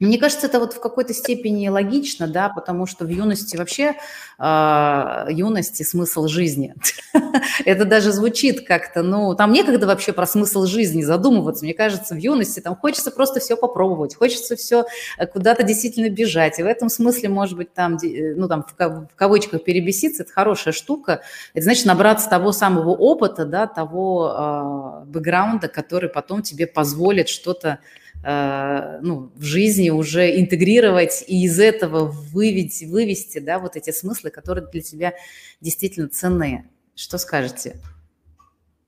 Мне 0.00 0.16
кажется, 0.16 0.46
это 0.46 0.60
вот 0.60 0.72
в 0.72 0.80
какой-то 0.80 1.12
степени 1.12 1.68
логично, 1.68 2.26
да, 2.26 2.48
потому 2.48 2.86
что 2.86 3.04
в 3.04 3.08
юности 3.08 3.58
вообще 3.58 3.96
э, 4.38 5.26
юности 5.28 5.82
смысл 5.82 6.26
жизни. 6.26 6.74
это 7.66 7.84
даже 7.84 8.10
звучит 8.10 8.66
как-то, 8.66 9.02
ну, 9.02 9.34
там 9.34 9.52
некогда 9.52 9.86
вообще 9.86 10.14
про 10.14 10.26
смысл 10.26 10.64
жизни 10.64 11.02
задумываться. 11.02 11.66
Мне 11.66 11.74
кажется, 11.74 12.14
в 12.14 12.16
юности 12.16 12.60
там 12.60 12.76
хочется 12.76 13.10
просто 13.10 13.40
все 13.40 13.58
попробовать, 13.58 14.14
хочется 14.14 14.56
все 14.56 14.86
э, 15.18 15.26
куда-то 15.26 15.64
действительно 15.64 16.08
бежать. 16.08 16.58
И 16.58 16.62
в 16.62 16.66
этом 16.66 16.88
смысле, 16.88 17.28
может 17.28 17.58
быть, 17.58 17.74
там, 17.74 17.96
э, 17.96 18.34
ну, 18.34 18.48
там 18.48 18.64
в 18.64 19.14
кавычках 19.14 19.64
перебеситься, 19.64 20.22
это 20.22 20.32
хорошая 20.32 20.72
штука. 20.72 21.20
Это 21.52 21.64
значит 21.64 21.84
набраться 21.84 22.30
того 22.30 22.52
самого 22.52 22.90
опыта, 22.90 23.44
да, 23.44 23.66
того 23.66 25.02
э, 25.04 25.10
бэкграунда, 25.10 25.68
который 25.68 26.08
потом 26.08 26.40
тебе 26.40 26.66
позволит 26.66 27.28
что-то 27.28 27.80
ну, 28.22 29.32
в 29.34 29.42
жизни 29.42 29.88
уже 29.90 30.38
интегрировать 30.38 31.24
и 31.26 31.44
из 31.44 31.58
этого 31.58 32.04
вывести, 32.04 32.84
вывести 32.84 33.38
да, 33.38 33.58
вот 33.58 33.76
эти 33.76 33.90
смыслы, 33.90 34.30
которые 34.30 34.66
для 34.66 34.82
тебя 34.82 35.14
действительно 35.60 36.08
ценные. 36.08 36.68
Что 36.94 37.16
скажете? 37.18 37.80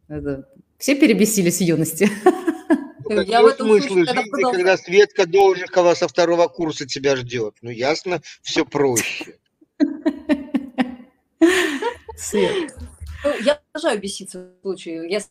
Это... 0.08 0.48
Все 0.78 0.96
перебесились 0.96 1.58
в 1.58 1.62
юности? 1.62 2.10
Ну, 3.04 3.20
Я 3.22 3.42
в 3.42 3.46
этом 3.46 3.66
смысл 3.66 3.88
случае, 3.88 4.04
жизни, 4.06 4.30
когда, 4.30 4.50
когда 4.50 4.76
Светка 4.76 5.26
Должикова 5.26 5.94
со 5.94 6.08
второго 6.08 6.48
курса 6.48 6.86
тебя 6.86 7.16
ждет? 7.16 7.56
Ну, 7.60 7.70
ясно, 7.70 8.22
все 8.42 8.64
проще. 8.64 9.38
Свет. 12.16 12.74
Ну, 13.24 13.30
я 13.44 13.60
обожаю 13.72 14.00
беситься 14.00 14.38
в 14.38 14.62
случае. 14.62 15.10
Если 15.10 15.30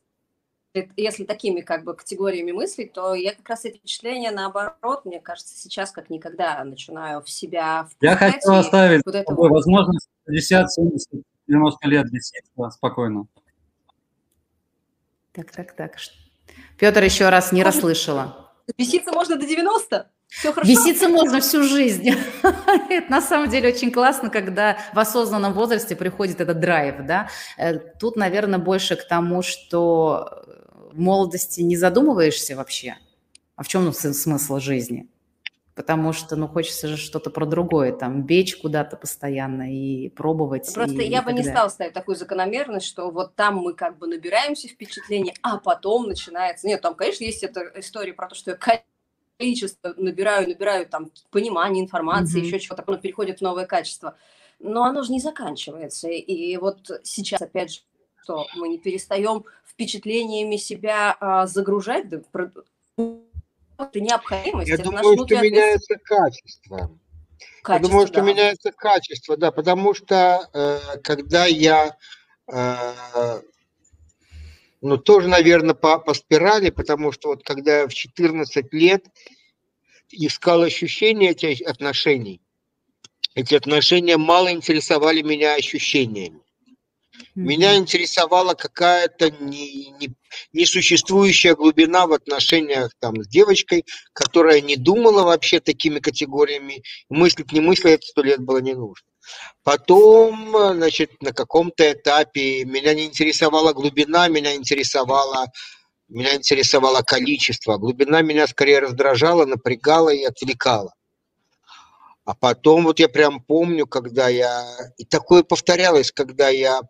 если 0.95 1.25
такими 1.25 1.61
как 1.61 1.83
бы 1.83 1.95
категориями 1.95 2.51
мыслить, 2.51 2.93
то 2.93 3.13
я 3.13 3.33
как 3.33 3.49
раз 3.49 3.65
эти 3.65 3.77
впечатления 3.77 4.31
наоборот, 4.31 5.05
мне 5.05 5.19
кажется, 5.19 5.55
сейчас 5.55 5.91
как 5.91 6.09
никогда 6.09 6.63
начинаю 6.63 7.21
в 7.21 7.29
себя 7.29 7.87
Я 7.99 8.15
хочу 8.15 8.51
оставить 8.51 9.01
вот 9.05 9.15
это 9.15 9.33
возможность 9.33 10.07
50, 10.25 10.71
70, 10.71 11.09
90 11.47 11.87
лет 11.87 12.05
беситься 12.11 12.69
спокойно. 12.69 13.25
Так, 15.33 15.51
так, 15.51 15.73
так. 15.73 15.95
Петр 16.77 17.03
еще 17.03 17.29
раз 17.29 17.51
не 17.51 17.63
расслышала. 17.63 18.51
Беситься 18.77 19.11
можно 19.11 19.37
до 19.37 19.45
90? 19.45 20.09
Все 20.27 20.53
хорошо. 20.53 20.71
Беситься 20.71 21.09
можно 21.09 21.41
всю 21.41 21.63
жизнь. 21.63 22.11
Это 22.89 23.11
на 23.11 23.21
самом 23.21 23.49
деле 23.49 23.69
очень 23.69 23.91
классно, 23.91 24.29
когда 24.29 24.77
в 24.93 24.99
осознанном 24.99 25.53
возрасте 25.53 25.95
приходит 25.95 26.39
этот 26.39 26.59
драйв. 26.59 27.05
Да? 27.05 27.27
Э, 27.57 27.77
тут, 27.77 28.15
наверное, 28.15 28.57
больше 28.57 28.95
к 28.95 29.05
тому, 29.05 29.41
что 29.41 30.45
в 30.91 30.99
молодости 30.99 31.61
не 31.61 31.75
задумываешься 31.75 32.55
вообще, 32.55 32.97
а 33.55 33.63
в 33.63 33.67
чем 33.67 33.91
смысл 33.93 34.59
жизни? 34.59 35.07
Потому 35.73 36.11
что, 36.11 36.35
ну, 36.35 36.47
хочется 36.49 36.87
же 36.87 36.97
что-то 36.97 37.29
про 37.29 37.45
другое, 37.45 37.93
там, 37.93 38.23
бечь 38.23 38.57
куда-то 38.57 38.97
постоянно 38.97 39.73
и 39.73 40.09
пробовать. 40.09 40.71
Просто 40.73 41.01
и, 41.01 41.07
я 41.07 41.21
и 41.21 41.23
бы 41.23 41.31
не 41.31 41.43
стала 41.43 41.69
ставить 41.69 41.93
такую 41.93 42.17
закономерность, 42.17 42.85
что 42.85 43.09
вот 43.09 43.35
там 43.35 43.55
мы 43.55 43.73
как 43.73 43.97
бы 43.97 44.07
набираемся 44.07 44.67
впечатлений, 44.67 45.33
а 45.41 45.57
потом 45.57 46.07
начинается... 46.07 46.67
Нет, 46.67 46.81
там, 46.81 46.93
конечно, 46.93 47.23
есть 47.23 47.41
эта 47.43 47.71
история 47.77 48.13
про 48.13 48.27
то, 48.27 48.35
что 48.35 48.51
я 48.51 48.83
количество 49.37 49.93
набираю, 49.97 50.49
набираю 50.49 50.85
там 50.87 51.09
понимание, 51.31 51.83
информации, 51.83 52.41
mm-hmm. 52.41 52.45
еще 52.45 52.59
чего-то, 52.59 52.83
оно 52.85 52.97
переходит 52.97 53.39
в 53.39 53.41
новое 53.41 53.65
качество. 53.65 54.17
Но 54.59 54.83
оно 54.83 55.03
же 55.03 55.11
не 55.11 55.19
заканчивается. 55.19 56.09
И 56.09 56.57
вот 56.57 56.91
сейчас, 57.03 57.41
опять 57.41 57.73
же, 57.73 57.79
что 58.21 58.45
мы 58.55 58.69
не 58.69 58.77
перестаем 58.77 59.45
впечатлениями 59.81 60.57
себя 60.57 61.17
а, 61.19 61.47
загружать, 61.47 62.07
да, 62.09 62.21
это 63.79 63.99
необходимость. 63.99 64.69
Я 64.69 64.75
это 64.75 64.83
думаю, 64.83 65.25
что 65.25 65.41
меняется 65.41 65.95
качество. 66.03 66.91
качество. 67.63 67.73
Я 67.73 67.79
думаю, 67.79 68.05
что 68.05 68.15
да. 68.17 68.21
меняется 68.21 68.71
качество, 68.71 69.37
да, 69.37 69.51
потому 69.51 69.95
что 69.95 70.47
э, 70.53 70.99
когда 71.01 71.47
я, 71.47 71.97
э, 72.47 73.41
ну 74.81 74.97
тоже, 74.97 75.27
наверное, 75.27 75.73
по, 75.73 75.97
по 75.97 76.13
спирали, 76.13 76.69
потому 76.69 77.11
что 77.11 77.29
вот 77.29 77.43
когда 77.43 77.79
я 77.79 77.87
в 77.87 77.93
14 77.93 78.71
лет 78.73 79.07
искал 80.11 80.61
ощущения 80.61 81.31
этих 81.31 81.67
отношений, 81.67 82.39
эти 83.33 83.55
отношения 83.55 84.17
мало 84.17 84.51
интересовали 84.51 85.23
меня 85.23 85.55
ощущениями. 85.55 86.41
Меня 87.35 87.77
интересовала 87.77 88.53
какая-то 88.53 89.31
не, 89.31 89.91
не, 89.91 90.13
несуществующая 90.53 91.55
глубина 91.55 92.07
в 92.07 92.13
отношениях 92.13 92.91
там, 92.99 93.23
с 93.23 93.27
девочкой, 93.27 93.85
которая 94.13 94.61
не 94.61 94.75
думала 94.75 95.23
вообще 95.23 95.59
такими 95.59 95.99
категориями. 95.99 96.83
Мыслить, 97.09 97.51
не 97.51 97.61
мыслить, 97.61 97.93
это 97.93 98.05
сто 98.05 98.21
лет 98.21 98.39
было 98.41 98.57
не 98.57 98.73
нужно. 98.73 99.07
Потом, 99.63 100.49
значит, 100.73 101.21
на 101.21 101.31
каком-то 101.31 101.89
этапе 101.91 102.65
меня 102.65 102.93
не 102.93 103.05
интересовала 103.05 103.73
глубина, 103.73 104.27
меня 104.27 104.55
интересовала 104.55 105.47
меня 106.11 106.35
интересовало 106.35 107.03
количество. 107.03 107.77
Глубина 107.77 108.21
меня 108.21 108.45
скорее 108.45 108.79
раздражала, 108.79 109.45
напрягала 109.45 110.09
и 110.09 110.25
отвлекала. 110.25 110.93
А 112.25 112.35
потом 112.35 112.83
вот 112.83 112.99
я 112.99 113.07
прям 113.07 113.41
помню, 113.41 113.87
когда 113.87 114.27
я... 114.27 114.65
И 114.97 115.05
такое 115.05 115.43
повторялось, 115.43 116.11
когда 116.11 116.49
я 116.49 116.81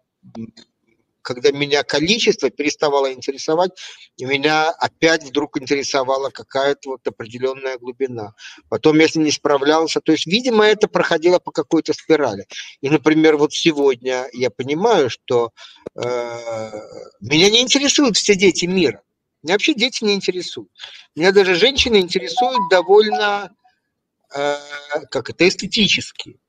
когда 1.22 1.52
меня 1.52 1.84
количество 1.84 2.50
переставало 2.50 3.14
интересовать, 3.14 3.72
меня 4.20 4.70
опять 4.70 5.24
вдруг 5.24 5.60
интересовала 5.62 6.30
какая-то 6.30 6.92
вот 6.92 7.08
определенная 7.08 7.78
глубина. 7.78 8.34
Потом, 8.70 9.00
если 9.00 9.20
не 9.20 9.32
справлялся, 9.32 10.02
то 10.02 10.12
есть, 10.12 10.26
видимо, 10.26 10.66
это 10.66 10.88
проходило 10.88 11.40
по 11.40 11.52
какой-то 11.52 11.94
спирали. 11.94 12.46
И, 12.82 12.90
например, 12.90 13.38
вот 13.38 13.54
сегодня 13.54 14.28
я 14.34 14.50
понимаю, 14.50 15.10
что 15.10 15.52
э, 15.96 16.02
меня 17.22 17.50
не 17.50 17.62
интересуют 17.62 18.18
все 18.18 18.36
дети 18.36 18.66
мира. 18.66 19.02
Меня 19.44 19.56
вообще 19.56 19.74
дети 19.74 20.04
не 20.04 20.14
интересуют. 20.14 20.70
Меня 21.16 21.32
даже 21.32 21.56
женщины 21.56 21.98
интересуют 21.98 22.70
довольно, 22.70 23.52
э, 24.36 24.58
как 25.10 25.30
это, 25.30 25.48
эстетически. 25.48 26.40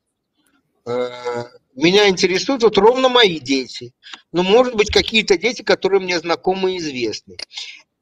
Э, 0.84 1.44
меня 1.74 2.08
интересуют 2.08 2.62
вот 2.62 2.78
ровно 2.78 3.08
мои 3.08 3.38
дети. 3.38 3.92
Ну, 4.32 4.42
может 4.42 4.74
быть, 4.74 4.90
какие-то 4.90 5.38
дети, 5.38 5.62
которые 5.62 6.00
мне 6.00 6.18
знакомы 6.18 6.74
и 6.74 6.78
известны. 6.78 7.36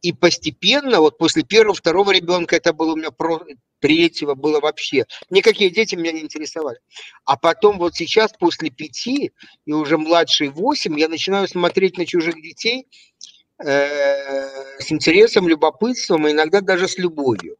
И 0.02 0.12
постепенно, 0.12 1.00
вот 1.00 1.18
после 1.18 1.42
первого, 1.42 1.74
второго 1.74 2.10
ребенка, 2.10 2.56
это 2.56 2.72
было 2.72 2.94
у 2.94 2.96
меня 2.96 3.10
про 3.10 3.44
третьего, 3.80 4.34
было 4.34 4.60
вообще. 4.60 5.04
Никакие 5.28 5.70
дети 5.70 5.94
меня 5.94 6.12
не 6.12 6.20
интересовали. 6.20 6.78
А 7.24 7.36
потом 7.36 7.78
вот 7.78 7.94
сейчас, 7.94 8.32
после 8.38 8.70
пяти, 8.70 9.32
и 9.66 9.72
уже 9.72 9.98
младший 9.98 10.48
восемь, 10.48 10.98
я 10.98 11.08
начинаю 11.08 11.46
смотреть 11.48 11.98
на 11.98 12.06
чужих 12.06 12.40
детей 12.40 12.88
э, 13.62 14.80
с 14.80 14.90
интересом, 14.90 15.48
любопытством, 15.48 16.26
и 16.26 16.32
иногда 16.32 16.62
даже 16.62 16.88
с 16.88 16.96
любовью. 16.96 17.56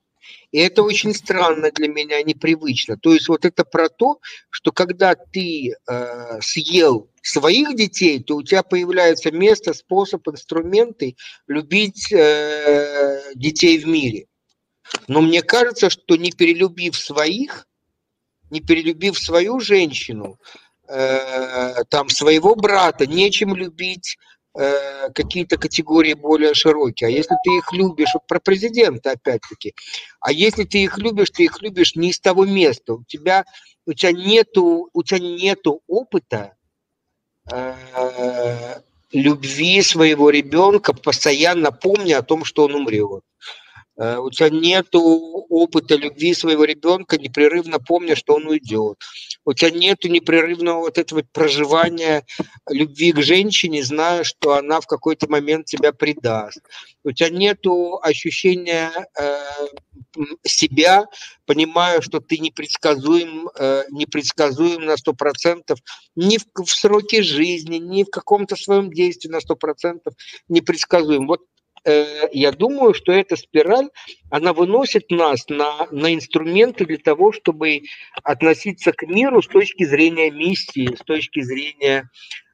И 0.53 0.59
это 0.59 0.82
очень 0.82 1.14
странно 1.14 1.70
для 1.70 1.88
меня, 1.88 2.22
непривычно. 2.22 2.96
То 2.96 3.14
есть 3.14 3.28
вот 3.28 3.44
это 3.44 3.64
про 3.64 3.88
то, 3.88 4.20
что 4.51 4.72
когда 4.72 5.14
ты 5.14 5.72
э, 5.72 6.40
съел 6.40 7.09
своих 7.22 7.76
детей, 7.76 8.22
то 8.22 8.36
у 8.36 8.42
тебя 8.42 8.62
появляется 8.62 9.30
место, 9.30 9.74
способ, 9.74 10.26
инструменты 10.28 11.16
любить 11.46 12.11
э, 12.12 13.32
детей 13.34 13.78
в 13.78 13.86
мире. 13.86 14.26
Но 15.07 15.20
мне 15.20 15.42
кажется, 15.42 15.88
что 15.88 16.16
не 16.16 16.32
перелюбив 16.32 16.96
своих, 16.96 17.68
не 18.51 18.61
перелюбив 18.61 19.16
свою 19.18 19.61
женщину, 19.61 20.40
э, 20.88 21.84
там 21.88 22.09
своего 22.09 22.57
брата, 22.57 23.07
нечем 23.07 23.55
любить 23.55 24.16
Э, 24.53 25.11
какие-то 25.14 25.59
категории 25.59 26.14
более 26.14 26.55
широкие. 26.55 27.07
А 27.07 27.11
если 27.11 27.36
ты 27.44 27.57
их 27.59 27.72
любишь, 27.72 28.12
про 28.26 28.40
президента 28.40 29.12
опять-таки, 29.12 29.74
а 30.20 30.32
если 30.32 30.64
ты 30.64 30.82
их 30.82 30.98
любишь, 30.98 31.30
ты 31.30 31.44
их 31.44 31.62
любишь 31.62 31.94
не 31.94 32.11
из 32.11 32.18
того 32.18 32.44
места. 32.44 32.94
У 32.94 33.05
тебя, 33.05 33.44
у 33.86 33.92
тебя, 33.92 34.11
нету, 34.11 34.90
у 34.92 35.03
тебя 35.05 35.20
нету 35.20 35.82
опыта 35.86 36.55
э, 37.48 38.80
любви 39.12 39.82
своего 39.82 40.30
ребенка, 40.30 40.94
постоянно 40.94 41.70
помня 41.70 42.18
о 42.18 42.22
том, 42.22 42.44
что 42.44 42.64
он 42.64 42.74
умрет. 42.74 43.22
Э, 43.97 44.18
у 44.18 44.30
тебя 44.30 44.51
нет 44.51 44.88
опыта 44.93 45.97
любви 45.97 46.34
своего 46.34 46.64
ребенка, 46.64 47.18
непрерывно 47.18 47.78
помня, 47.78 48.16
что 48.16 48.34
он 48.34 48.47
уйдет. 48.47 48.99
У 49.45 49.53
тебя 49.53 49.70
нет 49.70 50.05
непрерывного 50.05 50.80
вот 50.80 50.99
этого 50.99 51.22
проживания 51.32 52.24
любви 52.68 53.12
к 53.12 53.20
женщине, 53.22 53.82
зная, 53.82 54.24
что 54.24 54.55
она 54.55 54.80
в 54.80 54.86
какой-то 54.86 55.28
момент 55.28 55.66
тебя 55.66 55.93
предаст. 55.93 56.61
У 57.05 57.12
тебя 57.12 57.30
нет 57.30 57.61
ощущения 58.03 58.91
э, 59.18 59.38
себя, 60.45 61.05
понимая, 61.47 62.01
что 62.01 62.20
ты 62.20 62.38
непредсказуем, 62.38 63.49
э, 63.59 63.84
непредсказуем 63.91 64.86
на 64.86 64.95
100%, 64.95 65.76
ни 66.16 66.38
в, 66.38 66.45
в 66.64 66.70
сроке 66.70 67.22
жизни, 67.22 67.76
ни 67.76 68.05
в 68.05 68.11
каком-то 68.11 68.57
своем 68.57 68.91
действии 68.91 69.28
на 69.28 69.38
100% 69.38 69.99
непредсказуем. 70.49 71.26
Вот 71.26 71.41
Э, 71.85 72.28
я 72.33 72.53
думаю, 72.53 72.93
что 72.93 73.12
эта 73.12 73.37
спираль, 73.37 73.89
она 74.31 74.53
выносит 74.53 75.11
нас 75.11 75.49
на, 75.49 75.87
на 75.91 76.14
инструменты 76.14 76.85
для 76.85 76.99
того, 76.99 77.33
чтобы 77.33 77.83
относиться 78.22 78.93
к 78.93 79.03
миру 79.07 79.41
с 79.41 79.47
точки 79.47 79.85
зрения 79.85 80.31
миссии, 80.31 80.95
с 80.95 81.01
точки 81.01 81.41
зрения 81.41 82.11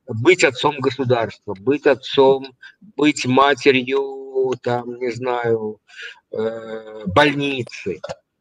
быть 0.06 0.44
отцом 0.44 0.78
государства, 0.78 1.54
быть 1.58 1.86
отцом, 1.86 2.54
быть 2.80 3.26
матерью, 3.26 4.52
там, 4.62 4.96
не 5.00 5.10
знаю, 5.10 5.80
э, 6.30 7.02
больницы, 7.06 7.98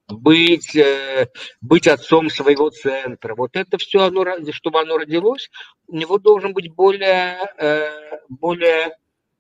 быть, 0.08 0.76
э, 0.76 1.30
быть 1.62 1.88
отцом 1.88 2.30
своего 2.30 2.70
центра. 2.70 3.34
Вот 3.34 3.56
это 3.56 3.80
все, 3.80 4.04
оно, 4.04 4.24
чтобы 4.52 4.82
оно 4.82 5.00
родилось, 5.00 5.50
у 5.88 5.96
него 5.96 6.20
должен 6.20 6.54
быть 6.54 6.72
более, 6.72 7.40
более 8.30 8.96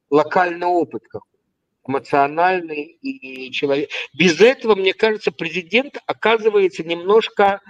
локальный 0.10 0.66
опыт 0.66 1.04
какой 1.08 1.34
эмоциональный 1.88 2.97
и 3.01 3.51
человек. 3.51 3.89
Без 4.13 4.41
этого, 4.41 4.75
мне 4.75 4.93
кажется, 4.93 5.31
президент 5.31 5.97
оказывается 6.05 6.83
немножко 6.83 7.61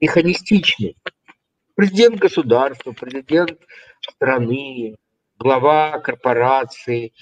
механистичный. 0.00 0.96
Президент 1.74 2.16
государства, 2.16 2.92
президент 2.92 3.58
страны, 4.00 4.96
глава 5.38 5.98
корпорации, 6.00 7.12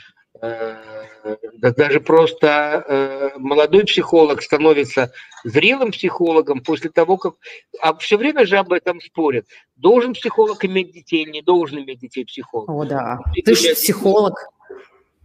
даже 0.41 2.01
просто 2.01 2.85
э, 2.87 3.31
молодой 3.39 3.85
психолог 3.85 4.43
становится 4.43 5.13
зрелым 5.45 5.91
психологом 5.91 6.61
после 6.63 6.91
того, 6.91 7.17
как... 7.17 7.35
А 7.81 7.97
все 7.97 8.17
время 8.17 8.47
же 8.47 8.57
об 8.57 8.73
этом 8.73 9.01
спорят. 9.01 9.47
Должен 9.77 10.15
психолог 10.15 10.65
иметь 10.65 10.93
детей 10.93 11.25
не 11.25 11.43
должен 11.43 11.81
иметь 11.81 12.01
детей 12.01 12.25
психолог? 12.25 12.69
О, 12.69 12.85
да. 12.85 13.19
Ты 13.45 13.55
же 13.55 13.75
психолог. 13.75 14.49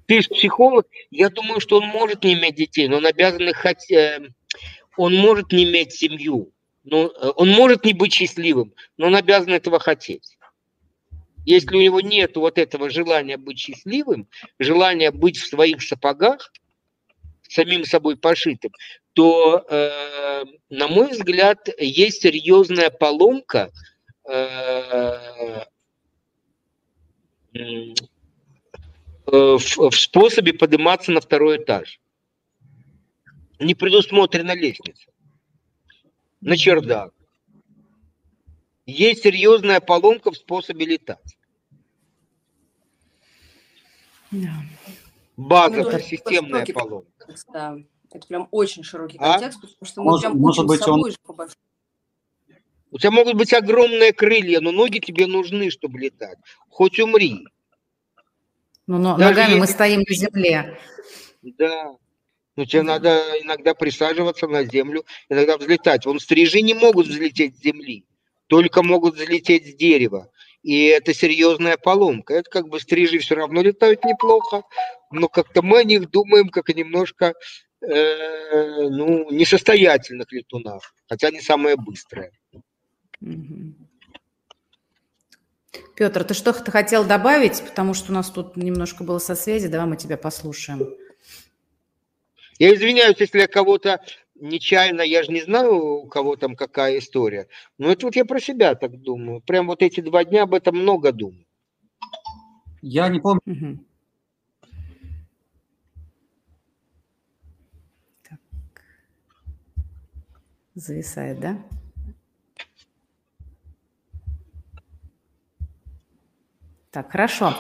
Ты 0.08 0.22
же 0.22 0.30
психолог. 0.30 0.88
Я 1.12 1.30
думаю, 1.30 1.60
что 1.60 1.78
он 1.78 1.86
может 1.88 2.24
не 2.24 2.34
иметь 2.34 2.56
детей, 2.56 2.88
но 2.88 2.98
он 2.98 3.06
обязан 3.06 3.54
хоть... 3.54 3.92
Э, 3.92 4.20
он 4.98 5.16
может 5.16 5.52
не 5.52 5.64
иметь 5.64 5.94
семью. 5.94 6.52
Но 6.84 7.08
он 7.38 7.50
может 7.50 7.86
не 7.86 7.94
быть 7.94 8.14
счастливым, 8.14 8.74
но 8.98 9.08
он 9.08 9.16
обязан 9.16 9.54
этого 9.54 9.80
хотеть. 9.80 10.38
Если 11.46 11.76
у 11.76 11.82
него 11.82 12.02
нет 12.02 12.38
вот 12.38 12.58
этого 12.58 12.90
желания 12.90 13.38
быть 13.38 13.60
счастливым, 13.60 14.28
желания 14.60 15.12
быть 15.12 15.38
в 15.38 15.48
своих 15.48 15.82
сапогах, 15.82 16.52
самим 17.50 17.84
собой 17.84 18.18
пошитым, 18.18 18.72
то, 19.14 19.66
э, 19.70 20.44
на 20.70 20.88
мой 20.88 21.12
взгляд, 21.12 21.68
есть 21.78 22.22
серьезная 22.22 22.90
поломка 22.90 23.72
э, 24.28 25.66
в, 29.26 29.60
в 29.60 29.96
способе 29.96 30.54
подниматься 30.54 31.12
на 31.12 31.22
второй 31.22 31.58
этаж. 31.58 32.00
Не 33.60 33.76
предусмотрена 33.76 34.56
лестница 34.56 35.12
на 36.42 36.58
чердак 36.58 37.14
есть 38.86 39.24
серьезная 39.24 39.80
поломка 39.80 40.32
в 40.32 40.36
способе 40.36 40.86
летать. 40.86 41.38
Да. 44.32 44.54
Базовая, 45.38 45.94
ну, 45.94 46.00
системная 46.00 46.66
поломка. 46.66 47.36
Да. 47.54 47.78
Это 48.12 48.28
прям 48.28 48.48
очень 48.52 48.84
широкий 48.84 49.18
а? 49.20 49.34
контекст, 49.34 49.62
потому 49.62 49.86
что 49.86 50.02
мы 50.02 50.12
может, 50.12 50.22
прям 50.22 50.38
может 50.38 50.66
быть, 50.68 50.80
собой 50.82 51.02
он... 51.02 51.12
же 51.12 51.18
по 51.24 51.34
большому. 51.34 51.58
У 52.92 53.00
тебя 53.00 53.10
могут 53.10 53.36
быть 53.36 53.54
огромные 53.54 54.14
крылья, 54.14 54.60
но 54.60 54.72
ноги 54.72 55.00
тебе 55.00 55.26
нужны, 55.26 55.72
чтобы 55.72 56.00
летать. 56.00 56.38
Хоть 56.70 57.00
умри. 57.00 57.48
Ну, 58.86 59.00
но 59.00 59.18
ногами 59.18 59.52
если... 59.52 59.60
мы 59.60 59.68
стоим 59.68 60.04
на 60.08 60.16
земле. 60.16 60.80
Да. 61.42 61.96
Но 62.56 62.66
тебе 62.66 62.84
надо 62.84 63.24
иногда 63.42 63.74
присаживаться 63.74 64.46
на 64.46 64.64
землю, 64.64 65.06
иногда 65.28 65.58
взлетать. 65.58 66.06
Вон 66.06 66.20
стрижи 66.20 66.62
не 66.62 66.76
могут 66.76 67.08
взлететь 67.08 67.58
с 67.58 67.62
земли 67.62 68.06
только 68.48 68.84
могут 68.84 69.18
залететь 69.18 69.68
с 69.68 69.76
дерева. 69.76 70.30
И 70.62 70.86
это 70.86 71.14
серьезная 71.14 71.78
поломка. 71.78 72.34
Это 72.36 72.50
как 72.50 72.70
бы 72.70 72.80
стрижи 72.80 73.20
все 73.20 73.36
равно 73.36 73.62
летают 73.62 74.06
неплохо, 74.06 74.64
но 75.12 75.28
как-то 75.28 75.62
мы 75.62 75.80
о 75.80 75.84
них 75.84 76.10
думаем 76.10 76.50
как 76.50 76.70
о 76.70 76.74
немножко 76.74 77.34
э, 77.82 78.88
ну, 78.90 79.30
несостоятельных 79.30 80.32
летунах, 80.32 80.94
хотя 81.08 81.28
они 81.28 81.42
самые 81.42 81.76
быстрые. 81.76 82.32
Петр, 85.96 86.24
ты 86.24 86.34
что-то 86.34 86.72
хотел 86.72 87.06
добавить? 87.06 87.62
Потому 87.62 87.94
что 87.94 88.12
у 88.12 88.16
нас 88.16 88.30
тут 88.30 88.56
немножко 88.56 89.04
было 89.04 89.20
со 89.20 89.36
связи. 89.36 89.68
Давай 89.68 89.88
мы 89.88 89.98
тебя 89.98 90.18
послушаем. 90.18 90.96
Я 92.60 92.74
извиняюсь, 92.74 93.20
если 93.20 93.40
я 93.40 93.48
кого-то 93.48 94.02
нечаянно, 94.44 95.02
я 95.02 95.24
же 95.24 95.32
не 95.32 95.42
знаю, 95.42 96.04
у 96.04 96.08
кого 96.08 96.36
там 96.36 96.56
какая 96.56 97.00
история. 97.00 97.48
Но 97.78 97.92
это 97.92 98.06
вот 98.06 98.16
я 98.16 98.26
про 98.26 98.40
себя 98.40 98.76
так 98.76 99.02
думаю. 99.02 99.42
Прям 99.42 99.68
вот 99.68 99.82
эти 99.82 100.02
два 100.02 100.24
дня 100.24 100.44
об 100.44 100.54
этом 100.54 100.78
много 100.78 101.12
думаю. 101.12 101.46
Я 102.82 103.08
не 103.08 103.20
помню. 103.20 103.42
Угу. 103.46 103.80
Зависает, 110.76 111.40
да? 111.40 111.58
Так, 116.90 117.12
хорошо. 117.12 117.56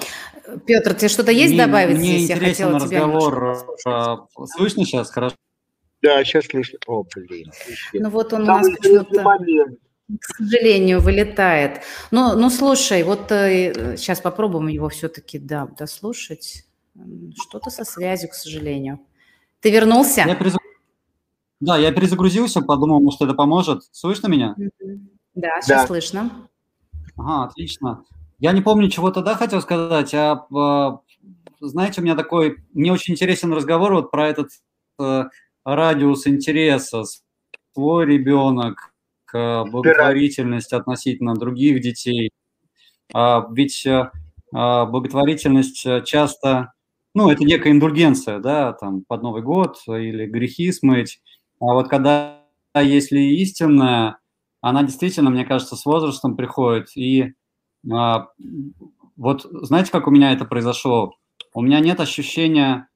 Петр, 0.65 0.93
тебе 0.95 1.09
что-то 1.09 1.31
есть 1.31 1.53
мне, 1.53 1.65
добавить 1.65 1.97
мне 1.97 2.17
здесь? 2.17 2.31
интересен 2.31 2.69
Я 2.69 2.73
разговор. 2.75 3.57
А, 3.85 4.27
слышно 4.55 4.83
сейчас? 4.83 5.11
Хорошо. 5.11 5.35
Да, 6.03 6.23
сейчас 6.25 6.45
слышно. 6.47 6.77
О, 6.85 7.05
блин. 7.15 7.49
Ну 7.93 8.09
вот 8.09 8.33
он 8.33 8.45
Там 8.45 8.55
у 8.55 8.59
нас 8.59 8.77
почему-то, 8.77 9.23
к 10.19 10.35
сожалению, 10.35 10.99
вылетает. 10.99 11.81
Ну, 12.11 12.37
ну 12.37 12.49
слушай, 12.49 13.03
вот 13.03 13.31
э, 13.31 13.95
сейчас 13.97 14.19
попробуем 14.19 14.67
его 14.67 14.89
все-таки, 14.89 15.39
да, 15.39 15.65
дослушать. 15.65 16.65
Что-то 17.35 17.69
со 17.69 17.85
связью, 17.85 18.29
к 18.29 18.33
сожалению. 18.33 18.99
Ты 19.61 19.71
вернулся? 19.71 20.25
Я 20.27 20.35
перезаг... 20.35 20.61
Да, 21.61 21.77
я 21.77 21.93
перезагрузился, 21.93 22.61
подумал, 22.61 22.99
может, 22.99 23.21
это 23.21 23.33
поможет. 23.33 23.83
Слышно 23.91 24.27
меня? 24.27 24.55
Да, 25.35 25.61
сейчас 25.61 25.81
да. 25.83 25.87
слышно. 25.87 26.49
Ага, 27.15 27.45
отлично. 27.45 28.03
Я 28.39 28.51
не 28.51 28.61
помню, 28.61 28.89
чего 28.89 29.09
тогда 29.09 29.35
хотел 29.35 29.61
сказать, 29.61 30.13
а, 30.13 30.45
а 30.53 30.99
знаете, 31.61 32.01
у 32.01 32.03
меня 32.03 32.15
такой, 32.15 32.57
мне 32.73 32.91
очень 32.91 33.13
интересен 33.13 33.53
разговор 33.53 33.93
вот 33.93 34.11
про 34.11 34.27
этот 34.27 34.49
э, 34.99 35.23
радиус 35.65 36.27
интереса, 36.27 37.03
свой 37.73 38.05
ребенок, 38.05 38.93
благотворительность 39.31 40.73
относительно 40.73 41.33
других 41.33 41.81
детей. 41.81 42.31
А, 43.13 43.47
ведь 43.51 43.85
а, 43.85 44.85
благотворительность 44.85 45.85
часто, 46.05 46.73
ну, 47.15 47.29
это 47.29 47.43
некая 47.43 47.71
индульгенция, 47.71 48.39
да, 48.39 48.73
там, 48.73 49.03
под 49.07 49.23
Новый 49.23 49.41
год 49.41 49.81
или 49.87 50.25
грехи 50.25 50.71
смыть. 50.71 51.21
А 51.59 51.73
вот 51.73 51.89
когда, 51.89 52.41
если 52.75 53.19
истинная, 53.19 54.19
она 54.61 54.83
действительно, 54.83 55.29
мне 55.29 55.45
кажется, 55.45 55.75
с 55.75 55.85
возрастом 55.85 56.35
приходит. 56.37 56.95
И 56.95 57.33
а, 57.91 58.27
вот 59.17 59.45
знаете, 59.51 59.91
как 59.91 60.07
у 60.07 60.11
меня 60.11 60.31
это 60.31 60.45
произошло? 60.45 61.15
У 61.53 61.61
меня 61.61 61.79
нет 61.79 61.99
ощущения, 61.99 62.87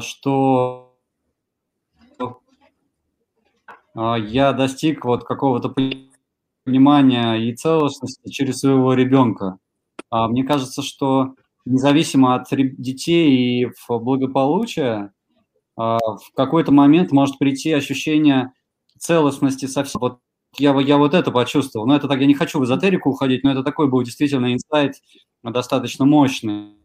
что 0.00 0.96
а, 2.18 2.34
я 3.94 4.52
достиг 4.52 5.04
вот 5.04 5.24
какого-то 5.24 5.74
понимания 6.64 7.34
и 7.34 7.54
целостности 7.54 8.28
через 8.30 8.60
своего 8.60 8.94
ребенка. 8.94 9.58
Мне 10.10 10.44
кажется, 10.44 10.82
что 10.82 11.34
независимо 11.64 12.34
от 12.34 12.48
детей 12.50 13.62
и 13.62 13.70
благополучия, 13.88 15.12
в 15.76 16.20
какой-то 16.36 16.72
момент 16.72 17.12
может 17.12 17.38
прийти 17.38 17.72
ощущение 17.72 18.52
целостности 18.98 19.66
совсем. 19.66 20.00
Вот 20.00 20.18
я, 20.58 20.78
я 20.80 20.98
вот 20.98 21.14
это 21.14 21.30
почувствовал. 21.30 21.86
Но 21.86 21.96
это 21.96 22.08
так, 22.08 22.20
я 22.20 22.26
не 22.26 22.34
хочу 22.34 22.58
в 22.58 22.64
эзотерику 22.64 23.10
уходить, 23.10 23.42
но 23.44 23.52
это 23.52 23.62
такой 23.62 23.88
был 23.88 24.02
действительно 24.02 24.52
инсайт 24.52 24.94
достаточно 25.42 26.04
мощный. 26.04 26.76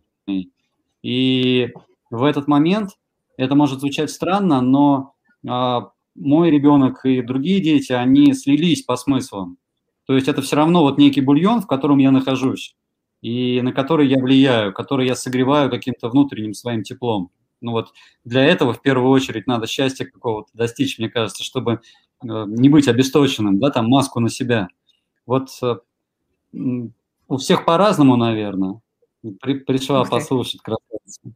И 1.01 1.69
в 2.09 2.23
этот 2.23 2.47
момент 2.47 2.91
это 3.37 3.55
может 3.55 3.79
звучать 3.79 4.09
странно, 4.09 4.61
но 4.61 5.13
а, 5.47 5.91
мой 6.19 6.51
ребенок 6.51 7.05
и 7.05 7.21
другие 7.21 7.61
дети, 7.61 7.93
они 7.93 8.33
слились 8.33 8.83
по 8.83 8.95
смыслам. 8.95 9.57
То 10.05 10.15
есть 10.15 10.27
это 10.27 10.41
все 10.41 10.55
равно 10.55 10.81
вот 10.81 10.97
некий 10.97 11.21
бульон, 11.21 11.61
в 11.61 11.67
котором 11.67 11.97
я 11.99 12.11
нахожусь, 12.11 12.75
и 13.21 13.61
на 13.61 13.71
который 13.71 14.07
я 14.07 14.19
влияю, 14.19 14.73
который 14.73 15.07
я 15.07 15.15
согреваю 15.15 15.69
каким-то 15.69 16.09
внутренним 16.09 16.53
своим 16.53 16.83
теплом. 16.83 17.31
Ну 17.61 17.71
вот 17.71 17.93
для 18.23 18.43
этого 18.43 18.73
в 18.73 18.81
первую 18.81 19.11
очередь 19.11 19.47
надо 19.47 19.67
счастья 19.67 20.05
какого-то 20.05 20.49
достичь, 20.53 20.97
мне 20.97 21.09
кажется, 21.09 21.43
чтобы 21.43 21.73
э, 21.73 21.77
не 22.21 22.69
быть 22.69 22.87
обесточенным, 22.87 23.59
да, 23.59 23.69
там 23.69 23.87
маску 23.87 24.19
на 24.19 24.29
себя. 24.29 24.69
Вот 25.25 25.49
э, 25.61 25.75
у 26.53 27.37
всех 27.37 27.65
по-разному, 27.65 28.15
наверное. 28.15 28.81
При, 29.41 29.59
пришла 29.59 30.05
послушать 30.05 30.61
красавица. 30.61 31.33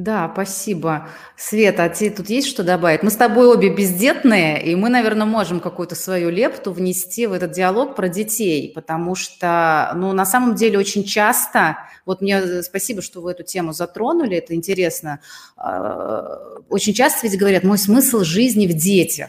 Да, 0.00 0.30
спасибо. 0.32 1.08
Света, 1.36 1.84
а 1.84 1.88
тебе 1.90 2.08
тут 2.08 2.30
есть 2.30 2.48
что 2.48 2.62
добавить? 2.62 3.02
Мы 3.02 3.10
с 3.10 3.16
тобой 3.16 3.46
обе 3.46 3.68
бездетные, 3.68 4.64
и 4.64 4.74
мы, 4.74 4.88
наверное, 4.88 5.26
можем 5.26 5.60
какую-то 5.60 5.94
свою 5.94 6.30
лепту 6.30 6.72
внести 6.72 7.26
в 7.26 7.34
этот 7.34 7.52
диалог 7.52 7.96
про 7.96 8.08
детей, 8.08 8.72
потому 8.74 9.14
что, 9.14 9.92
ну, 9.94 10.14
на 10.14 10.24
самом 10.24 10.54
деле 10.54 10.78
очень 10.78 11.04
часто, 11.04 11.76
вот 12.06 12.22
мне 12.22 12.38
э, 12.38 12.62
спасибо, 12.62 13.02
что 13.02 13.20
вы 13.20 13.32
эту 13.32 13.42
тему 13.42 13.74
затронули, 13.74 14.38
это 14.38 14.54
интересно, 14.54 15.20
а, 15.58 16.38
очень 16.70 16.94
часто 16.94 17.26
ведь 17.26 17.38
говорят, 17.38 17.62
мой 17.62 17.76
смысл 17.76 18.20
жизни 18.20 18.66
в 18.66 18.72
детях, 18.72 19.28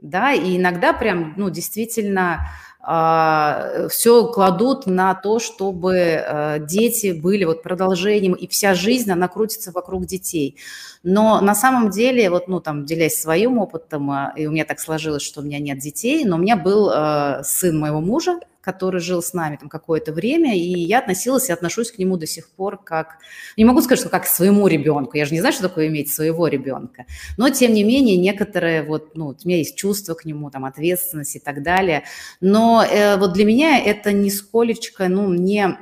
да, 0.00 0.32
и 0.32 0.56
иногда 0.56 0.92
прям, 0.92 1.34
ну, 1.36 1.48
действительно 1.48 2.48
все 2.80 4.26
кладут 4.28 4.86
на 4.86 5.14
то, 5.14 5.38
чтобы 5.40 5.94
э, 5.96 6.58
дети 6.60 7.12
были 7.12 7.44
вот 7.44 7.62
продолжением, 7.62 8.34
и 8.34 8.46
вся 8.46 8.74
жизнь, 8.74 9.10
она 9.10 9.28
крутится 9.28 9.72
вокруг 9.72 10.06
детей. 10.06 10.56
Но 11.02 11.40
на 11.40 11.54
самом 11.54 11.90
деле, 11.90 12.30
вот, 12.30 12.48
ну, 12.48 12.60
там, 12.60 12.84
делясь 12.84 13.20
своим 13.20 13.58
опытом, 13.58 14.10
э, 14.10 14.32
и 14.36 14.46
у 14.46 14.52
меня 14.52 14.64
так 14.64 14.80
сложилось, 14.80 15.22
что 15.22 15.40
у 15.40 15.44
меня 15.44 15.58
нет 15.58 15.78
детей, 15.78 16.24
но 16.24 16.36
у 16.36 16.38
меня 16.38 16.56
был 16.56 16.90
э, 16.90 17.42
сын 17.44 17.78
моего 17.78 18.00
мужа, 18.00 18.38
который 18.68 19.00
жил 19.00 19.22
с 19.22 19.32
нами 19.32 19.56
там 19.56 19.70
какое-то 19.70 20.12
время, 20.12 20.54
и 20.54 20.80
я 20.80 20.98
относилась 20.98 21.48
и 21.48 21.52
отношусь 21.52 21.90
к 21.90 21.96
нему 21.96 22.18
до 22.18 22.26
сих 22.26 22.50
пор 22.50 22.76
как... 22.76 23.16
Не 23.56 23.64
могу 23.64 23.80
сказать, 23.80 23.98
что 23.98 24.10
как 24.10 24.24
к 24.24 24.26
своему 24.26 24.66
ребенку, 24.66 25.16
я 25.16 25.24
же 25.24 25.32
не 25.32 25.40
знаю, 25.40 25.54
что 25.54 25.68
такое 25.68 25.86
иметь 25.86 26.12
своего 26.12 26.48
ребенка, 26.48 27.06
но, 27.38 27.48
тем 27.48 27.72
не 27.72 27.82
менее, 27.82 28.18
некоторые 28.18 28.82
вот, 28.82 29.16
ну, 29.16 29.28
у 29.28 29.48
меня 29.48 29.56
есть 29.56 29.74
чувство 29.74 30.12
к 30.12 30.26
нему, 30.26 30.50
там, 30.50 30.66
ответственность 30.66 31.36
и 31.36 31.38
так 31.38 31.62
далее, 31.62 32.04
но 32.42 32.84
э, 32.84 33.16
вот 33.16 33.32
для 33.32 33.46
меня 33.46 33.78
это 33.78 34.12
нисколечко, 34.12 35.08
ну, 35.08 35.32
не, 35.32 35.78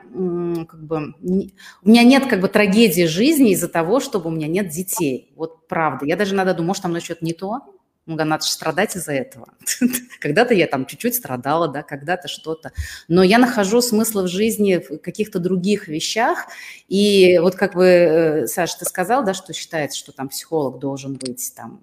как 0.69 0.87
бы, 0.87 1.15
не, 1.19 1.55
у 1.83 1.89
меня 1.89 2.05
нет 2.05 2.27
как 2.27 2.41
бы 2.41 2.47
трагедии 2.47 3.07
жизни 3.07 3.51
из-за 3.51 3.67
того, 3.67 3.99
чтобы 3.99 4.29
у 4.29 4.33
меня 4.33 4.47
нет 4.47 4.69
детей, 4.69 5.33
вот 5.35 5.67
правда, 5.67 6.07
я 6.07 6.15
даже 6.15 6.37
иногда 6.37 6.53
думаю, 6.53 6.69
может, 6.69 6.83
там 6.83 6.93
мной 6.93 7.01
что-то 7.01 7.25
не 7.25 7.33
то, 7.33 7.63
ну, 8.07 8.15
надо 8.17 8.45
же 8.45 8.51
страдать 8.51 8.97
из-за 8.97 9.13
этого. 9.13 9.49
когда-то 10.21 10.55
я 10.55 10.67
там 10.67 10.87
чуть-чуть 10.87 11.17
страдала, 11.17 11.69
да, 11.69 11.83
когда-то 11.83 12.29
что-то. 12.29 12.73
Но 13.09 13.23
я 13.23 13.39
нахожу 13.39 13.81
смысл 13.81 14.23
в 14.23 14.29
жизни 14.29 14.77
в 14.77 14.99
каких-то 14.99 15.41
других 15.41 15.89
вещах. 15.89 16.47
И 16.89 17.39
вот 17.39 17.57
как 17.57 17.75
вы, 17.75 17.87
э, 17.87 18.47
Саша, 18.47 18.79
ты 18.79 18.85
сказал, 18.85 19.25
да, 19.25 19.35
что 19.35 19.53
считается, 19.53 19.99
что 19.99 20.13
там 20.13 20.29
психолог 20.29 20.79
должен 20.79 21.15
быть 21.15 21.53
там 21.57 21.81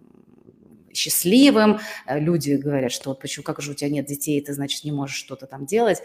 счастливым. 0.95 1.79
Э, 2.05 2.19
люди 2.19 2.53
говорят, 2.53 2.91
что 2.91 3.09
вот 3.09 3.19
почему, 3.19 3.43
как 3.43 3.61
же 3.61 3.71
у 3.71 3.73
тебя 3.73 3.89
нет 3.89 4.05
детей, 4.05 4.39
ты, 4.41 4.53
значит, 4.53 4.83
не 4.83 4.91
можешь 4.91 5.17
что-то 5.17 5.47
там 5.47 5.65
делать. 5.65 6.01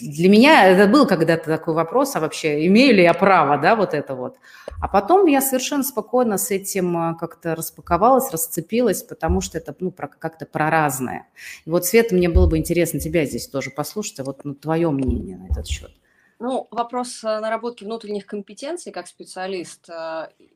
Для 0.00 0.28
меня 0.28 0.66
это 0.66 0.90
был 0.90 1.06
когда-то 1.06 1.44
такой 1.44 1.74
вопрос, 1.74 2.16
а 2.16 2.20
вообще 2.20 2.66
имею 2.66 2.94
ли 2.94 3.02
я 3.02 3.14
право, 3.14 3.58
да, 3.58 3.76
вот 3.76 3.94
это 3.94 4.14
вот. 4.14 4.36
А 4.80 4.88
потом 4.88 5.26
я 5.26 5.40
совершенно 5.40 5.82
спокойно 5.82 6.38
с 6.38 6.50
этим 6.50 6.96
э, 6.96 7.18
как-то 7.18 7.54
распаковалась, 7.54 8.30
расцепилась, 8.32 9.02
потому 9.02 9.40
что 9.40 9.58
это, 9.58 9.74
ну, 9.80 9.90
как-то 9.90 10.46
про 10.46 10.70
разное. 10.70 11.26
И 11.66 11.70
вот, 11.70 11.84
Света, 11.84 12.14
мне 12.14 12.28
было 12.28 12.46
бы 12.48 12.58
интересно 12.58 13.00
тебя 13.00 13.24
здесь 13.26 13.46
тоже 13.48 13.70
послушать, 13.70 14.20
а 14.20 14.24
вот 14.24 14.44
ну, 14.44 14.54
твое 14.54 14.90
мнение 14.90 15.36
на 15.36 15.46
этот 15.46 15.66
счет. 15.66 15.90
Ну, 16.38 16.68
вопрос 16.70 17.22
э, 17.22 17.40
наработки 17.40 17.84
внутренних 17.84 18.24
компетенций 18.24 18.92
как 18.92 19.06
специалист. 19.06 19.88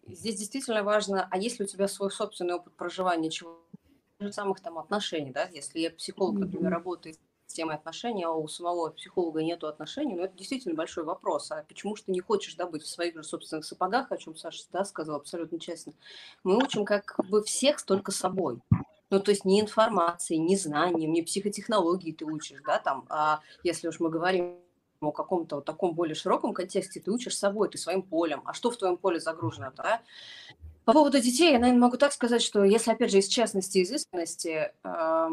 Здесь 0.07 0.37
действительно 0.37 0.83
важно, 0.83 1.29
а 1.31 1.37
есть 1.37 1.59
ли 1.59 1.67
у 1.67 1.69
тебя 1.69 1.89
свой 1.89 2.11
собственный 2.11 2.55
опыт 2.55 2.75
проживания 2.75 3.31
чего 3.31 3.64
же 4.25 4.33
самых 4.33 4.61
там 4.61 4.79
отношений, 4.79 5.31
да, 5.31 5.45
если 5.45 5.81
я 5.81 5.91
психолог, 5.91 6.39
например, 6.39 6.71
работает 6.71 7.19
с 7.47 7.53
темой 7.53 7.77
отношений, 7.77 8.25
а 8.25 8.33
у 8.33 8.49
самого 8.49 8.91
психолога 8.91 9.43
нет 9.43 9.63
отношений, 9.65 10.15
ну, 10.15 10.23
это 10.23 10.37
действительно 10.37 10.75
большой 10.75 11.05
вопрос. 11.05 11.51
А 11.51 11.63
почему 11.69 11.95
же 11.95 12.05
ты 12.05 12.13
не 12.13 12.21
хочешь, 12.21 12.55
да, 12.55 12.67
быть 12.67 12.83
в 12.83 12.89
своих 12.89 13.15
же 13.15 13.23
собственных 13.23 13.65
сапогах, 13.65 14.11
о 14.11 14.17
чем 14.17 14.35
Саша, 14.37 14.65
да, 14.73 14.85
сказал 14.85 15.17
абсолютно 15.17 15.59
честно. 15.59 15.93
Мы 16.43 16.57
учим 16.57 16.85
как 16.85 17.17
бы 17.29 17.43
всех 17.43 17.83
только 17.83 18.13
собой. 18.13 18.61
Ну, 19.11 19.21
то 19.21 19.31
есть 19.31 19.45
не 19.45 19.61
информацией, 19.61 20.41
не 20.41 20.57
знанием, 20.57 21.13
не 21.13 21.23
психотехнологии 21.23 22.13
ты 22.13 22.25
учишь, 22.25 22.61
да, 22.67 22.79
там, 22.79 23.05
а 23.11 23.41
если 23.63 23.89
уж 23.89 24.01
мы 24.01 24.11
говорим 24.11 24.57
о 25.01 25.13
каком-то 25.13 25.57
вот 25.57 25.65
таком 25.65 25.95
более 25.95 26.15
широком 26.15 26.55
контексте, 26.55 27.01
ты 27.01 27.11
учишь 27.11 27.37
собой, 27.37 27.69
ты 27.69 27.79
своим 27.79 28.03
полем. 28.03 28.43
А 28.47 28.55
что 28.55 28.71
в 28.71 28.77
твоем 28.77 28.97
поле 28.97 29.21
загружено, 29.21 29.71
да? 29.77 30.03
По 30.85 30.93
поводу 30.93 31.21
детей, 31.21 31.53
я, 31.53 31.59
наверное, 31.59 31.81
могу 31.81 31.97
так 31.97 32.13
сказать, 32.13 32.43
что 32.43 32.63
если, 32.63 32.91
опять 32.91 33.11
же, 33.11 33.19
из 33.19 33.29
честности, 33.29 33.79
из 33.79 33.91
искренности, 33.91 34.73
э, 34.83 35.29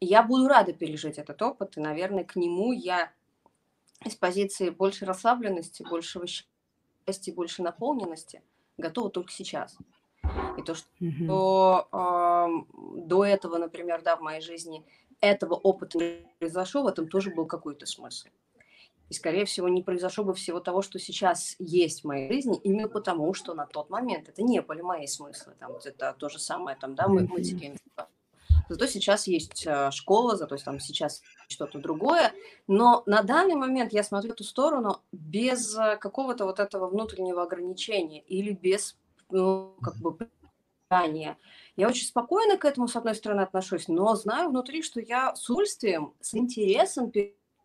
я 0.00 0.22
буду 0.22 0.48
рада 0.48 0.72
пережить 0.72 1.18
этот 1.18 1.40
опыт, 1.40 1.76
и, 1.76 1.80
наверное, 1.80 2.24
к 2.24 2.34
нему 2.36 2.72
я 2.72 3.12
из 4.04 4.16
позиции 4.16 4.70
больше 4.70 5.04
расслабленности, 5.04 5.84
большего 5.88 6.26
счастья, 6.26 7.32
больше 7.32 7.62
наполненности 7.62 8.42
готова 8.76 9.10
только 9.10 9.30
сейчас. 9.30 9.76
И 10.58 10.62
то, 10.62 10.74
что 10.74 10.88
mm-hmm. 11.00 12.66
э, 12.72 13.06
до 13.06 13.24
этого, 13.24 13.58
например, 13.58 14.02
да, 14.02 14.16
в 14.16 14.20
моей 14.20 14.40
жизни 14.40 14.84
этого 15.20 15.54
опыта 15.54 15.98
не 15.98 16.26
произошло, 16.38 16.82
в 16.82 16.86
этом 16.86 17.08
тоже 17.08 17.30
был 17.30 17.46
какой-то 17.46 17.86
смысл. 17.86 18.28
И, 19.10 19.14
скорее 19.14 19.44
всего, 19.44 19.68
не 19.68 19.82
произошло 19.82 20.24
бы 20.24 20.34
всего 20.34 20.60
того, 20.60 20.82
что 20.82 21.00
сейчас 21.00 21.56
есть 21.58 22.02
в 22.02 22.06
моей 22.06 22.32
жизни, 22.32 22.58
именно 22.62 22.88
потому, 22.88 23.34
что 23.34 23.54
на 23.54 23.66
тот 23.66 23.90
момент 23.90 24.28
это 24.28 24.42
не 24.42 24.62
были 24.62 24.82
мои 24.82 25.06
смыслы. 25.08 25.54
Там, 25.58 25.72
это 25.84 26.14
то 26.16 26.28
же 26.28 26.38
самое, 26.38 26.76
там, 26.80 26.94
да, 26.94 27.08
мы, 27.08 27.26
мы 27.26 27.42
Зато 28.68 28.86
сейчас 28.86 29.26
есть 29.26 29.66
э, 29.66 29.90
школа, 29.90 30.36
зато 30.36 30.56
там 30.58 30.78
сейчас 30.78 31.22
что-то 31.48 31.80
другое. 31.80 32.32
Но 32.68 33.02
на 33.04 33.24
данный 33.24 33.56
момент 33.56 33.92
я 33.92 34.04
смотрю 34.04 34.30
в 34.30 34.34
эту 34.34 34.44
сторону 34.44 35.00
без 35.10 35.76
э, 35.76 35.96
какого-то 35.96 36.44
вот 36.44 36.60
этого 36.60 36.86
внутреннего 36.86 37.42
ограничения 37.42 38.20
или 38.20 38.52
без 38.52 38.96
ну, 39.28 39.74
как 39.82 39.96
бы 39.96 40.16
питания. 40.88 41.36
Я 41.74 41.88
очень 41.88 42.06
спокойно 42.06 42.58
к 42.58 42.64
этому, 42.64 42.86
с 42.86 42.94
одной 42.94 43.16
стороны, 43.16 43.40
отношусь, 43.40 43.88
но 43.88 44.14
знаю 44.14 44.50
внутри, 44.50 44.82
что 44.82 45.00
я 45.00 45.34
с 45.34 45.50
удовольствием, 45.50 46.14
с 46.20 46.34
интересом 46.34 47.10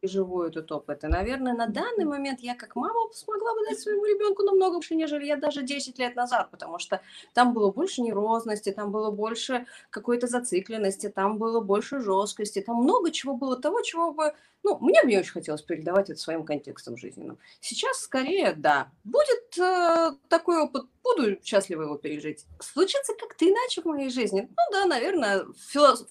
переживу 0.06 0.44
этот 0.44 0.72
опыт. 0.72 1.04
И, 1.04 1.08
наверное, 1.08 1.54
на 1.54 1.68
данный 1.68 2.06
момент 2.06 2.40
я 2.42 2.56
как 2.56 2.76
мама 2.76 3.12
смогла 3.14 3.54
бы 3.54 3.66
дать 3.68 3.80
своему 3.80 4.06
ребенку 4.06 4.44
намного 4.44 4.76
больше, 4.76 4.96
нежели 4.96 5.26
я 5.26 5.38
даже 5.38 5.64
10 5.64 6.00
лет 6.00 6.16
назад, 6.16 6.52
потому 6.52 6.80
что 6.80 7.02
там 7.34 7.54
было 7.54 7.72
больше 7.72 8.02
нервозности, 8.02 8.72
там 8.72 8.92
было 8.92 9.12
больше 9.12 9.66
какой-то 9.90 10.28
зацикленности, 10.28 11.10
там 11.10 11.38
было 11.38 11.60
больше 11.60 12.00
жесткости, 12.00 12.62
там 12.62 12.78
много 12.78 13.12
чего 13.12 13.36
было 13.36 13.60
того, 13.60 13.82
чего 13.82 14.12
бы, 14.12 14.34
ну, 14.64 14.78
мне 14.80 15.02
бы 15.04 15.10
не 15.10 15.18
очень 15.18 15.32
хотелось 15.32 15.62
передавать 15.62 16.10
это 16.10 16.20
своим 16.20 16.46
контекстом 16.46 16.98
жизненным. 16.98 17.38
Сейчас 17.62 18.00
скорее, 18.00 18.54
да, 18.54 18.92
будет 19.04 19.58
э, 19.60 20.12
такой 20.30 20.62
опыт, 20.62 20.86
буду 21.04 21.38
счастлива 21.44 21.84
его 21.84 21.98
пережить. 21.98 22.46
Случится 22.60 23.14
как-то 23.20 23.46
иначе 23.46 23.82
в 23.82 23.86
моей 23.86 24.10
жизни. 24.10 24.42
Ну 24.42 24.72
да, 24.72 24.86
наверное, 24.86 25.46
философ, 25.70 26.08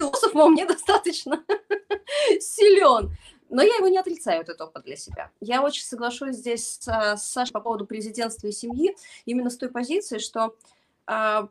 философ 0.00 0.34
во 0.34 0.48
мне 0.48 0.66
достаточно 0.66 1.44
силен. 2.40 3.16
Но 3.50 3.62
я 3.62 3.76
его 3.76 3.88
не 3.88 3.98
отрицаю, 3.98 4.42
этот 4.42 4.60
опыт 4.60 4.84
для 4.84 4.96
себя. 4.96 5.30
Я 5.40 5.62
очень 5.62 5.84
соглашусь 5.84 6.36
здесь 6.36 6.78
с, 6.80 7.16
с 7.16 7.22
Сашей 7.22 7.52
по 7.52 7.60
поводу 7.60 7.84
президентства 7.84 8.46
и 8.46 8.52
семьи, 8.52 8.96
именно 9.26 9.50
с 9.50 9.56
той 9.56 9.68
позиции, 9.68 10.18
что 10.18 10.54
э, 11.08 11.46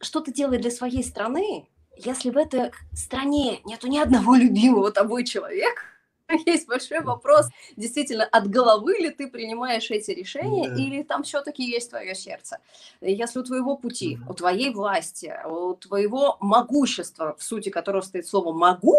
что 0.00 0.20
ты 0.20 0.32
делаешь 0.32 0.62
для 0.62 0.70
своей 0.70 1.04
страны, 1.04 1.68
если 1.96 2.30
в 2.30 2.36
этой 2.36 2.72
стране 2.92 3.60
нету 3.64 3.86
ни 3.86 3.98
одного 3.98 4.34
любимого 4.34 4.90
тобой 4.90 5.24
человека, 5.24 5.82
есть 6.46 6.66
большой 6.66 7.00
вопрос, 7.00 7.48
действительно, 7.76 8.24
от 8.24 8.48
головы 8.48 8.94
ли 8.98 9.10
ты 9.10 9.28
принимаешь 9.28 9.90
эти 9.90 10.10
решения, 10.10 10.68
да. 10.68 10.74
или 10.74 11.02
там 11.02 11.22
все-таки 11.22 11.64
есть 11.64 11.90
твое 11.90 12.14
сердце. 12.14 12.58
Если 13.00 13.38
у 13.38 13.42
твоего 13.42 13.76
пути, 13.76 14.18
у 14.28 14.34
твоей 14.34 14.70
власти, 14.72 15.34
у 15.44 15.74
твоего 15.74 16.36
могущества, 16.40 17.36
в 17.38 17.42
сути 17.42 17.68
которого 17.68 18.02
стоит 18.02 18.26
слово 18.26 18.52
«могу», 18.52 18.96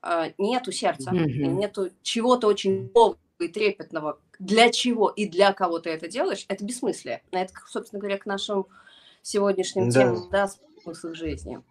а, 0.00 0.28
нету 0.38 0.72
сердца, 0.72 1.10
нету 1.12 1.90
чего-то 2.02 2.46
очень 2.46 2.90
нового 2.94 3.18
и 3.40 3.48
трепетного, 3.48 4.18
для 4.38 4.70
чего 4.70 5.08
и 5.08 5.26
для 5.26 5.52
кого 5.52 5.78
ты 5.78 5.90
это 5.90 6.08
делаешь, 6.08 6.44
это 6.48 6.64
бессмыслие. 6.64 7.22
Это, 7.30 7.52
собственно 7.68 8.00
говоря, 8.00 8.18
к 8.18 8.26
нашим 8.26 8.66
сегодняшним 9.22 9.90
да. 9.90 10.00
темам, 10.00 10.28
да, 10.30 10.48
смысл 10.82 11.12
жизни. 11.14 11.62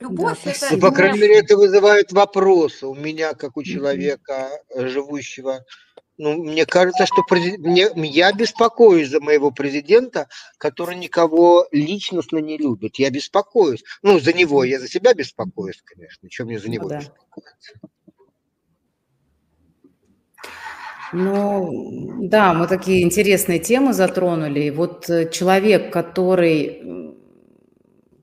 Любовь 0.00 0.38
да, 0.44 0.50
это... 0.50 0.78
По 0.78 0.90
крайней 0.90 1.20
мере, 1.20 1.38
это 1.38 1.56
вызывает 1.56 2.12
вопросы 2.12 2.86
у 2.86 2.94
меня, 2.94 3.32
как 3.34 3.56
у 3.56 3.62
человека, 3.62 4.50
mm-hmm. 4.74 4.88
живущего. 4.88 5.64
Ну, 6.18 6.42
мне 6.42 6.66
кажется, 6.66 7.06
что 7.06 7.22
презид... 7.22 7.58
мне... 7.58 7.88
я 7.94 8.32
беспокоюсь 8.32 9.08
за 9.08 9.20
моего 9.20 9.50
президента, 9.50 10.28
который 10.58 10.96
никого 10.96 11.66
личностно 11.72 12.38
не 12.38 12.58
любит. 12.58 12.96
Я 12.96 13.10
беспокоюсь. 13.10 13.84
Ну, 14.02 14.18
за 14.18 14.32
него, 14.32 14.64
я 14.64 14.80
за 14.80 14.88
себя 14.88 15.14
беспокоюсь, 15.14 15.82
конечно. 15.84 16.28
Чем 16.28 16.46
мне 16.46 16.58
за 16.58 16.68
него 16.68 16.84
ну, 16.84 16.88
да. 16.90 16.98
беспокоиться? 16.98 17.72
Ну, 21.12 22.28
да, 22.28 22.52
мы 22.52 22.66
такие 22.66 23.02
интересные 23.02 23.60
темы 23.60 23.92
затронули. 23.92 24.70
Вот 24.70 25.08
э, 25.08 25.30
человек, 25.30 25.92
который 25.92 27.14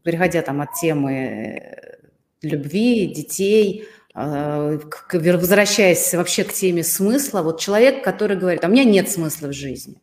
переходя 0.04 0.42
там 0.42 0.62
от 0.62 0.74
темы 0.74 1.14
э, 1.14 1.98
любви, 2.42 3.08
детей, 3.08 3.86
а, 4.14 4.78
возвращаясь 5.12 6.14
вообще 6.14 6.44
к 6.44 6.54
теме 6.54 6.84
смысла, 6.84 7.42
вот 7.42 7.60
человек, 7.60 8.04
который 8.04 8.38
говорит, 8.38 8.64
а 8.64 8.68
у 8.68 8.72
меня 8.72 8.84
нет 8.84 9.10
смысла 9.10 9.48
в 9.48 9.54
жизни, 9.54 10.02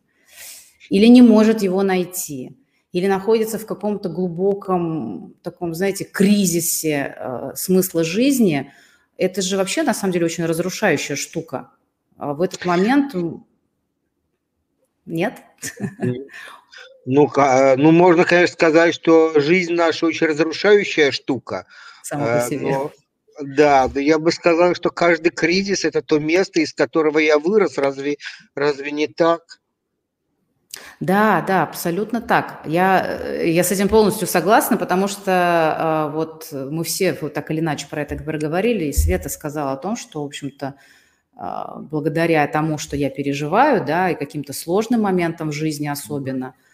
или 0.88 1.06
не 1.06 1.22
может 1.22 1.62
его 1.62 1.82
найти, 1.82 2.56
или 2.92 3.06
находится 3.06 3.58
в 3.58 3.66
каком-то 3.66 4.08
глубоком 4.08 5.34
таком, 5.42 5.74
знаете, 5.74 6.04
кризисе 6.04 7.14
э, 7.16 7.52
смысла 7.54 8.02
жизни, 8.02 8.72
это 9.16 9.42
же 9.42 9.56
вообще 9.56 9.82
на 9.82 9.94
самом 9.94 10.12
деле 10.12 10.24
очень 10.24 10.46
разрушающая 10.46 11.14
штука. 11.14 11.70
А 12.16 12.32
в 12.32 12.42
этот 12.42 12.64
момент 12.64 13.14
нет? 15.06 15.34
Ну, 17.12 17.28
э, 17.36 17.74
ну, 17.76 17.90
можно, 17.90 18.24
конечно, 18.24 18.54
сказать, 18.54 18.94
что 18.94 19.32
жизнь 19.40 19.72
наша 19.72 20.06
очень 20.06 20.28
разрушающая 20.28 21.10
штука. 21.10 21.66
Сама 22.04 22.24
по 22.24 22.30
э, 22.44 22.48
себе. 22.48 22.70
Но, 22.70 22.92
да, 23.40 23.88
да, 23.88 23.98
я 23.98 24.20
бы 24.20 24.30
сказал, 24.30 24.76
что 24.76 24.90
каждый 24.90 25.30
кризис– 25.30 25.84
это 25.84 26.02
то 26.02 26.20
место, 26.20 26.60
из 26.60 26.72
которого 26.72 27.18
я 27.18 27.40
вырос. 27.40 27.78
Разве, 27.78 28.18
разве 28.54 28.92
не 28.92 29.08
так? 29.08 29.40
Да, 31.00 31.44
да, 31.44 31.64
абсолютно 31.64 32.20
так. 32.20 32.60
Я, 32.64 33.04
э, 33.04 33.50
я 33.50 33.64
с 33.64 33.72
этим 33.72 33.88
полностью 33.88 34.28
согласна, 34.28 34.76
потому 34.76 35.08
что 35.08 36.12
вот 36.14 36.52
мы 36.52 36.84
все 36.84 37.18
вот 37.20 37.34
так 37.34 37.50
или 37.50 37.58
иначе 37.58 37.88
про 37.90 38.02
это 38.02 38.14
говорили, 38.14 38.84
и 38.84 38.92
Света 38.92 39.28
сказала 39.28 39.72
о 39.72 39.76
том, 39.76 39.96
что, 39.96 40.22
в 40.22 40.26
общем-то, 40.26 40.76
благодаря 41.90 42.46
тому, 42.46 42.78
что 42.78 42.94
я 42.94 43.10
переживаю, 43.10 43.84
да, 43.84 44.10
и 44.10 44.14
каким-то 44.14 44.52
сложным 44.52 45.00
моментам 45.00 45.48
в 45.48 45.54
жизни 45.54 45.88
особенно– 45.88 46.54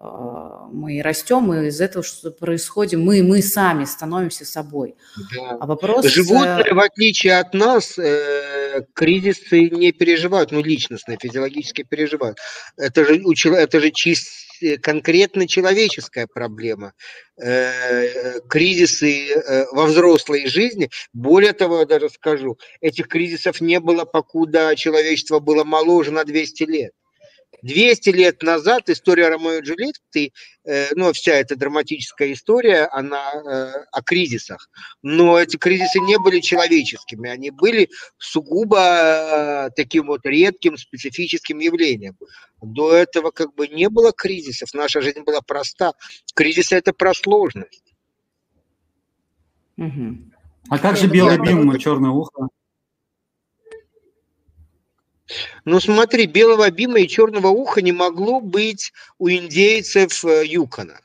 мы 0.00 1.00
растем, 1.02 1.52
и 1.52 1.68
из 1.68 1.80
этого 1.80 2.04
что 2.04 2.30
происходит, 2.30 3.00
мы, 3.00 3.22
мы 3.22 3.42
сами 3.42 3.84
становимся 3.84 4.44
собой. 4.44 4.96
Да. 5.34 5.56
А 5.60 5.66
вопрос... 5.66 6.06
Животные, 6.06 6.72
в 6.72 6.78
отличие 6.78 7.38
от 7.38 7.54
нас, 7.54 7.98
э, 7.98 8.82
кризисы 8.92 9.70
не 9.70 9.92
переживают, 9.92 10.50
ну, 10.52 10.62
личностные, 10.62 11.18
физиологически 11.20 11.82
переживают. 11.82 12.38
Это 12.76 13.04
же, 13.04 13.22
это 13.56 13.80
же 13.80 13.90
чисто 13.90 14.44
конкретно 14.82 15.46
человеческая 15.46 16.26
проблема. 16.26 16.92
Э, 17.36 18.40
кризисы 18.48 19.32
э, 19.32 19.66
во 19.72 19.86
взрослой 19.86 20.46
жизни, 20.46 20.90
более 21.12 21.52
того, 21.52 21.80
я 21.80 21.86
даже 21.86 22.08
скажу, 22.08 22.58
этих 22.80 23.08
кризисов 23.08 23.60
не 23.60 23.80
было, 23.80 24.04
покуда 24.04 24.74
человечество 24.76 25.40
было 25.40 25.64
моложе 25.64 26.12
на 26.12 26.24
200 26.24 26.62
лет. 26.64 26.92
200 27.64 28.10
лет 28.10 28.42
назад 28.42 28.90
история 28.90 29.28
Ромео 29.28 29.54
и 29.54 29.60
Джульетты, 29.62 30.32
э, 30.64 30.88
ну, 30.94 31.14
вся 31.14 31.32
эта 31.32 31.56
драматическая 31.56 32.30
история, 32.34 32.84
она 32.92 33.32
э, 33.32 33.84
о 33.90 34.02
кризисах. 34.02 34.68
Но 35.02 35.38
эти 35.38 35.56
кризисы 35.56 35.98
не 36.00 36.18
были 36.18 36.40
человеческими, 36.40 37.30
они 37.30 37.50
были 37.50 37.88
сугубо 38.18 38.78
э, 38.78 39.70
таким 39.74 40.08
вот 40.08 40.26
редким, 40.26 40.76
специфическим 40.76 41.58
явлением. 41.58 42.18
До 42.60 42.92
этого 42.92 43.30
как 43.30 43.54
бы 43.54 43.66
не 43.66 43.88
было 43.88 44.12
кризисов, 44.12 44.74
наша 44.74 45.00
жизнь 45.00 45.22
была 45.22 45.40
проста. 45.40 45.94
Кризисы– 46.34 46.74
это 46.76 46.92
про 46.92 47.14
сложность. 47.14 47.94
Угу. 49.78 50.18
А 50.68 50.78
как 50.78 50.98
же 50.98 51.06
белый 51.06 51.38
бим, 51.38 51.78
черное 51.78 52.10
ухо? 52.10 52.48
Ну 55.64 55.80
смотри, 55.80 56.26
белого 56.26 56.70
бима 56.70 57.00
и 57.00 57.08
черного 57.08 57.48
уха 57.48 57.80
не 57.82 57.92
могло 57.92 58.40
быть 58.40 58.92
у 59.18 59.30
индейцев 59.30 60.24
э, 60.24 60.44
Юкона. 60.46 61.00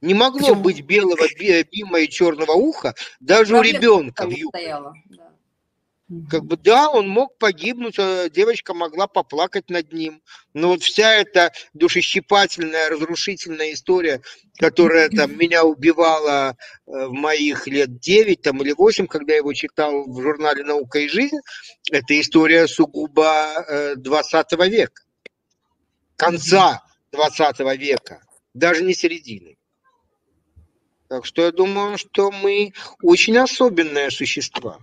Не 0.00 0.14
могло 0.14 0.40
Почему? 0.40 0.62
быть 0.62 0.82
белого 0.82 1.26
бима 1.72 2.00
и 2.00 2.08
черного 2.08 2.52
уха 2.52 2.94
даже 3.20 3.54
Проблема 3.54 3.60
у 3.60 3.80
ребенка 3.80 4.26
в 4.26 4.30
Юконе. 4.30 4.94
Да. 5.06 5.27
Как 6.30 6.42
бы 6.44 6.56
да, 6.56 6.88
он 6.88 7.06
мог 7.06 7.36
погибнуть, 7.36 7.98
а 7.98 8.30
девочка 8.30 8.72
могла 8.72 9.06
поплакать 9.06 9.68
над 9.68 9.92
ним. 9.92 10.22
Но 10.54 10.68
вот 10.68 10.82
вся 10.82 11.12
эта 11.12 11.52
душещипательная, 11.74 12.88
разрушительная 12.88 13.74
история, 13.74 14.22
которая 14.58 15.10
там 15.10 15.36
меня 15.36 15.64
убивала 15.64 16.56
э, 16.86 17.06
в 17.06 17.12
моих 17.12 17.66
лет 17.66 18.00
9 18.00 18.40
там, 18.40 18.62
или 18.62 18.72
8, 18.72 19.06
когда 19.06 19.34
я 19.34 19.38
его 19.40 19.52
читал 19.52 20.10
в 20.10 20.22
журнале 20.22 20.64
«Наука 20.64 21.00
и 21.00 21.08
жизнь», 21.08 21.36
это 21.92 22.18
история 22.18 22.66
сугубо 22.68 23.94
20 23.96 24.52
э, 24.52 24.68
века, 24.68 25.02
конца 26.16 26.82
20 27.12 27.60
века, 27.78 28.22
даже 28.54 28.82
не 28.82 28.94
середины. 28.94 29.58
Так 31.08 31.26
что 31.26 31.42
я 31.42 31.52
думаю, 31.52 31.98
что 31.98 32.30
мы 32.30 32.72
очень 33.02 33.36
особенные 33.36 34.10
существа. 34.10 34.78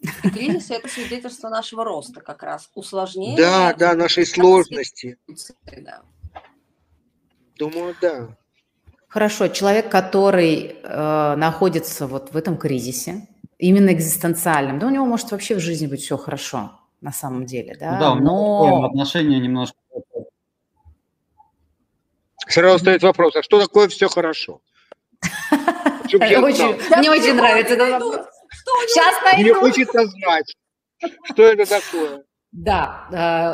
И 0.00 0.30
кризис– 0.30 0.70
это 0.70 0.88
свидетельство 0.88 1.48
нашего 1.48 1.84
роста 1.84 2.20
как 2.20 2.42
раз, 2.42 2.70
усложнение. 2.74 3.36
Да, 3.36 3.74
да, 3.74 3.94
нашей 3.94 4.26
сложности. 4.26 5.18
Да. 5.76 6.02
Думаю, 7.56 7.94
да. 8.00 8.28
Хорошо, 9.08 9.48
человек, 9.48 9.90
который 9.90 10.76
э, 10.82 11.34
находится 11.36 12.06
вот 12.06 12.32
в 12.32 12.36
этом 12.36 12.56
кризисе, 12.56 13.28
именно 13.58 13.92
экзистенциальном, 13.92 14.78
да 14.78 14.86
у 14.86 14.90
него 14.90 15.04
может 15.04 15.30
вообще 15.32 15.56
в 15.56 15.60
жизни 15.60 15.86
быть 15.86 16.00
все 16.00 16.16
хорошо 16.16 16.80
на 17.00 17.12
самом 17.12 17.44
деле, 17.44 17.76
да, 17.78 17.98
Да, 17.98 18.14
но 18.14 18.84
отношение 18.84 19.40
немножко. 19.40 19.76
Сразу 22.48 22.78
стоит 22.78 23.02
вопрос, 23.02 23.36
а 23.36 23.42
что 23.42 23.60
такое 23.60 23.88
все 23.88 24.08
хорошо? 24.08 24.60
Мне 26.12 27.10
очень 27.10 27.34
нравится 27.34 27.74
этот 27.74 27.90
вопрос. 27.90 28.26
Сейчас 28.88 29.38
Мне 29.38 29.54
хочется 29.54 30.06
знать, 30.06 30.54
что 31.24 31.42
это 31.42 31.66
такое. 31.66 32.24
Да, 32.52 33.06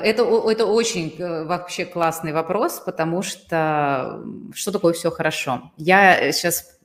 э, 0.03 0.09
это, 0.09 0.23
это 0.23 0.64
очень 0.64 1.14
э, 1.19 1.45
вообще 1.45 1.85
классный 1.85 2.33
вопрос, 2.33 2.81
потому 2.85 3.21
что 3.23 4.23
что 4.55 4.73
такое 4.73 4.95
все 4.95 5.11
хорошо? 5.11 5.71
Я 5.77 6.33
сейчас 6.33 6.79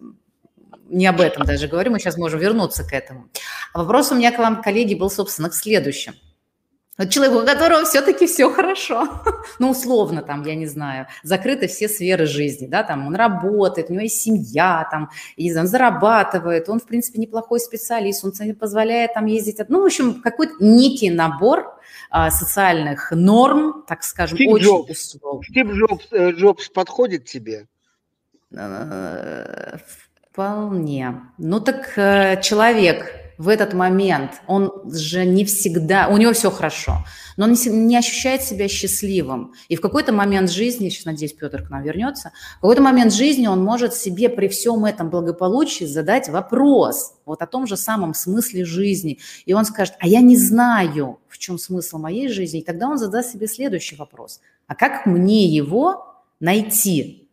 не 0.90 1.08
об 1.08 1.22
этом 1.22 1.46
даже 1.46 1.70
говорю, 1.70 1.92
мы 1.92 2.00
сейчас 2.00 2.18
можем 2.18 2.40
вернуться 2.40 2.84
к 2.84 2.92
этому. 2.92 3.30
А 3.74 3.80
вопрос 3.80 4.12
у 4.12 4.16
меня 4.16 4.34
к 4.34 4.40
вам, 4.40 4.62
коллеги, 4.62 4.94
был, 4.94 5.10
собственно, 5.10 5.50
к 5.50 5.54
следующему. 5.54 6.18
Вот 7.02 7.10
человек, 7.10 7.36
у 7.36 7.44
которого 7.44 7.84
все-таки 7.84 8.28
все 8.28 8.52
хорошо, 8.52 9.08
ну, 9.60 9.72
условно, 9.72 10.22
там, 10.22 10.46
я 10.46 10.54
не 10.54 10.68
знаю, 10.68 11.08
закрыты 11.24 11.68
все 11.68 11.90
сферы 11.90 12.28
жизни, 12.28 12.68
да, 12.68 12.84
там, 12.84 13.08
он 13.08 13.16
работает, 13.16 13.90
у 13.90 13.94
него 13.94 14.04
есть 14.04 14.22
семья, 14.22 14.88
там, 14.92 15.10
и, 15.36 15.46
не 15.46 15.52
знаю, 15.52 15.66
он 15.66 15.72
зарабатывает, 15.72 16.70
он, 16.70 16.80
в 16.80 16.86
принципе, 16.86 17.20
неплохой 17.20 17.60
специалист, 17.60 18.24
он 18.24 18.34
позволяет 18.54 19.16
там 19.16 19.26
ездить, 19.26 19.58
ну, 19.68 19.82
в 19.82 19.86
общем, 19.86 20.22
какой-то 20.22 20.54
некий 20.60 21.10
набор 21.10 21.76
а, 22.12 22.30
социальных 22.30 23.10
норм, 23.10 23.84
так 23.88 24.04
скажем, 24.04 24.38
Стив 24.38 24.52
очень 24.52 24.66
Джобс. 24.68 25.16
условно. 25.16 25.44
Стив 25.44 25.72
Джобс, 25.72 26.08
э, 26.12 26.32
Джобс 26.34 26.70
подходит 26.70 27.26
тебе? 27.26 27.68
Э, 28.56 29.78
Вполне. 30.32 31.16
Ну 31.40 31.60
так 31.60 31.98
э, 31.98 32.40
человек 32.42 33.21
в 33.42 33.48
этот 33.48 33.74
момент, 33.74 34.34
он 34.46 34.72
же 34.94 35.26
не 35.26 35.46
всегда, 35.46 36.10
у 36.10 36.18
него 36.18 36.32
все 36.32 36.52
хорошо, 36.52 37.04
но 37.38 37.46
он 37.46 37.54
не, 37.88 37.98
ощущает 37.98 38.44
себя 38.44 38.68
счастливым. 38.68 39.54
И 39.68 39.76
в 39.76 39.82
какой-то 39.82 40.14
момент 40.14 40.52
жизни, 40.52 40.90
сейчас 40.90 41.06
надеюсь, 41.06 41.34
Петр 41.34 41.66
к 41.66 41.72
нам 41.72 41.82
вернется, 41.82 42.34
в 42.60 42.62
какой-то 42.62 42.84
момент 42.84 43.12
жизни 43.12 43.48
он 43.48 43.64
может 43.64 43.96
себе 43.96 44.30
при 44.30 44.48
всем 44.48 44.86
этом 44.86 45.10
благополучии 45.10 45.86
задать 45.86 46.30
вопрос 46.30 47.16
вот 47.26 47.42
о 47.42 47.48
том 47.48 47.66
же 47.66 47.78
самом 47.78 48.14
смысле 48.14 48.64
жизни. 48.64 49.18
И 49.48 49.54
он 49.54 49.66
скажет, 49.66 49.96
а 50.00 50.08
я 50.08 50.22
не 50.22 50.38
знаю, 50.38 51.18
в 51.28 51.40
чем 51.40 51.58
смысл 51.58 51.98
моей 51.98 52.30
жизни. 52.30 52.60
И 52.60 52.64
тогда 52.64 52.90
он 52.90 53.00
задаст 53.00 53.32
себе 53.32 53.48
следующий 53.48 53.96
вопрос. 53.96 54.40
А 54.68 54.76
как 54.76 55.08
мне 55.08 55.48
его 55.48 56.16
найти? 56.40 57.28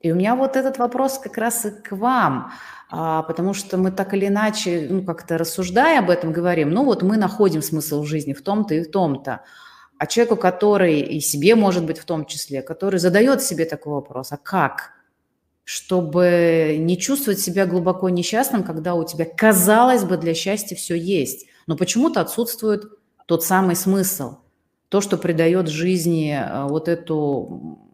И 0.00 0.12
у 0.12 0.14
меня 0.14 0.34
вот 0.34 0.56
этот 0.56 0.78
вопрос 0.78 1.18
как 1.18 1.36
раз 1.36 1.66
и 1.66 1.70
к 1.70 1.92
вам, 1.92 2.52
а, 2.90 3.22
потому 3.22 3.52
что 3.52 3.76
мы 3.76 3.90
так 3.90 4.14
или 4.14 4.26
иначе, 4.26 4.86
ну, 4.88 5.02
как-то 5.02 5.36
рассуждая 5.36 5.98
об 5.98 6.08
этом, 6.08 6.32
говорим, 6.32 6.70
ну, 6.70 6.84
вот 6.84 7.02
мы 7.02 7.16
находим 7.16 7.60
смысл 7.60 8.02
в 8.02 8.06
жизни 8.06 8.32
в 8.32 8.42
том-то 8.42 8.74
и 8.74 8.82
в 8.82 8.90
том-то. 8.90 9.42
А 9.98 10.06
человеку, 10.06 10.36
который 10.36 11.00
и 11.00 11.20
себе, 11.20 11.54
может 11.54 11.84
быть, 11.84 11.98
в 11.98 12.04
том 12.04 12.24
числе, 12.24 12.62
который 12.62 12.98
задает 12.98 13.42
себе 13.42 13.66
такой 13.66 13.94
вопрос, 13.94 14.32
а 14.32 14.38
как? 14.38 14.92
Чтобы 15.64 16.76
не 16.78 16.96
чувствовать 16.96 17.40
себя 17.40 17.66
глубоко 17.66 18.08
несчастным, 18.08 18.62
когда 18.62 18.94
у 18.94 19.04
тебя, 19.04 19.26
казалось 19.26 20.04
бы, 20.04 20.16
для 20.16 20.32
счастья 20.32 20.74
все 20.74 20.94
есть, 20.94 21.46
но 21.66 21.76
почему-то 21.76 22.22
отсутствует 22.22 22.84
тот 23.26 23.44
самый 23.44 23.76
смысл, 23.76 24.36
то, 24.88 25.02
что 25.02 25.18
придает 25.18 25.68
жизни 25.68 26.32
э, 26.32 26.66
вот 26.68 26.88
эту 26.88 27.87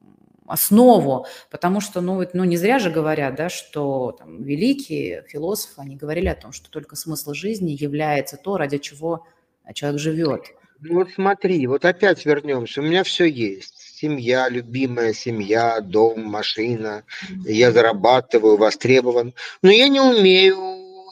основу, 0.47 1.26
потому 1.51 1.80
что, 1.80 2.01
ну, 2.01 2.16
вот, 2.16 2.34
ну, 2.34 2.45
не 2.45 2.57
зря 2.57 2.78
же 2.78 2.90
говорят, 2.90 3.34
да, 3.34 3.49
что 3.49 4.12
там, 4.18 4.42
великие 4.42 5.24
философы, 5.28 5.80
они 5.80 5.97
говорили 5.97 6.28
о 6.28 6.34
том, 6.34 6.53
что 6.53 6.70
только 6.70 6.97
смысл 6.97 7.32
жизни 7.32 7.76
является 7.78 8.36
то, 8.36 8.57
ради 8.57 8.78
чего 8.78 9.26
человек 9.72 10.01
живет. 10.01 10.42
Ну 10.80 10.97
вот 10.97 11.09
смотри, 11.14 11.66
вот 11.66 11.84
опять 11.86 12.26
вернемся. 12.26 12.82
У 12.82 12.84
меня 12.84 13.05
все 13.05 13.24
есть. 13.24 13.74
Семья, 13.78 14.51
любимая 14.51 15.14
семья, 15.14 15.80
дом, 15.80 16.24
машина. 16.24 17.05
Я 17.47 17.72
зарабатываю, 17.72 18.59
востребован. 18.59 19.32
Но 19.62 19.70
я 19.70 19.88
не 19.88 20.01
умею, 20.01 20.57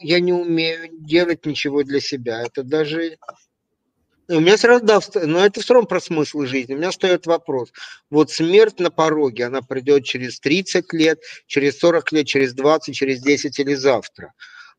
я 0.02 0.20
не 0.20 0.34
умею 0.34 0.90
делать 0.92 1.46
ничего 1.46 1.84
для 1.84 2.00
себя. 2.00 2.42
Это 2.42 2.62
даже... 2.62 3.16
У 4.32 4.40
меня 4.40 4.56
сразу, 4.56 4.82
да, 4.82 4.98
но 5.26 5.44
это 5.44 5.60
все 5.60 5.74
равно 5.74 5.86
про 5.86 6.00
смысл 6.00 6.44
жизни. 6.44 6.72
У 6.72 6.78
меня 6.78 6.90
встает 6.90 7.26
вопрос. 7.26 7.70
Вот 8.08 8.30
смерть 8.30 8.80
на 8.80 8.90
пороге, 8.90 9.44
она 9.44 9.60
придет 9.60 10.04
через 10.04 10.40
30 10.40 10.90
лет, 10.94 11.20
через 11.46 11.78
40 11.78 12.12
лет, 12.12 12.26
через 12.26 12.54
20, 12.54 12.94
через 12.94 13.20
10 13.20 13.58
или 13.58 13.74
завтра. 13.74 14.32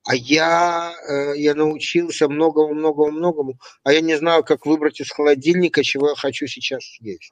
А 0.06 0.16
я, 0.16 0.96
э, 1.08 1.34
я 1.38 1.54
научился 1.54 2.28
многому-многому-многому, 2.28 3.60
а 3.84 3.94
я 3.94 4.02
не 4.02 4.18
знаю, 4.18 4.44
как 4.44 4.66
выбрать 4.66 5.00
из 5.00 5.12
холодильника, 5.12 5.84
чего 5.84 6.10
я 6.10 6.16
хочу 6.16 6.48
сейчас 6.48 6.84
съесть. 6.84 7.32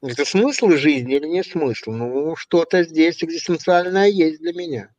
Это 0.00 0.24
смысл 0.24 0.70
жизни 0.70 1.16
или 1.16 1.26
не 1.26 1.42
смысл? 1.42 1.90
Ну, 1.90 2.36
что-то 2.36 2.84
здесь 2.84 3.24
экзистенциальное 3.24 4.06
есть 4.06 4.40
для 4.40 4.52
меня. 4.52 4.90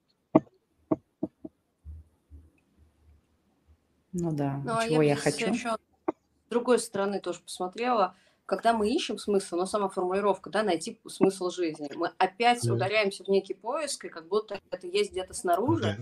Ну 4.13 4.31
да, 4.31 4.59
Ну, 4.65 4.77
а 4.77 4.87
чего 4.87 5.01
я 5.01 5.15
здесь 5.15 5.35
хочу. 5.35 5.53
еще 5.53 5.69
с 5.71 6.49
другой 6.49 6.79
стороны 6.79 7.19
тоже 7.19 7.39
посмотрела, 7.41 8.15
когда 8.45 8.73
мы 8.73 8.89
ищем 8.89 9.19
смысл, 9.19 9.57
но 9.57 9.65
сама 9.67 9.89
формулировка, 9.89 10.49
да, 10.49 10.63
найти 10.63 10.99
смысл 11.07 11.51
жизни, 11.51 11.89
мы 11.95 12.11
опять 12.17 12.63
Да. 12.63 12.73
ударяемся 12.73 13.23
в 13.23 13.27
некий 13.27 13.53
поиск, 13.53 14.05
и 14.05 14.09
как 14.09 14.27
будто 14.27 14.59
это 14.71 14.87
есть 14.87 15.11
где-то 15.11 15.33
снаружи, 15.33 15.83
Да, 15.83 15.97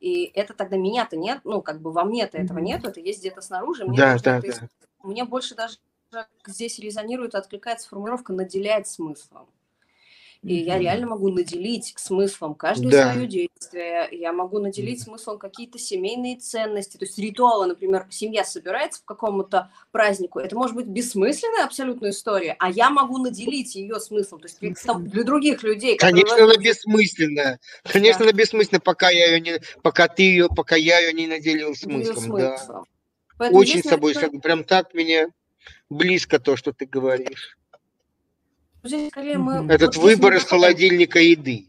и 0.00 0.24
это 0.34 0.54
тогда 0.54 0.78
меня-то 0.78 1.16
нет, 1.18 1.40
ну, 1.44 1.60
как 1.60 1.82
бы 1.82 1.92
во 1.92 2.04
мне-то 2.04 2.38
этого 2.38 2.58
нет, 2.58 2.84
это 2.84 3.00
есть 3.00 3.20
где-то 3.20 3.42
снаружи, 3.42 3.84
мне 3.84 3.98
да, 3.98 4.18
да. 4.18 4.40
да. 4.40 4.68
Мне 5.02 5.24
больше 5.24 5.54
даже 5.54 5.76
здесь 6.46 6.78
резонирует, 6.78 7.34
откликается 7.34 7.88
формулировка 7.88 8.32
«наделять 8.32 8.88
смыслом». 8.88 9.46
И 10.42 10.54
я 10.54 10.78
реально 10.78 11.06
могу 11.06 11.28
наделить 11.28 11.92
смыслом 11.96 12.54
каждое 12.54 12.90
Да. 12.90 13.12
свое 13.12 13.26
действие. 13.26 14.08
Я 14.10 14.32
могу 14.32 14.58
наделить 14.58 15.02
смыслом 15.02 15.38
какие-то 15.38 15.78
семейные 15.78 16.36
ценности. 16.38 16.96
То 16.96 17.04
есть 17.04 17.18
ритуалы, 17.18 17.66
например, 17.66 18.06
семья 18.08 18.42
собирается 18.42 19.02
в 19.02 19.04
какому-то 19.04 19.70
празднику. 19.92 20.38
Это 20.38 20.56
может 20.56 20.74
быть 20.74 20.86
бессмысленная 20.86 21.64
абсолютная 21.64 22.10
история, 22.10 22.56
а 22.58 22.70
я 22.70 22.88
могу 22.88 23.18
наделить 23.18 23.74
ее 23.74 24.00
смыслом. 24.00 24.40
То 24.40 24.46
есть 24.48 24.60
для- 24.60 24.94
для 24.94 25.24
других 25.24 25.62
людей. 25.62 25.96
которые 25.96 26.22
Конечно, 26.24 26.36
она 26.36 26.46
возможно, 26.46 26.68
бессмысленная. 26.68 27.60
Конечно, 27.84 28.24
она 28.24 28.32
бессмысленная, 28.32 28.80
пока 28.80 29.10
я 29.10 29.26
ее 29.26 29.40
не, 29.40 29.60
пока 29.82 30.08
ты 30.08 30.22
ее, 30.22 30.48
пока 30.48 30.74
я 30.76 31.00
ее 31.00 31.12
не 31.12 31.26
наделил 31.26 31.68
наделил 31.70 31.74
смыслом. 31.74 32.38
Да. 32.38 32.56
смыслом. 32.56 32.84
Поэтому 33.36 33.60
Очень 33.60 33.80
с 33.80 33.82
тобой 33.82 34.14
наверное, 34.14 34.38
согласен. 34.38 34.40
Прям 34.40 34.64
так 34.64 34.94
мне 34.94 35.28
близко 35.90 36.38
то, 36.38 36.56
что 36.56 36.72
ты 36.72 36.86
говоришь. 36.86 37.58
Здесь 38.82 39.08
скорее 39.10 39.38
мы... 39.38 39.66
Этот 39.72 39.96
выбор 39.96 40.34
из 40.34 40.44
холодильника 40.44 41.18
еды. 41.20 41.66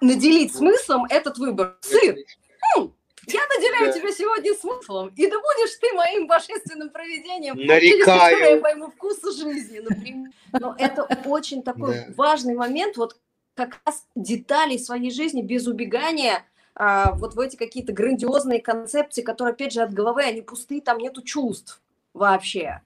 Наделить 0.00 0.54
смыслом 0.54 1.04
этот 1.08 1.38
выбор. 1.38 1.76
Сын, 1.80 2.16
М, 2.76 2.94
Я 3.26 3.40
наделяю 3.56 3.92
Да. 3.92 3.98
тебя 4.00 4.10
сегодня 4.10 4.52
смыслом, 4.54 5.08
и 5.16 5.26
да 5.28 5.36
будешь 5.38 5.76
ты 5.80 5.92
моим 5.94 6.26
божественным 6.26 6.90
проведением, 6.90 7.56
через 7.56 7.68
Нарекаю. 7.68 8.30
которое 8.32 8.54
я 8.56 8.60
пойму 8.60 8.90
вкусы 8.90 9.30
жизни, 9.32 9.78
например. 9.78 10.30
Но 10.58 10.74
это 10.76 11.04
очень 11.24 11.62
такой 11.62 11.94
Да. 11.94 12.06
важный 12.16 12.54
момент, 12.56 12.96
вот 12.96 13.16
как 13.54 13.80
раз 13.84 14.06
деталей 14.16 14.76
своей 14.78 15.10
жизни 15.12 15.40
без 15.42 15.66
убегания 15.68 16.44
а, 16.74 17.12
вот 17.12 17.34
в 17.34 17.40
эти 17.40 17.54
какие-то 17.54 17.92
грандиозные 17.92 18.58
концепции, 18.60 19.20
которые, 19.22 19.52
опять 19.52 19.72
же, 19.74 19.82
от 19.82 19.92
головы, 19.92 20.22
они 20.24 20.40
пустые, 20.40 20.80
там 20.80 20.98
нету 20.98 21.20
чувств 21.22 21.80
вообще. 22.14 22.80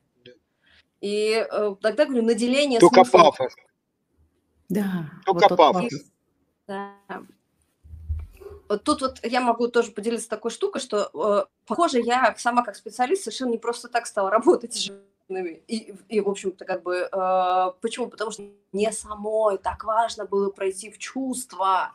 И 1.01 1.47
э, 1.51 1.75
тогда, 1.81 2.07
говорю, 2.07 2.23
наделение 2.23 2.81
Только 2.81 3.05
смыслом 3.05 3.33
пафос. 3.33 3.55
Да, 4.69 5.11
Только 5.25 5.49
вот 5.49 5.57
пафос. 5.57 5.83
пафос. 5.83 6.05
Да. 6.67 6.95
Вот 8.69 8.83
тут 8.83 9.01
вот 9.01 9.21
я 9.25 9.41
могу 9.41 9.69
тоже 9.69 9.93
поделиться 9.93 10.29
такой 10.29 10.51
штукой, 10.51 10.81
что, 10.81 11.11
э, 11.15 11.45
похоже, 11.67 12.01
я 12.01 12.35
сама 12.37 12.65
как 12.65 12.75
специалист 12.77 13.23
совершенно 13.23 13.51
не 13.51 13.59
просто 13.59 13.89
так 13.89 14.07
стала 14.07 14.31
работать 14.31 14.75
с 14.75 14.79
женщинами. 14.79 15.63
И, 15.69 15.95
и 16.09 16.21
в 16.21 16.29
общем-то, 16.29 16.65
как 16.65 16.83
бы, 16.83 17.09
э, 17.11 17.71
почему? 17.81 18.09
Потому 18.09 18.31
что 18.31 18.43
мне 18.73 18.91
самой 18.91 19.59
так 19.59 19.85
важно 19.85 20.25
было 20.25 20.51
пройти 20.51 20.91
в 20.91 20.99
чувства. 20.99 21.93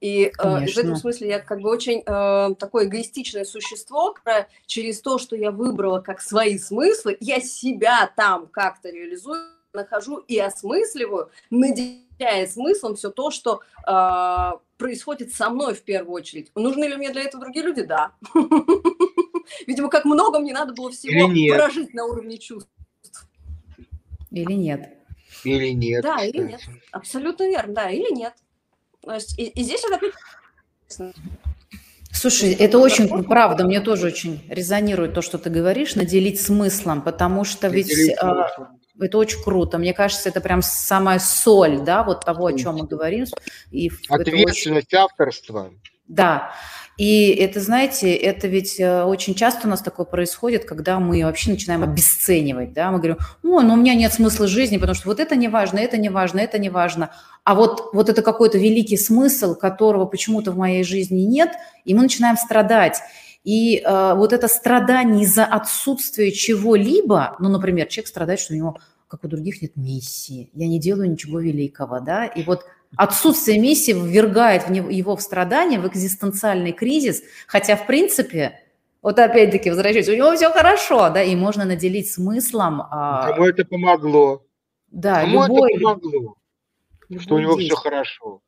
И 0.00 0.24
э, 0.26 0.66
в 0.66 0.76
этом 0.76 0.96
смысле 0.96 1.28
я 1.28 1.38
как 1.38 1.60
бы 1.60 1.70
очень 1.70 2.02
э, 2.04 2.54
такое 2.56 2.86
эгоистичное 2.86 3.44
существо, 3.44 4.12
которое 4.12 4.48
через 4.66 5.00
то, 5.00 5.18
что 5.18 5.34
я 5.36 5.50
выбрала 5.50 6.00
как 6.00 6.20
свои 6.20 6.58
смыслы, 6.58 7.16
я 7.20 7.40
себя 7.40 8.12
там 8.14 8.46
как-то 8.48 8.90
реализую, 8.90 9.40
нахожу 9.72 10.18
и 10.18 10.38
осмысливаю, 10.38 11.30
наделяя 11.50 12.46
смыслом 12.46 12.96
все 12.96 13.10
то, 13.10 13.30
что 13.30 13.60
э, 13.86 14.50
происходит 14.76 15.32
со 15.32 15.50
мной 15.50 15.74
в 15.74 15.82
первую 15.82 16.14
очередь. 16.14 16.50
Нужны 16.54 16.84
ли 16.84 16.96
мне 16.96 17.10
для 17.10 17.22
этого 17.22 17.42
другие 17.42 17.64
люди? 17.64 17.82
Да. 17.82 18.12
Видимо, 19.66 19.88
как 19.88 20.04
много 20.04 20.38
мне 20.38 20.52
надо 20.52 20.72
было 20.72 20.90
всего 20.90 21.28
прожить 21.54 21.94
на 21.94 22.04
уровне 22.06 22.38
чувств. 22.38 22.70
Или 24.30 24.52
нет. 24.52 24.98
Или 25.44 25.68
нет. 25.68 26.02
Да, 26.02 26.16
кстати. 26.16 26.30
или 26.30 26.42
нет. 26.42 26.60
Абсолютно 26.90 27.44
верно, 27.44 27.74
да, 27.74 27.90
или 27.90 28.12
нет. 28.12 28.34
И, 29.36 29.44
и 29.44 29.62
здесь 29.62 29.82
это 29.84 31.12
Слушай, 32.12 32.52
это 32.52 32.78
очень 32.78 33.24
правда, 33.24 33.64
мне 33.64 33.80
тоже 33.80 34.06
очень 34.06 34.44
резонирует 34.48 35.14
то, 35.14 35.20
что 35.20 35.36
ты 35.36 35.50
говоришь, 35.50 35.96
наделить 35.96 36.40
смыслом, 36.40 37.02
потому 37.02 37.44
что 37.44 37.68
ведь 37.68 38.16
а, 38.18 38.48
это 39.00 39.18
очень 39.18 39.42
круто. 39.42 39.78
Мне 39.78 39.92
кажется, 39.92 40.28
это 40.28 40.40
прям 40.40 40.62
самая 40.62 41.18
соль, 41.18 41.80
да, 41.80 42.04
вот 42.04 42.24
того, 42.24 42.46
о 42.46 42.52
чем 42.52 42.76
мы 42.76 42.86
говорим. 42.86 43.26
И 43.72 43.90
Ответственность 44.08 44.94
очень... 44.94 44.98
авторства. 44.98 45.70
Да. 46.06 46.52
И 46.96 47.30
это, 47.30 47.60
знаете, 47.60 48.14
это 48.14 48.46
ведь 48.46 48.78
э, 48.78 49.02
очень 49.02 49.34
часто 49.34 49.66
у 49.66 49.70
нас 49.70 49.82
такое 49.82 50.06
происходит, 50.06 50.64
когда 50.64 51.00
мы 51.00 51.24
вообще 51.24 51.50
начинаем 51.50 51.82
обесценивать, 51.82 52.72
да, 52.72 52.92
мы 52.92 52.98
говорим, 52.98 53.18
о, 53.42 53.62
ну 53.62 53.74
у 53.74 53.76
меня 53.76 53.94
нет 53.94 54.12
смысла 54.12 54.46
жизни, 54.46 54.76
потому 54.76 54.94
что 54.94 55.08
вот 55.08 55.18
это 55.18 55.34
не 55.34 55.48
важно, 55.48 55.78
это 55.78 55.96
не 55.96 56.08
важно, 56.08 56.38
это 56.38 56.58
не 56.58 56.70
важно, 56.70 57.10
а 57.42 57.56
вот, 57.56 57.90
вот 57.92 58.08
это 58.08 58.22
какой-то 58.22 58.58
великий 58.58 58.96
смысл, 58.96 59.56
которого 59.56 60.04
почему-то 60.04 60.52
в 60.52 60.56
моей 60.56 60.84
жизни 60.84 61.22
нет, 61.22 61.50
и 61.84 61.94
мы 61.94 62.02
начинаем 62.02 62.36
страдать. 62.36 63.00
И 63.42 63.82
э, 63.84 64.14
вот 64.14 64.32
это 64.32 64.46
страдание 64.46 65.24
из-за 65.24 65.44
отсутствия 65.44 66.30
чего-либо, 66.30 67.36
ну, 67.40 67.48
например, 67.48 67.88
человек 67.88 68.08
страдает, 68.08 68.38
что 68.38 68.54
у 68.54 68.56
него, 68.56 68.78
как 69.08 69.24
у 69.24 69.28
других, 69.28 69.60
нет 69.60 69.72
миссии, 69.74 70.48
я 70.54 70.68
не 70.68 70.78
делаю 70.78 71.10
ничего 71.10 71.40
великого, 71.40 71.98
да, 71.98 72.24
и 72.24 72.44
вот 72.44 72.64
отсутствие 72.96 73.58
миссии 73.58 73.92
ввергает 73.92 74.68
его 74.70 75.16
в 75.16 75.22
страдания, 75.22 75.78
в 75.78 75.86
экзистенциальный 75.86 76.72
кризис, 76.72 77.22
хотя, 77.46 77.76
в 77.76 77.86
принципе, 77.86 78.60
вот 79.02 79.18
опять-таки 79.18 79.70
возвращаюсь, 79.70 80.08
у 80.08 80.14
него 80.14 80.34
все 80.34 80.50
хорошо, 80.50 81.10
да, 81.10 81.22
и 81.22 81.36
можно 81.36 81.64
наделить 81.64 82.10
смыслом. 82.10 82.82
А... 82.90 83.28
Кому 83.32 83.46
это 83.46 83.64
помогло? 83.64 84.42
Да, 84.90 85.20
Кому 85.20 85.42
любой... 85.42 85.72
это 85.72 85.80
помогло? 85.80 86.36
Любой 87.08 87.22
что 87.22 87.34
у 87.34 87.38
него 87.38 87.56
все 87.56 87.74
хорошо. 87.74 88.40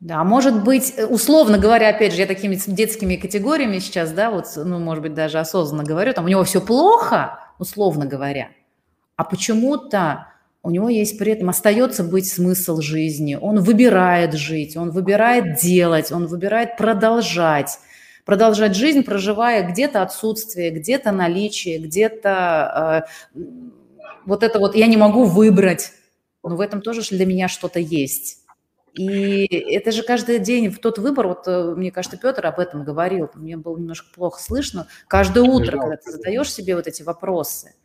Да, 0.00 0.22
может 0.24 0.64
быть, 0.64 0.94
условно 1.08 1.58
говоря, 1.58 1.88
опять 1.88 2.12
же, 2.12 2.20
я 2.20 2.26
такими 2.26 2.58
детскими 2.66 3.16
категориями 3.16 3.78
сейчас, 3.78 4.12
да, 4.12 4.30
вот, 4.30 4.46
ну, 4.56 4.78
может 4.78 5.02
быть, 5.02 5.14
даже 5.14 5.38
осознанно 5.38 5.84
говорю, 5.84 6.12
там 6.12 6.26
у 6.26 6.28
него 6.28 6.44
все 6.44 6.60
плохо, 6.60 7.38
условно 7.58 8.04
говоря, 8.04 8.50
а 9.16 9.24
почему-то 9.24 10.26
у 10.64 10.70
него 10.70 10.88
есть 10.88 11.18
при 11.18 11.32
этом, 11.32 11.50
остается 11.50 12.02
быть 12.02 12.26
смысл 12.26 12.80
жизни, 12.80 13.38
он 13.40 13.60
выбирает 13.60 14.32
жить, 14.32 14.78
он 14.78 14.90
выбирает 14.90 15.56
делать, 15.60 16.10
он 16.10 16.26
выбирает 16.26 16.78
продолжать, 16.78 17.78
продолжать 18.24 18.74
жизнь, 18.74 19.02
проживая 19.02 19.70
где-то 19.70 20.00
отсутствие, 20.00 20.70
где-то 20.70 21.12
наличие, 21.12 21.78
где-то 21.78 23.04
э, 23.34 23.40
вот 24.24 24.42
это 24.42 24.58
вот 24.58 24.74
я 24.74 24.86
не 24.86 24.96
могу 24.96 25.24
выбрать, 25.24 25.92
но 26.42 26.56
в 26.56 26.60
этом 26.62 26.80
тоже 26.80 27.02
для 27.14 27.26
меня 27.26 27.48
что-то 27.48 27.78
есть. 27.78 28.38
И 28.94 29.44
это 29.44 29.92
же 29.92 30.02
каждый 30.02 30.38
день 30.38 30.70
в 30.70 30.78
тот 30.78 30.98
выбор, 30.98 31.28
вот 31.28 31.46
э, 31.46 31.74
мне 31.76 31.90
кажется, 31.90 32.16
Петр 32.16 32.46
об 32.46 32.58
этом 32.58 32.84
говорил, 32.84 33.28
мне 33.34 33.58
было 33.58 33.76
немножко 33.76 34.08
плохо 34.14 34.40
слышно, 34.40 34.86
каждое 35.08 35.44
утро, 35.44 35.78
когда 35.78 35.96
ты 35.98 36.10
задаешь 36.10 36.50
себе 36.50 36.74
вот 36.74 36.86
эти 36.86 37.02
вопросы– 37.02 37.74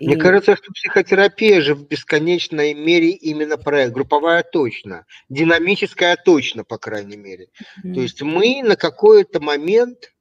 мне 0.00 0.14
и... 0.14 0.18
кажется, 0.18 0.56
что 0.56 0.72
психотерапия 0.72 1.60
же 1.60 1.74
в 1.74 1.86
бесконечной 1.86 2.74
мере 2.74 3.10
именно 3.10 3.56
про 3.56 3.88
групповая 3.88 4.42
точно, 4.42 5.06
динамическая 5.28 6.16
точно, 6.16 6.64
по 6.64 6.78
крайней 6.78 7.16
мере. 7.16 7.48
Mm-hmm. 7.84 7.94
То 7.94 8.00
есть 8.00 8.22
мы 8.22 8.62
на 8.62 8.76
какой-то 8.76 9.40
момент 9.40 10.12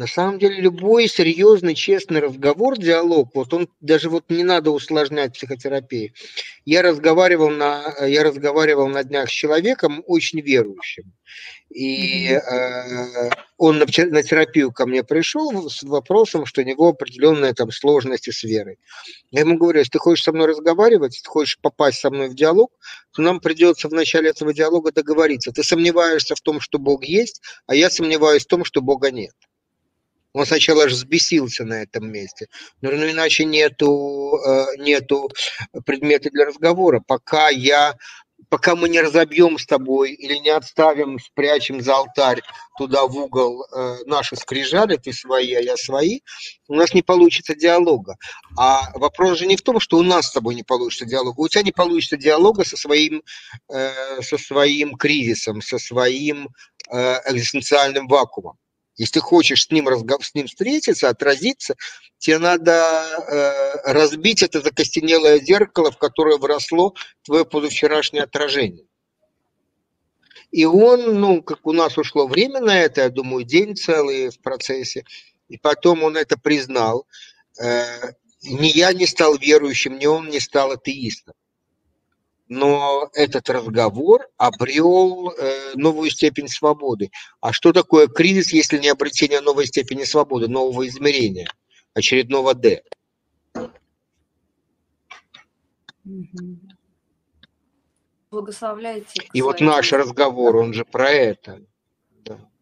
на 0.00 0.06
самом 0.06 0.38
деле 0.38 0.62
любой 0.62 1.08
серьезный, 1.08 1.74
честный 1.74 2.20
разговор, 2.20 2.78
диалог, 2.78 3.34
вот 3.34 3.52
он 3.52 3.68
даже 3.82 4.08
вот 4.08 4.24
не 4.30 4.44
надо 4.44 4.70
усложнять 4.70 5.34
психотерапию. 5.34 6.14
Я 6.64 6.80
разговаривал 6.80 7.50
на, 7.50 7.94
я 8.06 8.24
разговаривал 8.24 8.88
на 8.88 9.04
днях 9.04 9.28
с 9.28 9.32
человеком 9.32 10.02
очень 10.06 10.40
верующим. 10.40 11.12
И 11.68 12.30
э, 12.30 13.30
он 13.58 13.78
на, 13.78 13.84
на 13.84 14.22
терапию 14.22 14.72
ко 14.72 14.86
мне 14.86 15.04
пришел 15.04 15.68
с 15.68 15.82
вопросом, 15.82 16.46
что 16.46 16.62
у 16.62 16.64
него 16.64 16.88
определенные 16.88 17.52
там 17.52 17.70
сложности 17.70 18.30
с 18.30 18.42
верой. 18.42 18.78
Я 19.30 19.40
ему 19.40 19.58
говорю, 19.58 19.80
если 19.80 19.90
ты 19.90 19.98
хочешь 19.98 20.24
со 20.24 20.32
мной 20.32 20.46
разговаривать, 20.46 21.12
если 21.12 21.24
ты 21.24 21.30
хочешь 21.30 21.58
попасть 21.60 21.98
со 21.98 22.08
мной 22.10 22.30
в 22.30 22.34
диалог, 22.34 22.72
то 23.12 23.20
нам 23.20 23.38
придется 23.38 23.86
в 23.88 23.92
начале 23.92 24.30
этого 24.30 24.54
диалога 24.54 24.92
договориться. 24.92 25.52
Ты 25.52 25.62
сомневаешься 25.62 26.34
в 26.34 26.40
том, 26.40 26.58
что 26.58 26.78
Бог 26.78 27.04
есть, 27.04 27.42
а 27.66 27.74
я 27.74 27.90
сомневаюсь 27.90 28.44
в 28.44 28.48
том, 28.48 28.64
что 28.64 28.80
Бога 28.80 29.10
нет. 29.10 29.34
Он 30.32 30.46
сначала 30.46 30.84
аж 30.84 30.92
взбесился 30.92 31.64
на 31.64 31.82
этом 31.82 32.10
месте. 32.10 32.46
Но 32.80 32.90
ну, 32.90 33.10
иначе 33.10 33.44
нету, 33.44 34.38
э, 34.46 34.76
нету 34.78 35.28
предмета 35.84 36.30
для 36.30 36.46
разговора. 36.46 37.02
Пока 37.06 37.48
я 37.48 37.96
пока 38.48 38.74
мы 38.74 38.88
не 38.88 39.00
разобьем 39.00 39.58
с 39.58 39.66
тобой 39.66 40.12
или 40.12 40.36
не 40.36 40.50
отставим, 40.50 41.18
спрячем 41.18 41.80
за 41.80 41.96
алтарь 41.96 42.42
туда 42.78 43.06
в 43.06 43.16
угол 43.16 43.64
э, 43.64 43.98
наши 44.06 44.36
скрижали, 44.36 44.96
ты 44.96 45.12
свои, 45.12 45.54
а 45.54 45.60
я 45.60 45.76
свои, 45.76 46.20
у 46.68 46.74
нас 46.74 46.94
не 46.94 47.02
получится 47.02 47.54
диалога. 47.54 48.16
А 48.58 48.90
вопрос 48.98 49.38
же 49.38 49.46
не 49.46 49.56
в 49.56 49.62
том, 49.62 49.78
что 49.78 49.98
у 49.98 50.02
нас 50.02 50.26
с 50.26 50.32
тобой 50.32 50.54
не 50.54 50.62
получится 50.62 51.04
диалога. 51.04 51.40
У 51.40 51.48
тебя 51.48 51.62
не 51.62 51.72
получится 51.72 52.16
диалога 52.16 52.64
со 52.64 52.76
своим, 52.76 53.22
э, 53.68 54.22
со 54.22 54.38
своим 54.38 54.96
кризисом, 54.96 55.62
со 55.62 55.78
своим 55.78 56.48
э, 56.90 57.20
экзистенциальным 57.30 58.08
вакуумом. 58.08 58.56
Если 59.00 59.14
ты 59.14 59.20
хочешь 59.20 59.64
с 59.64 59.70
ним, 59.70 59.88
разгов... 59.88 60.26
с 60.26 60.34
ним 60.34 60.46
встретиться, 60.46 61.08
отразиться, 61.08 61.74
тебе 62.18 62.38
надо 62.38 62.72
э, 62.72 63.92
разбить 63.92 64.42
это 64.42 64.60
закостенелое 64.60 65.40
зеркало, 65.40 65.90
в 65.90 65.96
которое 65.96 66.36
выросло 66.36 66.92
твое 67.22 67.46
позавчерашнее 67.46 68.24
отражение. 68.24 68.84
И 70.50 70.66
он, 70.66 71.18
ну, 71.18 71.42
как 71.42 71.66
у 71.66 71.72
нас 71.72 71.96
ушло 71.96 72.26
время 72.26 72.60
на 72.60 72.78
это, 72.78 73.00
я 73.00 73.08
думаю, 73.08 73.44
день 73.44 73.74
целый 73.74 74.28
в 74.28 74.38
процессе, 74.42 75.06
и 75.48 75.56
потом 75.56 76.02
он 76.02 76.18
это 76.18 76.38
признал. 76.38 77.06
Э, 77.58 78.12
ни 78.42 78.66
я 78.66 78.92
не 78.92 79.06
стал 79.06 79.38
верующим, 79.38 79.98
ни 79.98 80.04
он 80.04 80.28
не 80.28 80.40
стал 80.40 80.72
атеистом 80.72 81.32
но 82.50 83.08
этот 83.14 83.48
разговор 83.48 84.26
обрел 84.36 85.30
э, 85.30 85.74
новую 85.76 86.10
степень 86.10 86.48
свободы. 86.48 87.10
А 87.40 87.52
что 87.52 87.72
такое 87.72 88.08
кризис, 88.08 88.52
если 88.52 88.76
не 88.78 88.88
обретение 88.88 89.40
новой 89.40 89.66
степени 89.66 90.02
свободы, 90.02 90.48
нового 90.48 90.86
измерения, 90.88 91.46
очередного 91.94 92.54
«Д»? 92.54 92.82
Благословляйте. 98.32 99.28
И 99.32 99.42
вот 99.42 99.60
наш 99.60 99.92
разговор, 99.92 100.56
он 100.56 100.74
же 100.74 100.84
про 100.84 101.08
это. 101.08 101.64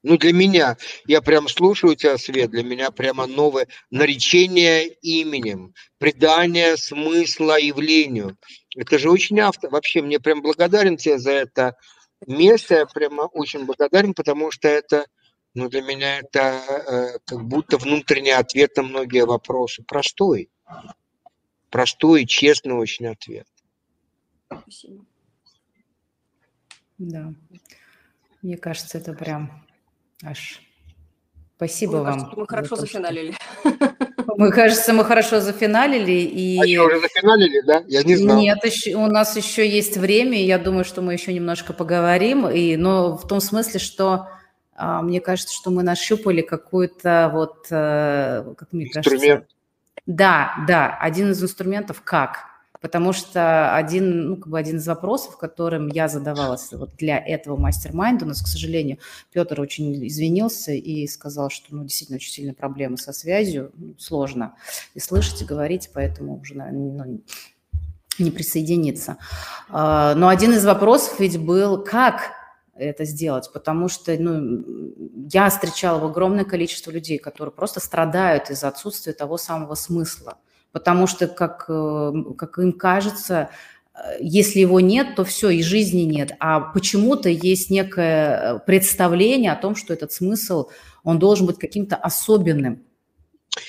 Ну, 0.03 0.17
для 0.17 0.33
меня, 0.33 0.77
я 1.07 1.21
прям 1.21 1.49
слушаю 1.49 1.97
тебя, 1.97 2.19
Свет, 2.19 2.51
для 2.51 2.63
меня 2.63 2.91
прямо 2.91 3.27
новое 3.27 3.67
наречение 3.91 4.87
именем, 4.89 5.75
придание 5.99 6.77
смысла 6.77 7.59
явлению. 7.59 8.37
Это 8.77 8.99
же 8.99 9.11
очень 9.11 9.41
авто. 9.41 9.69
Вообще, 9.69 10.03
мне 10.03 10.21
прям 10.21 10.41
благодарен 10.41 10.97
тебе 10.97 11.19
за 11.19 11.33
это 11.33 11.77
место, 12.27 12.77
я 12.77 12.87
прямо 12.87 13.23
очень 13.23 13.65
благодарен, 13.65 14.15
потому 14.15 14.51
что 14.53 14.69
это, 14.69 15.07
ну, 15.55 15.69
для 15.69 15.83
меня 15.83 16.21
это 16.21 16.63
э, 16.87 17.19
как 17.25 17.45
будто 17.45 17.77
внутренний 17.77 18.31
ответ 18.31 18.77
на 18.77 18.85
многие 18.85 19.25
вопросы. 19.25 19.83
Простой. 19.83 20.49
Простой, 21.71 22.25
честный 22.25 22.75
очень 22.75 23.07
ответ. 23.07 23.47
Спасибо. 24.47 25.05
Да. 26.99 27.35
Мне 28.43 28.57
кажется, 28.57 28.99
это 28.99 29.13
прям 29.13 29.68
Аж. 30.25 30.61
Спасибо 31.57 31.99
Мне 31.99 32.03
вам. 32.03 32.21
Кажется, 32.21 32.37
мы 32.39 32.47
хорошо 32.47 32.77
то, 32.77 32.81
зафиналили. 32.83 33.35
Мы, 34.37 34.53
кажется, 34.53 34.93
мы 34.93 35.05
хорошо 35.05 35.41
зафиналили. 35.41 36.13
И... 36.13 36.59
А 36.61 36.67
что, 36.67 36.87
уже 36.87 37.01
зафиналили, 37.01 37.61
да? 37.63 37.83
Я 37.89 38.05
не 38.05 38.15
знал. 38.15 38.39
Нет, 38.39 38.65
еще, 38.65 38.95
у 38.95 39.07
нас 39.07 39.37
еще 39.37 39.69
есть 39.69 39.97
время, 39.97 40.39
и 40.39 40.45
я 40.45 40.59
думаю, 40.59 40.85
что 40.85 41.03
мы 41.03 41.13
еще 41.13 41.33
немножко 41.33 41.73
поговорим. 41.73 42.49
И, 42.49 42.77
но 42.77 43.17
в 43.17 43.27
том 43.27 43.41
смысле, 43.41 43.81
что 43.81 44.29
а, 44.77 45.03
мне 45.03 45.21
кажется, 45.21 45.53
что 45.53 45.71
мы 45.71 45.83
нащупали 45.83 46.43
какую-то 46.43 47.31
вот, 47.33 47.67
а, 47.73 48.55
как 48.57 48.73
мне 48.73 48.87
Инструмент. 48.87 49.21
кажется... 49.21 49.47
Да, 50.07 50.55
да, 50.69 50.97
один 51.01 51.33
из 51.33 51.43
инструментов, 51.43 52.03
как 52.03 52.47
Потому 52.81 53.13
что 53.13 53.75
один, 53.75 54.29
ну, 54.29 54.37
как 54.37 54.49
бы 54.49 54.59
один 54.59 54.77
из 54.77 54.87
вопросов, 54.87 55.37
которым 55.37 55.89
я 55.89 56.09
задавалась 56.09 56.73
вот 56.73 56.95
для 56.97 57.19
этого 57.19 57.57
мастер-майнда, 57.57 58.25
у 58.25 58.29
нас, 58.29 58.43
к 58.43 58.47
сожалению, 58.47 58.99
Петр 59.33 59.61
очень 59.61 60.07
извинился 60.07 60.73
и 60.73 61.07
сказал, 61.09 61.51
что 61.51 61.75
ну, 61.75 61.83
действительно 61.83 62.17
очень 62.17 62.33
сильные 62.33 62.55
проблемы 62.55 62.97
со 62.97 63.13
связью, 63.13 63.73
ну, 63.75 63.95
сложно 63.99 64.55
и 64.95 65.01
слышать, 65.01 65.43
и 65.43 65.45
говорить, 65.45 65.91
поэтому 65.93 66.41
уже 66.41 66.55
ну, 66.55 67.21
не 68.19 68.31
присоединиться. 68.31 69.17
А, 69.69 70.15
но 70.15 70.29
один 70.29 70.53
из 70.53 70.65
вопросов 70.65 71.19
ведь 71.21 71.39
был, 71.39 71.83
как 71.83 72.33
это 72.75 73.05
сделать, 73.05 73.51
потому 73.53 73.89
что 73.89 74.17
ну, 74.19 74.65
я 75.33 75.51
встречала 75.51 76.09
огромное 76.09 76.45
количество 76.45 76.91
людей, 76.91 77.19
которые 77.19 77.53
просто 77.53 77.81
страдают 77.81 78.51
из-за 78.51 78.69
отсутствия 78.69 79.13
того 79.13 79.37
самого 79.37 79.75
смысла 79.75 80.39
потому 80.73 81.07
что, 81.07 81.27
как, 81.27 81.67
э, 81.69 82.13
как 82.37 82.59
им 82.59 82.73
кажется, 82.73 83.51
э, 83.95 83.99
если 84.21 84.61
его 84.61 84.81
нет, 84.81 85.15
то 85.17 85.25
все, 85.25 85.51
и 85.51 85.63
жизни 85.63 86.03
нет. 86.03 86.33
А 86.41 86.61
почему-то 86.61 87.29
есть 87.29 87.71
некое 87.71 88.57
э, 88.57 88.59
представление 88.67 89.53
о 89.53 89.57
том, 89.57 89.77
что 89.77 89.93
этот 89.93 90.13
смысл, 90.13 90.69
он 91.05 91.19
должен 91.19 91.47
быть 91.47 91.59
каким-то 91.59 91.97
особенным. 91.97 92.85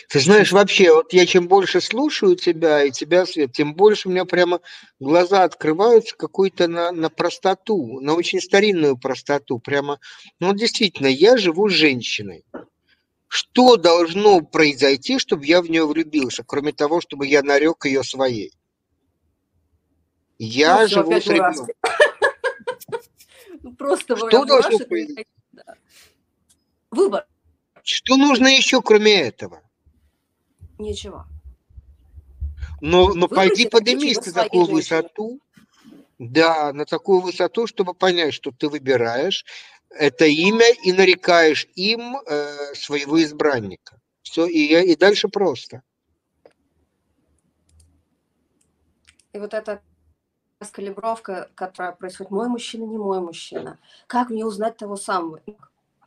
Ты 0.09 0.19
знаешь, 0.19 0.51
вообще, 0.51 0.93
вот 0.93 1.13
я 1.13 1.25
чем 1.25 1.47
больше 1.47 1.81
слушаю 1.81 2.35
тебя 2.35 2.83
и 2.83 2.91
тебя, 2.91 3.25
Свет, 3.25 3.53
тем 3.53 3.73
больше 3.73 4.07
у 4.07 4.11
меня 4.11 4.25
прямо 4.25 4.59
глаза 4.99 5.43
открываются 5.43 6.15
какой-то 6.15 6.67
на, 6.67 6.91
на 6.91 7.09
простоту, 7.09 7.99
на 8.01 8.13
очень 8.13 8.41
старинную 8.41 8.97
простоту. 8.97 9.59
Прямо, 9.59 9.99
ну, 10.39 10.53
действительно, 10.53 11.07
я 11.07 11.37
живу 11.37 11.69
с 11.69 11.73
женщиной. 11.73 12.43
Что 13.29 13.77
должно 13.77 14.41
произойти, 14.41 15.19
чтобы 15.19 15.45
я 15.45 15.61
в 15.61 15.69
нее 15.69 15.85
влюбился, 15.85 16.43
кроме 16.43 16.73
того, 16.73 16.99
чтобы 16.99 17.27
я 17.27 17.43
нарек 17.43 17.85
ее 17.85 18.03
своей? 18.03 18.51
Я 20.39 20.81
ну, 20.81 20.87
живу 20.87 21.21
с 21.21 21.27
ребенком. 21.27 21.67
Ну, 23.61 23.73
просто 23.73 24.15
Что 24.15 24.45
должно 24.45 24.79
произойти? 24.79 25.27
Выбор. 26.91 27.27
Что 27.83 28.15
нужно 28.15 28.47
еще, 28.47 28.81
кроме 28.81 29.13
этого? 29.15 29.61
Ничего. 30.77 31.25
Но, 32.79 33.13
но 33.13 33.27
пойди 33.27 33.67
поднимись 33.67 34.25
на 34.27 34.31
такую 34.31 34.65
высоту. 34.65 35.41
Да, 36.19 36.71
на 36.71 36.85
такую 36.85 37.19
высоту, 37.19 37.67
чтобы 37.67 37.93
понять, 37.93 38.33
что 38.33 38.51
ты 38.51 38.69
выбираешь, 38.69 39.45
это 39.89 40.25
имя 40.25 40.65
и 40.83 40.91
нарекаешь 40.91 41.67
им 41.75 42.17
э, 42.17 42.73
своего 42.75 43.21
избранника. 43.23 43.99
Все, 44.21 44.45
и, 44.45 44.91
и 44.91 44.95
дальше 44.95 45.27
просто. 45.27 45.81
И 49.33 49.39
вот 49.39 49.53
эта 49.53 49.81
калибровка, 50.71 51.49
которая 51.55 51.93
происходит, 51.93 52.31
мой 52.31 52.49
мужчина, 52.49 52.83
не 52.83 52.97
мой 52.97 53.21
мужчина. 53.21 53.79
Как 54.07 54.29
мне 54.29 54.45
узнать 54.45 54.77
того 54.77 54.97
самого? 54.97 55.41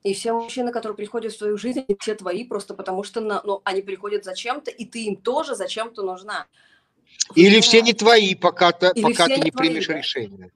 И 0.03 0.15
все 0.15 0.33
мужчины, 0.33 0.73
которые 0.73 0.97
приходят 0.97 1.33
в 1.33 1.39
свою 1.39 1.57
жизнь, 1.57 1.85
все 2.01 2.15
твои, 2.15 2.45
просто 2.45 2.75
потому 2.75 3.05
что 3.05 3.21
на, 3.21 3.41
ну, 3.45 3.63
они 3.65 3.83
приходят 3.83 4.25
зачем-то, 4.25 4.71
и 4.71 4.85
ты 4.85 5.05
им 5.05 5.17
тоже 5.17 5.55
зачем-то 5.55 6.03
нужна. 6.03 6.47
Или 7.35 7.61
все 7.61 7.83
не 7.83 7.93
твои, 7.93 8.35
пока, 8.35 8.73
ты, 8.73 9.01
пока 9.01 9.27
ты 9.27 9.37
не 9.37 9.51
твои, 9.51 9.69
примешь 9.69 9.87
да. 9.87 9.95
решение. 9.95 10.51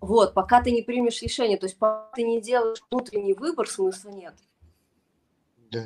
Вот, 0.00 0.32
пока 0.32 0.62
ты 0.62 0.70
не 0.70 0.82
примешь 0.82 1.20
решение, 1.22 1.58
то 1.58 1.66
есть 1.66 1.78
пока 1.78 2.10
ты 2.14 2.22
не 2.22 2.40
делаешь 2.40 2.82
внутренний 2.90 3.34
выбор, 3.34 3.68
смысла 3.68 4.10
нет. 4.10 4.34
Да. 5.70 5.84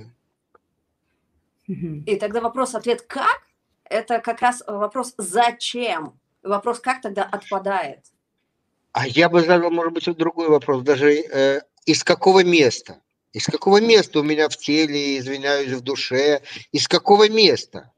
И 1.66 2.16
тогда 2.16 2.40
вопрос-ответ 2.40 3.02
«как?»– 3.02 3.42
это 3.84 4.20
как 4.20 4.40
раз 4.40 4.62
вопрос 4.66 5.14
«зачем?». 5.18 6.18
Вопрос 6.42 6.78
«как» 6.78 7.00
тогда 7.00 7.24
отпадает. 7.24 8.00
А 8.92 9.08
я 9.08 9.28
бы 9.28 9.40
задал, 9.40 9.70
может 9.70 9.92
быть, 9.92 10.04
другой 10.16 10.48
вопрос, 10.48 10.82
даже 10.82 11.12
э, 11.12 11.62
из 11.86 12.04
какого 12.04 12.44
места? 12.44 13.00
Из 13.32 13.46
какого 13.46 13.80
места 13.80 14.20
у 14.20 14.22
меня 14.22 14.48
в 14.48 14.56
теле, 14.56 15.18
извиняюсь, 15.18 15.72
в 15.72 15.80
душе? 15.80 16.42
Из 16.70 16.86
какого 16.86 17.28
места? 17.28 17.90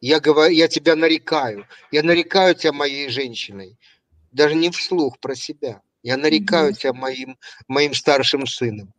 Я, 0.00 0.20
говорю, 0.20 0.54
я 0.54 0.68
тебя 0.68 0.94
нарекаю. 0.94 1.66
Я 1.90 2.04
нарекаю 2.04 2.54
тебя 2.54 2.72
моей 2.72 3.08
женщиной 3.08 3.76
даже 4.34 4.54
не 4.54 4.70
вслух 4.70 5.18
про 5.18 5.34
себя. 5.34 5.80
Я 6.02 6.16
нарекаю 6.16 6.72
mm-hmm. 6.72 6.76
тебя 6.76 6.92
моим, 6.92 7.38
моим 7.66 7.94
старшим 7.94 8.46
сыном. 8.46 8.92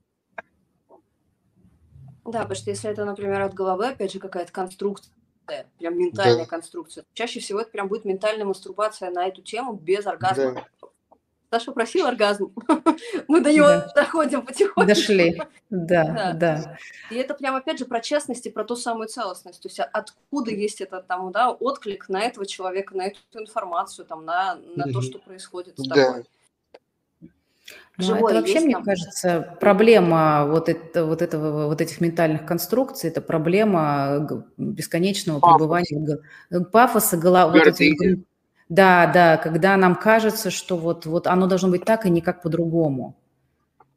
Да, 2.25 2.39
потому 2.39 2.55
что 2.55 2.71
если 2.71 2.89
это, 2.89 3.05
например, 3.05 3.41
от 3.41 3.53
головы, 3.53 3.89
опять 3.89 4.11
же, 4.11 4.19
какая-то 4.19 4.51
конструкция, 4.51 5.13
прям 5.77 5.95
ментальная 5.95 6.45
да. 6.45 6.45
конструкция, 6.45 7.05
чаще 7.13 7.39
всего 7.39 7.59
это 7.59 7.69
прям 7.69 7.87
будет 7.87 8.05
ментальная 8.05 8.45
мастурбация 8.45 9.11
на 9.11 9.27
эту 9.27 9.43
тему 9.43 9.73
без 9.73 10.07
оргазма. 10.07 10.53
Да. 10.53 10.87
Саша 11.49 11.71
просил 11.71 12.05
оргазм. 12.05 12.53
Мы 13.27 13.41
до 13.41 13.51
него 13.51 13.67
да. 13.67 13.91
доходим 13.95 14.45
потихоньку. 14.45 14.87
Дошли, 14.87 15.41
да, 15.69 16.03
да, 16.05 16.33
да. 16.33 16.77
И 17.11 17.15
это 17.15 17.33
прям, 17.33 17.55
опять 17.55 17.79
же, 17.79 17.85
про 17.85 18.01
честность 18.01 18.45
и 18.45 18.49
про 18.49 18.63
ту 18.63 18.75
самую 18.75 19.07
целостность. 19.07 19.61
То 19.61 19.67
есть 19.67 19.79
откуда 19.79 20.51
есть 20.51 20.81
этот 20.81 21.07
там, 21.07 21.31
да, 21.31 21.51
отклик 21.51 22.09
на 22.09 22.21
этого 22.21 22.45
человека, 22.45 22.95
на 22.95 23.07
эту 23.07 23.19
информацию, 23.33 24.05
там, 24.05 24.25
на, 24.25 24.55
на 24.75 24.91
то, 24.91 25.01
что 25.01 25.19
происходит 25.19 25.79
с 25.79 25.87
тобой. 25.87 26.25
Ну, 27.97 28.15
это 28.15 28.35
вообще, 28.35 28.59
мне 28.59 28.73
там. 28.73 28.83
кажется, 28.83 29.57
проблема 29.59 30.45
вот, 30.47 30.67
это, 30.67 31.05
вот, 31.05 31.21
этого, 31.21 31.67
вот 31.67 31.79
этих 31.79 32.01
ментальных 32.01 32.45
конструкций, 32.45 33.09
это 33.09 33.21
проблема 33.21 34.27
бесконечного 34.57 35.39
Пафос. 35.39 35.57
пребывания 35.57 36.19
пафоса, 36.71 37.15
голова, 37.17 37.53
вот 37.53 37.65
этих, 37.65 38.19
да, 38.69 39.07
да, 39.07 39.37
когда 39.37 39.77
нам 39.77 39.95
кажется, 39.95 40.49
что 40.49 40.77
вот, 40.77 41.05
вот 41.05 41.27
оно 41.27 41.47
должно 41.47 41.69
быть 41.69 41.85
так 41.85 42.05
и 42.05 42.09
никак 42.09 42.41
по-другому. 42.41 43.15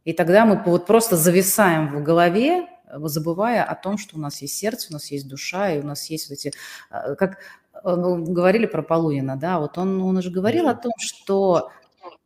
И 0.05 0.13
тогда 0.13 0.45
мы 0.45 0.63
вот 0.65 0.87
просто 0.87 1.17
зависаем 1.17 1.95
в 1.95 2.03
голове, 2.03 2.67
забывая 2.93 3.65
о 3.65 3.75
том, 3.75 3.99
что 3.99 4.17
у 4.17 4.21
нас 4.21 4.41
есть 4.43 4.57
сердце, 4.57 4.89
у 4.91 4.95
нас 4.95 5.11
есть 5.11 5.29
душа, 5.29 5.71
и 5.71 5.81
у 5.81 5.85
нас 5.85 6.09
есть 6.11 6.29
вот 6.29 6.35
эти, 6.35 6.53
э, 6.91 7.15
как 7.17 7.39
э, 7.75 7.81
говорили 7.85 8.67
про 8.67 8.83
Полунина, 8.83 9.37
да, 9.37 9.59
вот 9.59 9.77
он, 9.79 10.01
он 10.01 10.17
уже 10.17 10.31
говорил 10.31 10.69
о 10.69 10.75
том, 10.75 10.93
что 10.99 11.71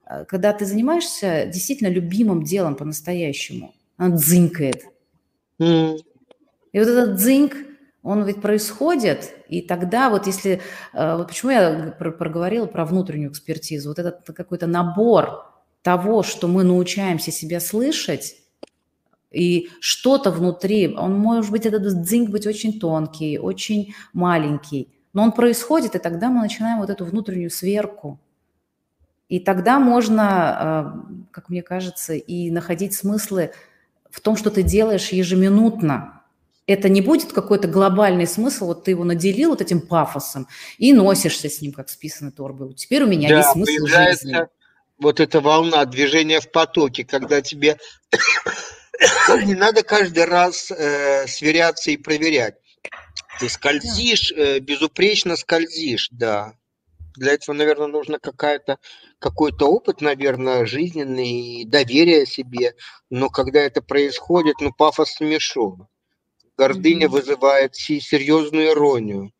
э, 0.06 0.24
когда 0.26 0.52
ты 0.52 0.64
занимаешься 0.64 1.46
действительно 1.46 1.88
любимым 1.88 2.42
делом 2.42 2.76
по-настоящему, 2.76 3.74
он 3.98 4.16
дзынькает. 4.16 4.84
Mm. 5.58 5.98
И 6.72 6.78
вот 6.78 6.88
этот 6.88 7.16
дзыньк, 7.16 7.56
он 8.02 8.24
ведь 8.24 8.42
происходит, 8.42 9.32
и 9.48 9.62
тогда 9.62 10.10
вот 10.10 10.26
если... 10.26 10.60
Э, 10.92 11.16
вот 11.16 11.28
почему 11.28 11.52
я 11.52 11.94
проговорила 11.98 12.66
про 12.66 12.84
внутреннюю 12.84 13.30
экспертизу, 13.30 13.90
вот 13.90 13.98
этот 13.98 14.24
какой-то 14.24 14.66
набор 14.66 15.46
того, 15.82 16.22
что 16.22 16.48
мы 16.48 16.64
научаемся 16.64 17.30
себя 17.30 17.60
слышать, 17.60 18.36
и 19.30 19.70
что-то 19.80 20.30
внутри, 20.30 20.94
он 20.94 21.14
может 21.14 21.50
быть, 21.50 21.64
этот 21.64 22.02
дзинг 22.02 22.30
быть 22.30 22.46
очень 22.46 22.78
тонкий, 22.78 23.38
очень 23.38 23.94
маленький, 24.12 24.88
но 25.12 25.22
он 25.22 25.32
происходит, 25.32 25.94
и 25.94 25.98
тогда 25.98 26.28
мы 26.28 26.42
начинаем 26.42 26.80
вот 26.80 26.90
эту 26.90 27.04
внутреннюю 27.04 27.50
сверку. 27.50 28.18
И 29.28 29.40
тогда 29.40 29.78
можно, 29.78 31.04
э, 31.24 31.26
как 31.30 31.48
мне 31.48 31.62
кажется, 31.62 32.14
и 32.14 32.50
находить 32.50 32.94
смыслы 32.94 33.52
в 34.10 34.20
том, 34.20 34.36
что 34.36 34.50
ты 34.50 34.62
делаешь 34.62 35.08
ежеминутно, 35.08 36.21
это 36.72 36.88
не 36.88 37.00
будет 37.00 37.32
какой-то 37.32 37.68
глобальный 37.68 38.26
смысл, 38.26 38.66
вот 38.66 38.84
ты 38.84 38.92
его 38.92 39.04
наделил 39.04 39.50
вот 39.50 39.60
этим 39.60 39.80
пафосом 39.80 40.48
и 40.78 40.92
носишься 40.92 41.48
с 41.48 41.60
ним, 41.60 41.72
как 41.72 41.88
с 41.88 41.96
писаной 41.96 42.32
торбой. 42.32 42.74
Теперь 42.74 43.04
у 43.04 43.06
меня 43.06 43.28
да, 43.28 43.38
есть 43.38 43.50
смысл 43.50 43.86
жизни. 43.86 44.36
Вот 44.98 45.20
эта 45.20 45.40
волна 45.40 45.84
движения 45.84 46.40
в 46.40 46.50
потоке, 46.50 47.04
когда 47.04 47.40
тебе 47.40 47.78
не 49.44 49.54
надо 49.54 49.82
каждый 49.82 50.24
раз 50.24 50.70
э, 50.70 51.26
сверяться 51.26 51.90
и 51.90 51.96
проверять. 51.96 52.54
Ты 53.40 53.48
скользишь, 53.48 54.32
э, 54.32 54.60
безупречно 54.60 55.36
скользишь, 55.36 56.08
да. 56.12 56.54
Для 57.16 57.32
этого, 57.32 57.54
наверное, 57.54 57.88
нужно 57.88 58.18
какая-то 58.18 58.78
какой-то 59.18 59.66
опыт, 59.66 60.00
наверное, 60.00 60.66
жизненный, 60.66 61.64
доверие 61.66 62.26
себе. 62.26 62.74
Но 63.10 63.28
когда 63.28 63.60
это 63.60 63.82
происходит, 63.82 64.56
ну, 64.60 64.72
пафос 64.72 65.14
смешон 65.14 65.88
гордыня 66.56 67.08
вызывает 67.08 67.74
серьезную 67.74 68.70
иронию. 68.70 69.32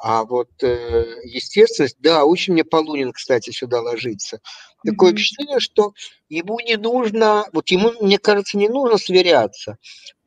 А 0.00 0.24
вот 0.24 0.50
э, 0.62 1.20
естественность, 1.24 1.96
да, 2.00 2.24
очень 2.24 2.52
мне 2.52 2.64
Полунин, 2.64 3.12
кстати, 3.12 3.50
сюда 3.50 3.80
ложится. 3.80 4.40
Такое 4.84 5.10
mm-hmm. 5.10 5.14
впечатление, 5.14 5.60
что 5.60 5.92
ему 6.28 6.60
не 6.60 6.76
нужно, 6.76 7.46
вот 7.52 7.68
ему, 7.70 7.92
мне 8.00 8.18
кажется, 8.18 8.56
не 8.58 8.68
нужно 8.68 8.98
сверяться. 8.98 9.76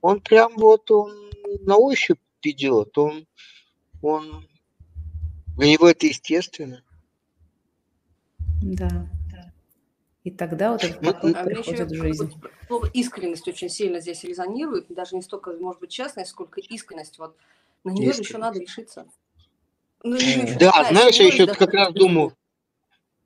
Он 0.02 0.20
прям 0.20 0.54
вот, 0.58 0.92
он 0.92 1.32
на 1.62 1.78
ощупь 1.78 2.20
идет, 2.42 2.98
он, 2.98 3.26
он, 4.02 4.46
для 5.58 5.72
него 5.72 5.88
это 5.88 6.08
естественно. 6.08 6.84
Да. 8.62 9.10
И 10.24 10.30
тогда 10.30 10.72
вот 10.72 10.84
этот 10.84 11.00
подход 11.00 11.36
а 11.36 11.44
приходит 11.44 11.90
в 11.90 11.96
жизнь. 11.96 12.34
Слово 12.68 12.90
искренность 12.94 13.48
очень 13.48 13.70
сильно 13.70 14.00
здесь 14.00 14.24
резонирует, 14.24 14.86
даже 14.90 15.16
не 15.16 15.24
столько, 15.24 15.52
может 15.54 15.80
быть, 15.80 15.90
честность, 15.90 16.32
сколько 16.32 16.62
искренность. 16.62 17.18
Вот 17.18 17.36
на 17.84 17.90
нее 17.90 18.10
еще 18.10 18.38
надо 18.38 18.60
решиться. 18.60 19.08
Ну, 20.04 20.18
да, 20.60 20.88
знаешь, 20.90 21.16
я 21.16 21.28
еще 21.28 21.48
как 21.48 21.74
раз 21.74 21.94
думаю, 21.94 22.36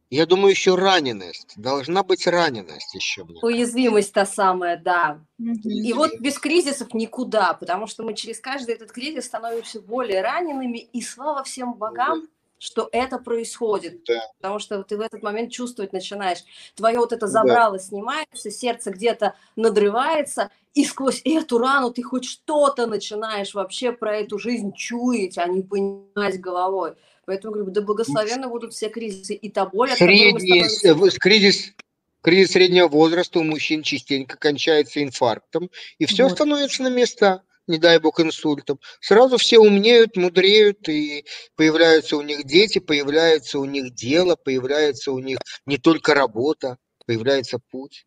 я 0.10 0.26
думаю, 0.26 0.52
еще 0.52 0.76
раненость. 0.76 1.54
Должна 1.58 2.04
быть 2.04 2.28
раненость 2.28 2.94
еще. 2.94 3.24
Уязвимость 3.42 4.14
та 4.14 4.26
самая, 4.26 4.78
да. 4.78 5.20
И 5.38 5.92
вот 5.94 6.20
без 6.20 6.38
кризисов 6.38 6.94
никуда, 6.94 7.54
потому 7.54 7.88
что 7.88 8.04
мы 8.04 8.14
через 8.14 8.40
каждый 8.40 8.76
этот 8.76 8.92
кризис 8.92 9.26
становимся 9.26 9.82
более 9.82 10.22
ранеными, 10.22 10.78
и 10.78 11.02
слава 11.02 11.44
всем 11.44 11.74
богам, 11.74 12.28
что 12.58 12.90
это 12.92 13.18
происходит. 13.18 14.04
Да. 14.06 14.22
Потому 14.38 14.60
что 14.60 14.84
ты 14.84 14.98
в 14.98 15.02
этот 15.02 15.24
момент 15.24 15.52
чувствовать 15.52 15.94
начинаешь. 15.94 16.40
Твое 16.76 16.98
вот 16.98 17.14
это 17.14 17.28
забрало 17.28 17.78
да. 17.78 17.84
снимается, 17.84 18.52
сердце 18.52 18.92
где-то 18.92 19.36
надрывается, 19.56 20.50
и 20.74 20.84
сквозь 20.84 21.22
эту 21.24 21.58
рану 21.58 21.92
ты 21.92 22.04
хоть 22.04 22.26
что-то 22.26 22.88
начинаешь 22.88 23.54
вообще 23.54 23.92
про 23.92 24.18
эту 24.18 24.40
жизнь 24.40 24.74
чуять, 24.74 25.38
а 25.38 25.48
не 25.48 25.62
понимать 25.62 26.40
головой. 26.40 26.96
Поэтому 27.26 27.54
говорю, 27.54 27.72
да 27.72 27.82
благословенны 27.82 28.48
будут 28.48 28.74
все 28.74 28.90
кризисы. 28.90 29.34
И 29.34 29.50
та 29.50 29.66
боль, 29.66 29.92
от 29.92 29.98
Средний, 29.98 30.64
становимся... 30.68 31.20
кризис, 31.20 31.74
кризис 32.22 32.52
среднего 32.52 32.88
возраста 32.88 33.40
у 33.40 33.44
мужчин 33.44 33.84
частенько 33.84 34.38
кончается 34.38 35.02
инфарктом, 35.02 35.72
и 35.98 36.06
все 36.06 36.24
вот. 36.24 36.34
становится 36.34 36.84
на 36.84 36.90
места 36.90 37.44
не 37.68 37.78
дай 37.78 38.00
бог 38.00 38.20
инсультом, 38.20 38.80
сразу 39.00 39.38
все 39.38 39.60
умнеют, 39.60 40.18
мудреют, 40.18 40.88
и 40.90 41.26
появляются 41.56 42.18
у 42.18 42.22
них 42.22 42.44
дети, 42.46 42.80
появляется 42.80 43.60
у 43.60 43.66
них 43.66 43.94
дело, 43.94 44.36
появляется 44.36 45.12
у 45.12 45.20
них 45.20 45.40
не 45.66 45.78
только 45.78 46.14
работа, 46.14 46.78
появляется 47.06 47.60
путь. 47.72 48.06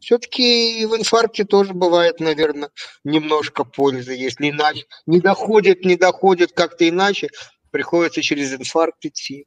Все-таки 0.00 0.86
в 0.86 0.96
инфаркте 0.96 1.44
тоже 1.44 1.74
бывает, 1.74 2.20
наверное, 2.20 2.70
немножко 3.04 3.64
пользы, 3.64 4.14
если 4.14 4.48
иначе 4.48 4.86
не 5.06 5.20
доходит, 5.20 5.84
не 5.84 5.96
доходит 5.96 6.52
как-то 6.52 6.88
иначе, 6.88 7.28
приходится 7.70 8.22
через 8.22 8.52
инфаркт 8.54 9.04
идти. 9.04 9.46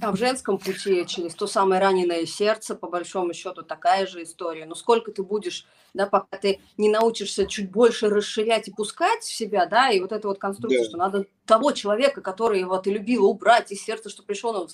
А 0.00 0.10
в 0.10 0.16
женском 0.16 0.58
пути 0.58 1.04
через 1.06 1.34
то 1.34 1.46
самое 1.46 1.80
раненое 1.80 2.24
сердце, 2.24 2.74
по 2.74 2.88
большому 2.88 3.34
счету, 3.34 3.62
такая 3.62 4.06
же 4.06 4.22
история. 4.22 4.64
Но 4.64 4.74
сколько 4.74 5.12
ты 5.12 5.22
будешь, 5.22 5.66
да, 5.92 6.06
пока 6.06 6.38
ты 6.38 6.60
не 6.78 6.88
научишься 6.88 7.46
чуть 7.46 7.70
больше 7.70 8.08
расширять 8.08 8.68
и 8.68 8.72
пускать 8.72 9.22
в 9.22 9.32
себя, 9.32 9.66
да, 9.66 9.90
и 9.90 10.00
вот 10.00 10.12
эта 10.12 10.28
вот 10.28 10.38
конструкция, 10.38 10.82
да. 10.82 10.88
что 10.88 10.96
надо 10.96 11.26
того 11.44 11.72
человека, 11.72 12.22
который 12.22 12.60
его 12.60 12.78
ты 12.78 12.90
любила, 12.90 13.26
убрать 13.26 13.70
из 13.70 13.84
сердца, 13.84 14.08
чтобы 14.08 14.28
пришел 14.28 14.54
на 14.54 14.66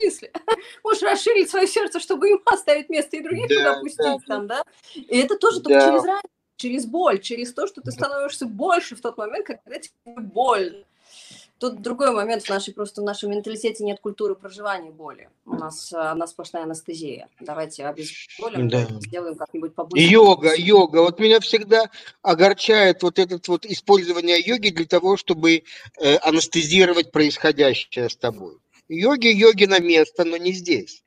смысле? 0.00 0.32
Можешь 0.84 1.02
расширить 1.02 1.50
свое 1.50 1.68
сердце, 1.68 2.00
чтобы 2.00 2.28
ему 2.28 2.40
оставить 2.46 2.88
место 2.88 3.16
и 3.16 3.22
других 3.22 3.48
да, 3.48 3.54
туда 3.54 3.80
пустить 3.80 3.98
да. 3.98 4.18
там, 4.26 4.46
да? 4.48 4.64
И 4.94 5.16
это 5.16 5.36
тоже 5.36 5.60
да. 5.60 5.64
только 5.64 5.80
через 5.80 6.02
ранение, 6.02 6.30
через 6.56 6.86
боль, 6.86 7.20
через 7.20 7.54
то, 7.54 7.68
что 7.68 7.80
ты 7.80 7.92
становишься 7.92 8.46
больше 8.46 8.96
в 8.96 9.00
тот 9.00 9.16
момент, 9.16 9.46
когда 9.46 9.78
тебе 9.78 9.92
больно. 10.04 10.84
Тут 11.58 11.80
другой 11.82 12.10
момент 12.10 12.42
в 12.42 12.48
нашей, 12.50 12.74
просто 12.74 13.00
в 13.00 13.04
нашем 13.04 13.30
менталитете 13.30 13.84
нет 13.84 14.00
культуры 14.00 14.34
проживания 14.34 14.90
боли. 14.90 15.30
У 15.46 15.54
нас, 15.54 15.92
э, 15.92 16.12
у 16.12 16.16
нас 16.16 16.30
сплошная 16.30 16.64
анестезия. 16.64 17.28
Давайте 17.38 17.86
обезболим, 17.86 18.68
да. 18.68 18.86
сделаем 19.00 19.36
как-нибудь 19.36 19.72
побольше. 19.72 20.04
Йога, 20.04 20.54
йога. 20.56 20.98
Вот 20.98 21.20
меня 21.20 21.38
всегда 21.38 21.88
огорчает 22.22 23.02
вот 23.04 23.20
это 23.20 23.38
вот 23.46 23.64
использование 23.66 24.40
йоги 24.40 24.70
для 24.70 24.84
того, 24.84 25.16
чтобы 25.16 25.62
э, 26.00 26.16
анестезировать 26.16 27.12
происходящее 27.12 28.10
с 28.10 28.16
тобой. 28.16 28.56
Йоги, 28.88 29.28
йоги 29.28 29.66
на 29.66 29.78
место, 29.78 30.24
но 30.24 30.36
не 30.36 30.52
здесь. 30.52 31.04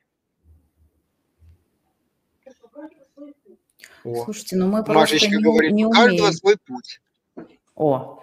Слушайте, 4.02 4.56
ну 4.56 4.68
мы 4.68 4.82
Машечка 4.86 5.28
просто 5.28 5.42
говорит, 5.42 5.72
не, 5.72 5.82
не 5.82 5.86
у 5.86 5.90
каждого 5.90 6.30
свой 6.32 6.56
путь. 6.56 7.00
О. 7.74 8.22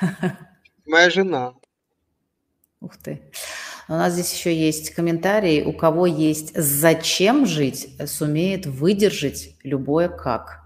Моя 0.90 1.08
жена. 1.08 1.54
Ух 2.80 2.96
ты. 2.96 3.22
У 3.86 3.92
нас 3.92 4.12
здесь 4.12 4.32
еще 4.34 4.52
есть 4.52 4.90
комментарий. 4.90 5.62
У 5.62 5.72
кого 5.72 6.04
есть 6.04 6.52
«зачем 6.56 7.46
жить», 7.46 7.94
сумеет 8.06 8.66
выдержать 8.66 9.54
любое 9.62 10.08
«как». 10.08 10.62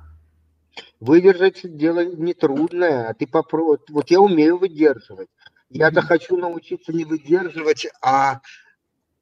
Выдержать 0.98 1.76
дело 1.76 2.06
нетрудное, 2.06 3.10
а 3.10 3.14
ты 3.14 3.26
попробуй. 3.26 3.80
Вот 3.90 4.10
я 4.10 4.18
умею 4.18 4.56
выдерживать. 4.56 5.28
Я-то 5.68 6.00
mm-hmm. 6.00 6.06
хочу 6.06 6.38
научиться 6.38 6.94
не 6.94 7.04
выдерживать, 7.04 7.86
а, 8.00 8.40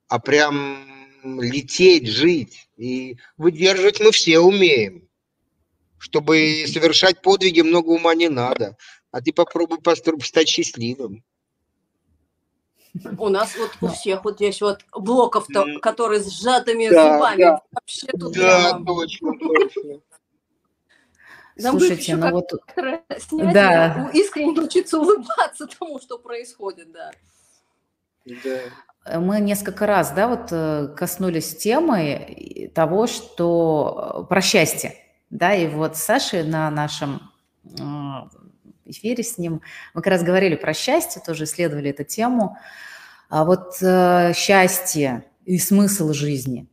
а 0.07 0.19
прям 0.20 0.85
лететь, 1.24 2.07
жить. 2.07 2.69
И 2.77 3.16
выдерживать 3.37 3.99
мы 3.99 4.12
все 4.12 4.39
умеем. 4.39 5.09
Чтобы 5.99 6.65
совершать 6.69 7.23
подвиги, 7.23 7.61
много 7.62 7.89
ума 7.89 8.15
не 8.15 8.29
надо. 8.29 8.77
А 9.12 9.20
ты 9.20 9.32
попробуй 9.32 9.78
стать 10.24 10.48
счастливым. 10.48 11.22
У 13.18 13.28
нас 13.28 13.56
вот 13.56 13.70
у 13.80 13.93
всех 13.93 14.24
вот 14.24 14.36
здесь 14.36 14.60
вот 14.60 14.80
блоков-то, 14.94 15.78
которые 15.80 16.20
с 16.20 16.30
сжатыми 16.30 16.89
да, 16.89 17.14
зубами. 17.14 17.40
Да, 17.40 17.62
Вообще 17.72 18.06
тут 18.09 18.34
да 18.34 18.70
прямо... 18.70 18.84
точно, 18.84 19.32
точно. 19.39 20.01
Нам 21.56 21.78
Слушайте, 21.78 22.16
ну 22.16 22.30
вот... 22.30 22.51
Снять, 23.18 23.55
да. 23.55 24.10
искренне 24.12 24.52
научиться 24.52 24.98
улыбаться 24.98 25.66
тому, 25.66 26.01
что 26.01 26.18
происходит, 26.18 26.90
да. 26.93 27.10
Да. 28.24 29.18
Мы 29.18 29.40
несколько 29.40 29.86
раз, 29.86 30.12
да, 30.12 30.28
вот 30.28 30.48
э, 30.51 30.94
коснулись 30.97 31.56
темы 31.56 32.70
того, 32.74 33.06
что 33.06 34.22
э, 34.22 34.28
про 34.28 34.40
счастье, 34.40 34.94
да, 35.28 35.55
и 35.55 35.66
вот 35.66 35.97
Саша 35.97 36.44
на 36.44 36.70
нашем 36.70 37.32
э, 37.64 37.80
эфире 38.85 39.23
с 39.23 39.39
ним. 39.39 39.63
Мы 39.95 40.03
как 40.03 40.13
раз 40.13 40.23
говорили 40.23 40.57
про 40.57 40.75
счастье, 40.75 41.23
тоже 41.25 41.45
исследовали 41.45 41.91
эту 41.91 42.05
тему. 42.05 42.57
А 43.29 43.45
вот 43.45 43.83
э, 43.83 44.33
счастье 44.35 45.25
и 45.45 45.59
смысл 45.59 46.13
жизни, 46.13 46.69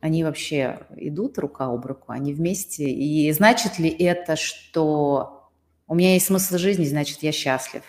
они 0.00 0.24
вообще 0.24 0.80
идут 0.96 1.38
рука 1.38 1.66
об 1.66 1.86
руку, 1.86 2.12
они 2.12 2.34
вместе. 2.34 2.90
И 2.90 3.30
значит 3.32 3.78
ли 3.78 3.88
это, 3.88 4.34
что 4.34 5.50
у 5.86 5.94
меня 5.94 6.14
есть 6.14 6.26
смысл 6.26 6.56
жизни, 6.58 6.84
значит, 6.84 7.22
я 7.22 7.30
счастлив? 7.30 7.82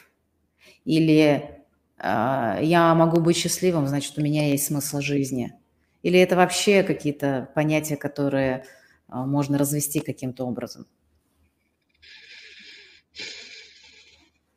Или 0.85 1.63
э, 1.97 2.59
я 2.61 2.93
могу 2.93 3.19
быть 3.21 3.37
счастливым, 3.37 3.87
значит, 3.87 4.17
у 4.17 4.21
меня 4.21 4.49
есть 4.49 4.65
смысл 4.65 4.99
жизни? 4.99 5.53
Или 6.03 6.19
это 6.19 6.35
вообще 6.35 6.83
какие-то 6.83 7.49
понятия, 7.55 7.95
которые 7.95 8.65
э, 9.09 9.15
можно 9.15 9.57
развести 9.57 9.99
каким-то 9.99 10.45
образом? 10.45 10.85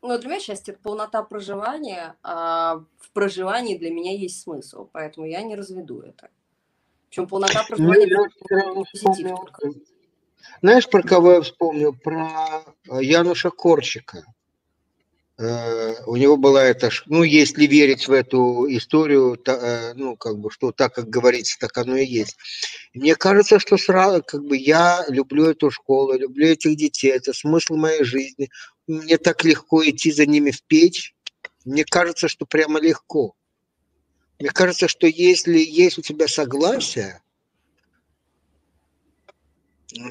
Ну, 0.06 0.18
для 0.18 0.28
меня 0.28 0.40
счастье– 0.40 0.72
это 0.74 0.82
полнота 0.82 1.22
проживания, 1.24 2.14
а 2.22 2.84
в 3.00 3.10
проживании 3.12 3.76
для 3.76 3.90
меня 3.90 4.12
есть 4.12 4.40
смысл, 4.40 4.88
поэтому 4.92 5.26
я 5.26 5.42
не 5.42 5.56
разведу 5.56 6.00
это. 6.00 6.30
Причем 7.08 7.26
полнота 7.26 7.62
ну, 7.62 7.76
проживания 7.76 8.30
ну, 8.50 8.84
позитив 8.84 9.38
Знаешь, 10.62 10.88
про 10.88 11.02
кого 11.02 11.32
я 11.32 11.40
вспомнил? 11.40 11.92
Про 11.92 12.62
э, 12.88 13.02
Януша 13.02 13.50
Корчика. 13.50 14.24
Э, 15.38 15.94
у 16.06 16.16
него 16.16 16.36
была 16.36 16.62
эта, 16.62 16.90
ну, 17.06 17.24
если 17.24 17.66
верить 17.66 18.06
в 18.06 18.12
эту 18.12 18.66
историю, 18.68 19.36
э, 19.44 19.92
ну, 19.94 20.16
как 20.16 20.38
бы, 20.38 20.50
что 20.52 20.70
так, 20.70 20.94
как 20.94 21.10
говорится, 21.10 21.58
так 21.58 21.76
оно 21.78 21.96
и 21.96 22.06
есть. 22.06 22.36
Мне 22.94 23.16
кажется, 23.16 23.58
что 23.58 23.76
сразу, 23.76 24.22
как 24.22 24.44
бы, 24.44 24.56
я 24.56 25.04
люблю 25.08 25.46
эту 25.46 25.70
школу, 25.70 26.16
люблю 26.16 26.46
этих 26.46 26.76
детей, 26.76 27.10
это 27.10 27.32
смысл 27.32 27.74
моей 27.74 28.04
жизни. 28.04 28.50
Мне 28.86 29.18
так 29.18 29.44
легко 29.44 29.84
идти 29.88 30.12
за 30.12 30.26
ними 30.26 30.50
в 30.50 30.62
печь. 30.62 31.14
Мне 31.64 31.84
кажется, 31.84 32.28
что 32.28 32.46
прямо 32.46 32.80
легко. 32.80 33.34
Мне 34.38 34.50
кажется, 34.50 34.86
что 34.86 35.06
если 35.06 35.58
есть 35.58 35.98
у 35.98 36.02
тебя 36.02 36.28
согласие, 36.28 37.22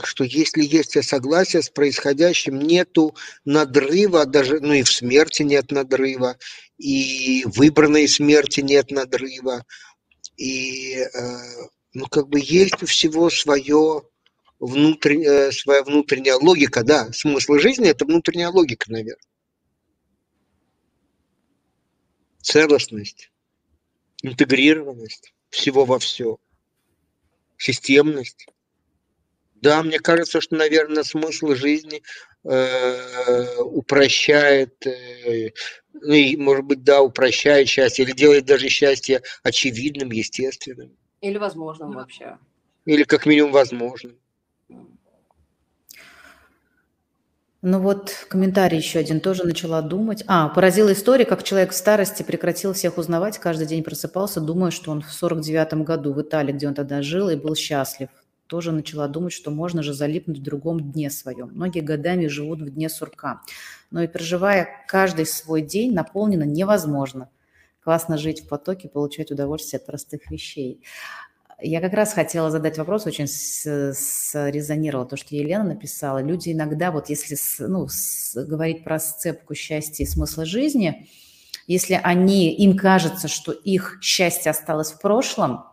что 0.03 0.23
если 0.23 0.63
есть 0.63 1.01
согласие 1.03 1.61
с 1.61 1.69
происходящим, 1.69 2.59
нету 2.59 3.15
надрыва, 3.45 4.25
даже, 4.25 4.59
ну 4.59 4.73
и 4.73 4.83
в 4.83 4.91
смерти 4.91 5.43
нет 5.43 5.71
надрыва, 5.71 6.37
и 6.77 7.43
в 7.45 7.57
выбранной 7.57 8.07
смерти 8.07 8.61
нет 8.61 8.91
надрыва, 8.91 9.63
и 10.37 10.95
э, 10.95 11.07
ну 11.93 12.07
как 12.07 12.27
бы 12.27 12.39
есть 12.41 12.81
у 12.81 12.85
всего 12.85 13.29
свое 13.29 14.03
внутренняя, 14.59 15.51
своя 15.51 15.83
внутренняя 15.83 16.35
логика, 16.35 16.83
да, 16.83 17.11
смысл 17.11 17.55
жизни– 17.55 17.89
это 17.89 18.05
внутренняя 18.05 18.49
логика, 18.49 18.91
наверное. 18.91 19.19
Целостность, 22.41 23.31
интегрированность 24.21 25.33
всего 25.49 25.85
во 25.85 25.99
все, 25.99 26.37
системность. 27.57 28.47
Да, 29.55 29.81
мне 29.81 29.99
кажется, 29.99 30.41
что, 30.41 30.55
наверное, 30.55 31.03
смысл 31.03 31.55
жизни 31.55 32.03
э, 32.43 33.57
упрощает, 33.61 34.85
э, 34.85 35.51
ну 35.93 36.13
и, 36.13 36.35
может 36.37 36.65
быть, 36.65 36.83
да, 36.83 37.01
упрощает 37.01 37.67
счастье, 37.67 38.05
или 38.05 38.11
делает 38.11 38.45
даже 38.45 38.69
счастье 38.69 39.23
очевидным, 39.41 40.11
естественным. 40.11 40.95
Или 41.21 41.37
возможным 41.37 41.93
вообще. 41.93 42.37
Или 42.85 43.03
как 43.03 43.25
минимум 43.25 43.53
возможным. 43.53 44.19
Ну 47.67 47.79
вот 47.79 48.27
комментарий 48.29 48.77
еще 48.77 48.99
один 48.99 49.19
тоже 49.19 49.43
начала 49.43 49.81
думать. 49.81 50.23
А, 50.27 50.49
поразила 50.49 50.93
история, 50.93 51.25
как 51.25 51.41
человек 51.41 51.71
в 51.71 51.75
старости 51.75 52.21
прекратил 52.21 52.73
всех 52.73 52.99
узнавать, 52.99 53.39
каждый 53.39 53.65
день 53.65 53.83
просыпался, 53.83 54.39
думая, 54.39 54.69
что 54.69 54.91
он 54.91 55.01
в 55.01 55.11
49 55.11 55.83
году 55.83 56.13
в 56.13 56.21
Италии, 56.21 56.53
где 56.53 56.67
он 56.67 56.75
тогда 56.75 57.01
жил, 57.01 57.27
и 57.27 57.35
был 57.35 57.55
счастлив. 57.55 58.09
Тоже 58.45 58.71
начала 58.71 59.07
думать, 59.07 59.33
что 59.33 59.49
можно 59.49 59.81
же 59.81 59.95
залипнуть 59.95 60.37
в 60.37 60.43
другом 60.43 60.91
дне 60.91 61.09
своем. 61.09 61.47
Многие 61.55 61.79
годами 61.79 62.27
живут 62.27 62.61
в 62.61 62.69
дне 62.69 62.87
сурка. 62.87 63.41
Но 63.89 64.03
и 64.03 64.07
переживая 64.07 64.67
каждый 64.87 65.25
свой 65.25 65.63
день, 65.63 65.91
наполнено 65.91 66.43
невозможно. 66.43 67.31
Классно 67.83 68.19
жить 68.19 68.41
в 68.41 68.47
потоке, 68.47 68.89
получать 68.89 69.31
удовольствие 69.31 69.79
от 69.79 69.87
простых 69.87 70.29
вещей. 70.29 70.83
Я 71.61 71.79
как 71.79 71.93
раз 71.93 72.13
хотела 72.13 72.51
задать 72.51 72.77
вопрос, 72.77 73.05
очень 73.05 73.27
срезонировало 73.27 75.07
то, 75.07 75.15
что 75.15 75.35
Елена 75.35 75.63
написала. 75.63 76.21
Люди 76.21 76.51
иногда, 76.51 76.91
вот 76.91 77.09
если 77.09 77.37
ну, 77.65 77.87
говорить 78.35 78.83
про 78.83 78.99
сцепку 78.99 79.55
счастья 79.55 80.03
и 80.03 80.07
смысла 80.07 80.45
жизни, 80.45 81.07
если 81.65 81.99
они, 82.03 82.53
им 82.53 82.75
кажется, 82.77 83.29
что 83.29 83.53
их 83.53 83.99
счастье 84.01 84.49
осталось 84.51 84.91
в 84.91 84.99
прошлом, 84.99 85.65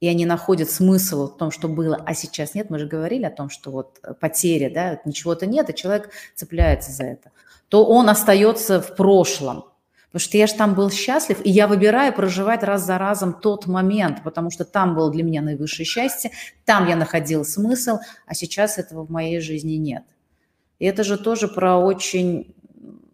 и 0.00 0.08
они 0.08 0.26
находят 0.26 0.68
смысл 0.68 1.28
в 1.28 1.38
том, 1.38 1.52
что 1.52 1.68
было, 1.68 1.96
а 2.04 2.12
сейчас 2.14 2.54
нет, 2.54 2.68
мы 2.68 2.80
же 2.80 2.86
говорили 2.86 3.24
о 3.24 3.30
том, 3.30 3.48
что 3.48 3.70
вот 3.70 4.00
потеря, 4.20 4.68
да, 4.68 5.00
ничего-то 5.04 5.46
нет, 5.46 5.70
и 5.70 5.74
человек 5.74 6.10
цепляется 6.34 6.90
за 6.90 7.04
это, 7.04 7.30
то 7.68 7.86
он 7.86 8.10
остается 8.10 8.82
в 8.82 8.96
прошлом– 8.96 9.66
Потому 10.14 10.28
что 10.28 10.38
я 10.38 10.46
же 10.46 10.54
там 10.54 10.74
был 10.76 10.92
счастлив, 10.92 11.44
и 11.44 11.50
я 11.50 11.66
выбираю 11.66 12.12
проживать 12.12 12.62
раз 12.62 12.86
за 12.86 12.98
разом 12.98 13.32
тот 13.32 13.66
момент, 13.66 14.22
потому 14.22 14.48
что 14.48 14.64
там 14.64 14.94
было 14.94 15.10
для 15.10 15.24
меня 15.24 15.42
наивысшее 15.42 15.84
счастье, 15.84 16.30
там 16.64 16.86
я 16.86 16.94
находил 16.94 17.44
смысл, 17.44 17.98
а 18.24 18.34
сейчас 18.34 18.78
этого 18.78 19.04
в 19.04 19.10
моей 19.10 19.40
жизни 19.40 19.72
нет. 19.72 20.04
И 20.78 20.84
это 20.84 21.02
же 21.02 21.18
тоже 21.18 21.48
про 21.48 21.78
очень, 21.78 22.54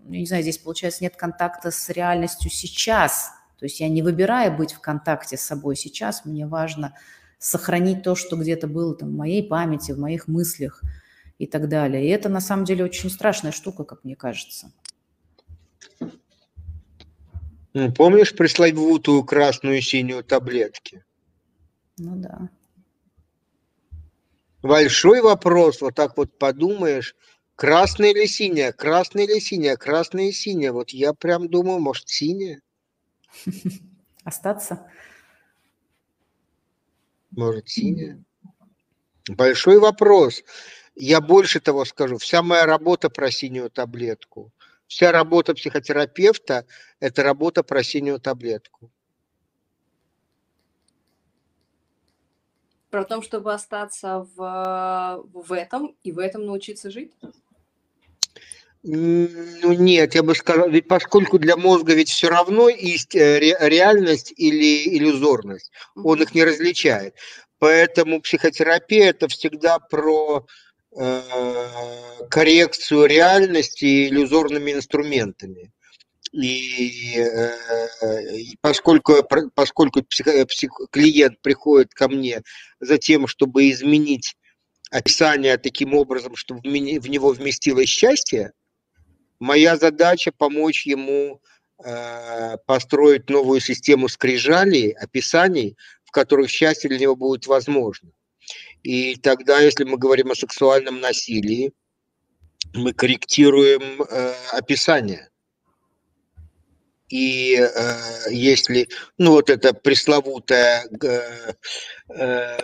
ну, 0.05 0.17
не 0.17 0.27
знаю, 0.27 0.43
здесь 0.43 0.59
получается 0.59 1.03
нет 1.03 1.17
контакта 1.17 1.71
с 1.71 1.89
реальностью 1.89 2.51
сейчас. 2.51 3.31
То 3.59 3.65
есть 3.65 3.81
я 3.81 3.89
не 3.89 4.03
выбираю 4.03 4.55
быть 4.55 4.75
в 4.75 4.81
контакте 4.81 5.39
с 5.39 5.41
собой 5.41 5.77
сейчас, 5.77 6.27
мне 6.27 6.47
важно 6.47 6.93
сохранить 7.39 8.03
то, 8.03 8.15
что 8.15 8.37
где-то 8.37 8.67
было 8.67 8.95
там, 8.95 9.09
в 9.09 9.17
моей 9.17 9.43
памяти, 9.43 9.93
в 9.93 9.99
моих 9.99 10.29
мыслях 10.29 10.83
и 11.39 11.47
так 11.47 11.71
далее. 11.71 12.05
И 12.05 12.11
это 12.11 12.29
на 12.29 12.43
самом 12.43 12.67
деле 12.67 12.85
очень 12.85 13.09
страшная 13.09 13.53
штука, 13.53 13.85
как 13.85 14.05
мне 14.05 14.17
кажется. 14.17 14.71
Ну, 17.73 17.93
помнишь 17.93 18.35
пресловутую 18.35 19.25
красную 19.25 19.79
и 19.79 19.81
синюю 19.81 20.25
таблетки? 20.25 21.05
Ну 21.99 22.17
да. 22.17 22.49
Большой 24.63 25.21
вопрос, 25.23 25.81
вот 25.81 25.95
так 25.95 26.17
вот 26.17 26.37
подумаешь, 26.37 27.15
красная 27.55 28.11
или 28.11 28.27
синяя, 28.27 28.73
красная 28.73 29.25
или 29.25 29.39
синяя, 29.39 29.77
красная 29.77 30.29
и 30.29 30.33
синяя. 30.33 30.73
Вот 30.73 30.91
я 30.91 31.15
прям 31.15 31.49
думаю, 31.49 31.79
может, 31.79 32.09
синяя? 32.09 32.61
Остаться? 34.25 34.87
Может, 37.31 37.69
синяя? 37.69 38.23
Большой 39.29 39.79
вопрос. 39.79 40.43
Я 40.97 41.21
больше 41.21 41.61
того 41.61 41.85
скажу. 41.85 42.19
Вся 42.19 42.43
моя 42.43 42.67
работа 42.67 43.09
про 43.09 43.31
синюю 43.31 43.71
таблетку. 43.71 44.53
Вся 44.91 45.13
работа 45.13 45.55
психотерапевта– 45.55 46.67
это 47.01 47.23
работа 47.23 47.63
про 47.63 47.85
синюю 47.85 48.19
таблетку. 48.19 48.91
Про 52.91 53.05
то, 53.05 53.23
чтобы 53.23 53.55
остаться 53.55 54.27
в, 54.35 55.23
в 55.33 55.53
этом 55.53 55.95
и 56.03 56.11
в 56.11 56.19
этом 56.19 56.45
научиться 56.45 56.91
жить? 56.91 57.13
Ну 58.83 59.73
нет, 59.73 60.17
я 60.17 60.25
бы 60.25 60.35
сказал, 60.35 60.69
ведь 60.69 60.89
поскольку 60.89 61.39
для 61.39 61.57
мозга 61.57 61.95
ведь 61.95 62.09
все 62.09 62.29
равно 62.29 62.69
есть 62.69 63.15
э, 63.15 63.39
реальность 63.39 64.33
или 64.37 64.99
иллюзорность, 64.99 65.71
он 65.95 66.21
их 66.21 66.35
не 66.35 66.43
различает. 66.43 67.15
Поэтому 67.61 68.21
психотерапия 68.21 69.11
это 69.11 69.29
всегда 69.29 69.79
про 69.79 70.47
коррекцию 72.31 73.07
реальности 73.07 74.09
иллюзорными 74.09 74.73
инструментами. 74.73 75.73
И, 76.33 77.17
э, 77.17 78.37
и 78.37 78.57
поскольку, 78.61 79.15
поскольку 79.55 80.03
псих, 80.03 80.27
псих, 80.47 80.71
клиент 80.91 81.41
приходит 81.43 81.93
ко 81.93 82.09
мне 82.09 82.43
за 82.79 82.99
тем, 82.99 83.27
чтобы 83.27 83.69
изменить 83.71 84.37
описание 84.91 85.57
таким 85.59 85.95
образом, 85.95 86.37
чтобы 86.37 86.61
в, 86.61 86.65
в 86.65 87.09
него 87.09 87.31
вместилось 87.31 87.89
счастье, 87.89 88.53
моя 89.41 89.77
задача 89.77 90.31
помочь 90.31 90.87
ему 90.87 91.41
э, 91.85 92.57
построить 92.67 93.29
новую 93.29 93.61
систему 93.61 94.09
скрижалей, 94.09 94.91
описаний, 94.93 95.77
в 96.05 96.13
которых 96.13 96.49
счастье 96.49 96.89
для 96.89 96.99
него 96.99 97.17
будет 97.17 97.47
возможно. 97.47 98.11
И 98.83 99.17
тогда, 99.17 99.61
если 99.61 99.85
мы 99.85 99.99
говорим 99.99 100.31
о 100.31 100.35
сексуальном 100.35 101.01
насилии, 101.01 101.73
мы 102.75 102.93
корректируем 102.93 104.03
э, 104.03 104.35
описание. 104.53 105.29
И 107.09 107.57
э, 107.57 108.31
если, 108.31 108.89
ну 109.19 109.33
вот 109.33 109.51
эта 109.51 109.75
пресловутая 109.75 110.87
э, 111.03 111.53
э, 112.17 112.59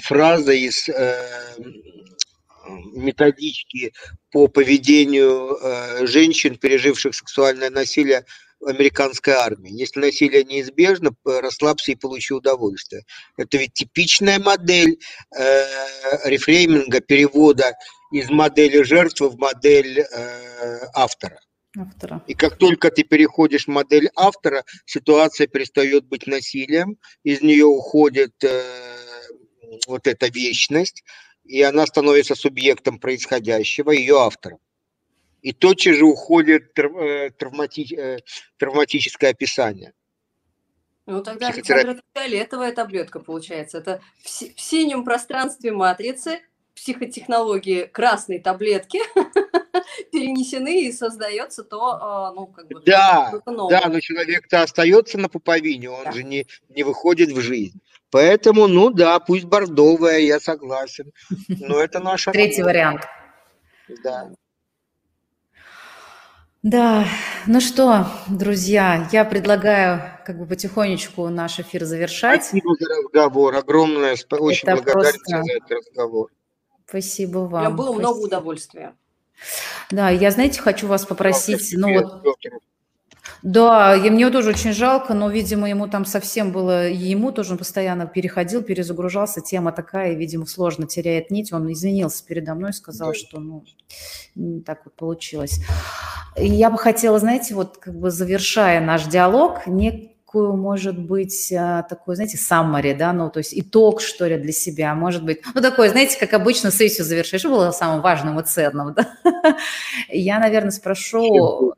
фраза 0.00 0.52
из 0.52 0.88
э, 0.88 1.56
методички 2.92 3.92
по 4.30 4.46
поведению 4.46 5.56
э, 5.60 6.06
женщин, 6.06 6.56
переживших 6.56 7.14
сексуальное 7.14 7.70
насилие 7.70 8.24
американской 8.66 9.34
армии. 9.34 9.70
Если 9.72 10.00
насилие 10.00 10.44
неизбежно, 10.44 11.10
расслабься 11.24 11.92
и 11.92 11.96
получи 11.96 12.34
удовольствие. 12.34 13.04
Это 13.36 13.56
ведь 13.58 13.74
типичная 13.74 14.38
модель 14.38 14.98
э, 15.36 15.64
рефрейминга, 16.24 17.00
перевода 17.00 17.74
из 18.10 18.30
модели 18.30 18.82
жертвы 18.82 19.28
в 19.28 19.36
модель 19.36 20.00
э, 20.00 20.80
автора. 20.94 21.40
автора. 21.76 22.22
И 22.26 22.34
как 22.34 22.56
только 22.58 22.90
ты 22.90 23.04
переходишь 23.04 23.64
в 23.64 23.70
модель 23.70 24.10
автора, 24.16 24.64
ситуация 24.86 25.46
перестает 25.46 26.04
быть 26.06 26.26
насилием, 26.26 26.96
из 27.22 27.42
нее 27.42 27.66
уходит 27.66 28.32
э, 28.42 28.62
вот 29.86 30.06
эта 30.06 30.28
вечность, 30.28 31.04
и 31.44 31.62
она 31.62 31.86
становится 31.86 32.34
субъектом 32.34 32.98
происходящего, 32.98 33.90
ее 33.90 34.18
автором 34.20 34.58
и 35.42 35.52
тотчас 35.52 35.96
же 35.96 36.04
уходит 36.04 36.78
э, 36.78 37.30
травмати, 37.30 37.94
э, 37.94 38.18
травматическое 38.58 39.30
описание. 39.30 39.92
Ну 41.06 41.22
тогда 41.22 41.48
Александра 41.48 42.00
фиолетовая 42.14 42.72
таблетка 42.72 43.20
получается. 43.20 43.78
Это 43.78 44.00
в, 44.22 44.26
в 44.26 44.60
синем 44.60 45.04
пространстве 45.04 45.72
матрицы 45.72 46.40
психотехнологии 46.74 47.84
красной 47.86 48.38
таблетки 48.38 49.00
перенесены 50.12 50.84
и 50.84 50.92
создается 50.92 51.64
то, 51.64 51.98
а, 52.00 52.32
ну, 52.32 52.46
как 52.46 52.68
бы, 52.68 52.80
да, 52.84 53.32
да, 53.46 53.88
но 53.88 54.00
человек-то 54.00 54.62
остается 54.62 55.18
на 55.18 55.28
пуповине, 55.28 55.90
он 55.90 56.04
да. 56.04 56.12
же 56.12 56.22
не, 56.22 56.46
не 56.68 56.84
выходит 56.84 57.30
в 57.30 57.40
жизнь. 57.40 57.80
Поэтому, 58.10 58.68
ну 58.68 58.90
да, 58.90 59.18
пусть 59.18 59.44
бордовая, 59.44 60.20
я 60.20 60.40
согласен. 60.40 61.12
Но 61.48 61.80
это 61.80 62.00
наша... 62.00 62.30
Третий 62.30 62.62
вариант. 62.62 63.02
Да. 64.02 64.30
Да, 66.64 67.04
ну 67.46 67.60
что, 67.60 68.08
друзья, 68.28 69.08
я 69.12 69.24
предлагаю 69.24 70.02
как 70.26 70.38
бы 70.38 70.46
потихонечку 70.46 71.28
наш 71.28 71.60
эфир 71.60 71.84
завершать. 71.84 72.46
Спасибо 72.46 72.74
за 72.74 72.88
разговор, 72.88 73.54
огромное, 73.54 74.12
очень 74.12 74.68
это 74.68 74.82
благодарен 74.82 75.20
просто... 75.20 75.42
за 75.44 75.52
этот 75.52 75.70
разговор. 75.70 76.30
Спасибо 76.88 77.38
вам. 77.38 77.62
Прям 77.62 77.76
было 77.76 77.86
Спасибо. 77.86 78.00
много 78.00 78.18
удовольствия. 78.24 78.94
Да, 79.92 80.10
я, 80.10 80.30
знаете, 80.32 80.60
хочу 80.60 80.88
вас 80.88 81.06
попросить, 81.06 81.70
ну 81.74 81.94
вот... 81.94 82.24
Да, 83.42 83.94
и 83.94 84.10
мне 84.10 84.28
тоже 84.30 84.50
очень 84.50 84.72
жалко, 84.72 85.14
но, 85.14 85.28
видимо, 85.30 85.68
ему 85.68 85.86
там 85.86 86.04
совсем 86.04 86.50
было, 86.50 86.88
ему 86.88 87.30
тоже 87.30 87.52
он 87.52 87.58
постоянно 87.58 88.06
переходил, 88.06 88.62
перезагружался, 88.62 89.40
тема 89.40 89.72
такая, 89.72 90.14
видимо, 90.14 90.46
сложно 90.46 90.86
теряет 90.86 91.30
нить. 91.30 91.52
Он 91.52 91.70
извинился 91.72 92.24
передо 92.24 92.54
мной, 92.54 92.72
сказал, 92.72 93.12
да. 93.12 93.14
что, 93.14 93.40
ну, 93.40 93.64
не 94.34 94.60
так 94.60 94.80
вот 94.84 94.94
получилось. 94.94 95.60
И 96.36 96.46
я 96.46 96.70
бы 96.70 96.78
хотела, 96.78 97.18
знаете, 97.18 97.54
вот 97.54 97.78
как 97.78 97.98
бы 97.98 98.10
завершая 98.10 98.80
наш 98.80 99.04
диалог, 99.04 99.66
некую, 99.66 100.56
может 100.56 100.98
быть, 100.98 101.52
а, 101.52 101.82
такой, 101.84 102.16
знаете, 102.16 102.36
саммари, 102.36 102.92
да, 102.92 103.12
ну, 103.12 103.30
то 103.30 103.38
есть 103.38 103.58
итог, 103.58 104.00
что 104.00 104.26
ли, 104.26 104.36
для 104.36 104.52
себя, 104.52 104.94
может 104.94 105.24
быть, 105.24 105.42
ну, 105.54 105.60
такой, 105.60 105.88
знаете, 105.88 106.18
как 106.18 106.34
обычно 106.34 106.70
сессию 106.70 107.04
завершаешь, 107.06 107.40
что 107.40 107.50
было 107.50 107.70
самым 107.70 108.02
важным 108.02 108.38
и 108.40 108.44
ценным, 108.44 108.94
да. 108.94 109.08
Я, 110.08 110.38
наверное, 110.38 110.72
спрошу, 110.72 111.74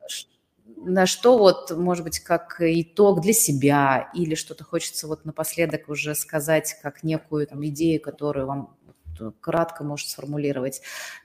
на 0.82 1.06
что 1.06 1.36
вот, 1.36 1.70
может 1.70 2.04
быть, 2.04 2.20
как 2.20 2.56
итог 2.60 3.20
для 3.20 3.32
себя 3.32 4.10
или 4.14 4.34
что-то 4.34 4.64
хочется 4.64 5.06
вот 5.06 5.24
напоследок 5.24 5.88
уже 5.88 6.14
сказать 6.14 6.76
как 6.82 7.02
некую 7.02 7.46
там 7.46 7.64
идею, 7.66 8.00
которую 8.00 8.46
вам 8.46 8.76
кратко, 9.40 9.84
может, 9.84 10.08
сформулировать 10.08 10.80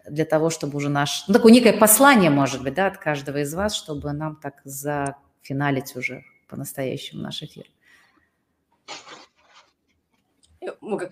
для 0.06 0.26
того, 0.26 0.50
чтобы 0.50 0.78
уже 0.78 0.90
наш... 0.90 1.26
Ну, 1.28 1.34
такое 1.34 1.54
некое 1.54 1.72
послание, 1.72 2.30
может 2.30 2.62
быть, 2.62 2.74
да, 2.74 2.88
от 2.88 2.98
каждого 2.98 3.38
из 3.38 3.54
вас, 3.54 3.74
чтобы 3.74 4.12
нам 4.12 4.36
так 4.36 4.60
зафиналить 4.66 5.96
уже 5.96 6.24
по-настоящему 6.50 7.22
наш 7.22 7.42
эфир. 7.42 7.66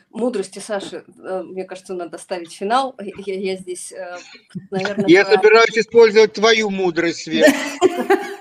Мудрости 0.09 0.59
Саши, 0.59 1.05
э, 1.23 1.43
мне 1.43 1.63
кажется, 1.63 1.93
надо 1.93 2.17
ставить 2.17 2.51
финал. 2.51 2.95
Я, 2.99 3.39
я 3.39 3.55
здесь, 3.55 3.91
э, 3.91 4.17
наверное... 4.71 5.05
Я 5.07 5.25
собираюсь 5.25 5.77
использовать 5.77 6.33
твою 6.33 6.69
мудрость, 6.71 7.23
Свет. 7.23 7.53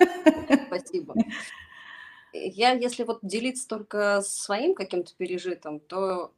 Спасибо. 0.81 1.15
Я, 2.33 2.73
если 2.73 3.05
вот 3.05 3.19
делиться 3.23 3.69
только 3.69 4.23
своим 4.23 4.75
каким-то 4.75 5.13
пережитым, 5.17 5.81
то 5.81 6.33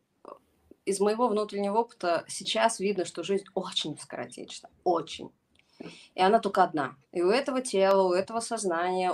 из 0.84 1.00
моего 1.00 1.28
внутреннего 1.28 1.78
опыта 1.78 2.24
сейчас 2.28 2.80
видно, 2.80 3.04
что 3.04 3.22
жизнь 3.22 3.44
очень 3.54 3.96
скоротечна, 3.98 4.68
очень. 4.82 5.30
И 6.14 6.20
она 6.20 6.40
только 6.40 6.62
одна. 6.62 6.96
И 7.12 7.22
у 7.22 7.30
этого 7.30 7.60
тела, 7.60 8.02
у 8.02 8.12
этого 8.12 8.40
сознания 8.40 9.12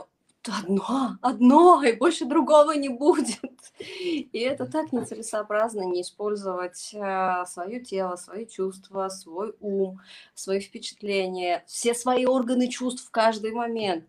одно, 0.48 1.18
одно, 1.20 1.82
и 1.82 1.92
больше 1.92 2.24
другого 2.24 2.72
не 2.72 2.88
будет. 2.88 3.34
И 3.78 4.38
это 4.38 4.66
так 4.66 4.92
нецелесообразно 4.92 5.82
не 5.82 6.02
использовать 6.02 6.92
э, 6.94 7.44
свое 7.46 7.80
тело, 7.80 8.16
свои 8.16 8.46
чувства, 8.46 9.08
свой 9.08 9.54
ум, 9.60 10.00
свои 10.34 10.60
впечатления, 10.60 11.64
все 11.66 11.94
свои 11.94 12.24
органы 12.24 12.68
чувств 12.68 13.06
в 13.06 13.10
каждый 13.10 13.52
момент. 13.52 14.04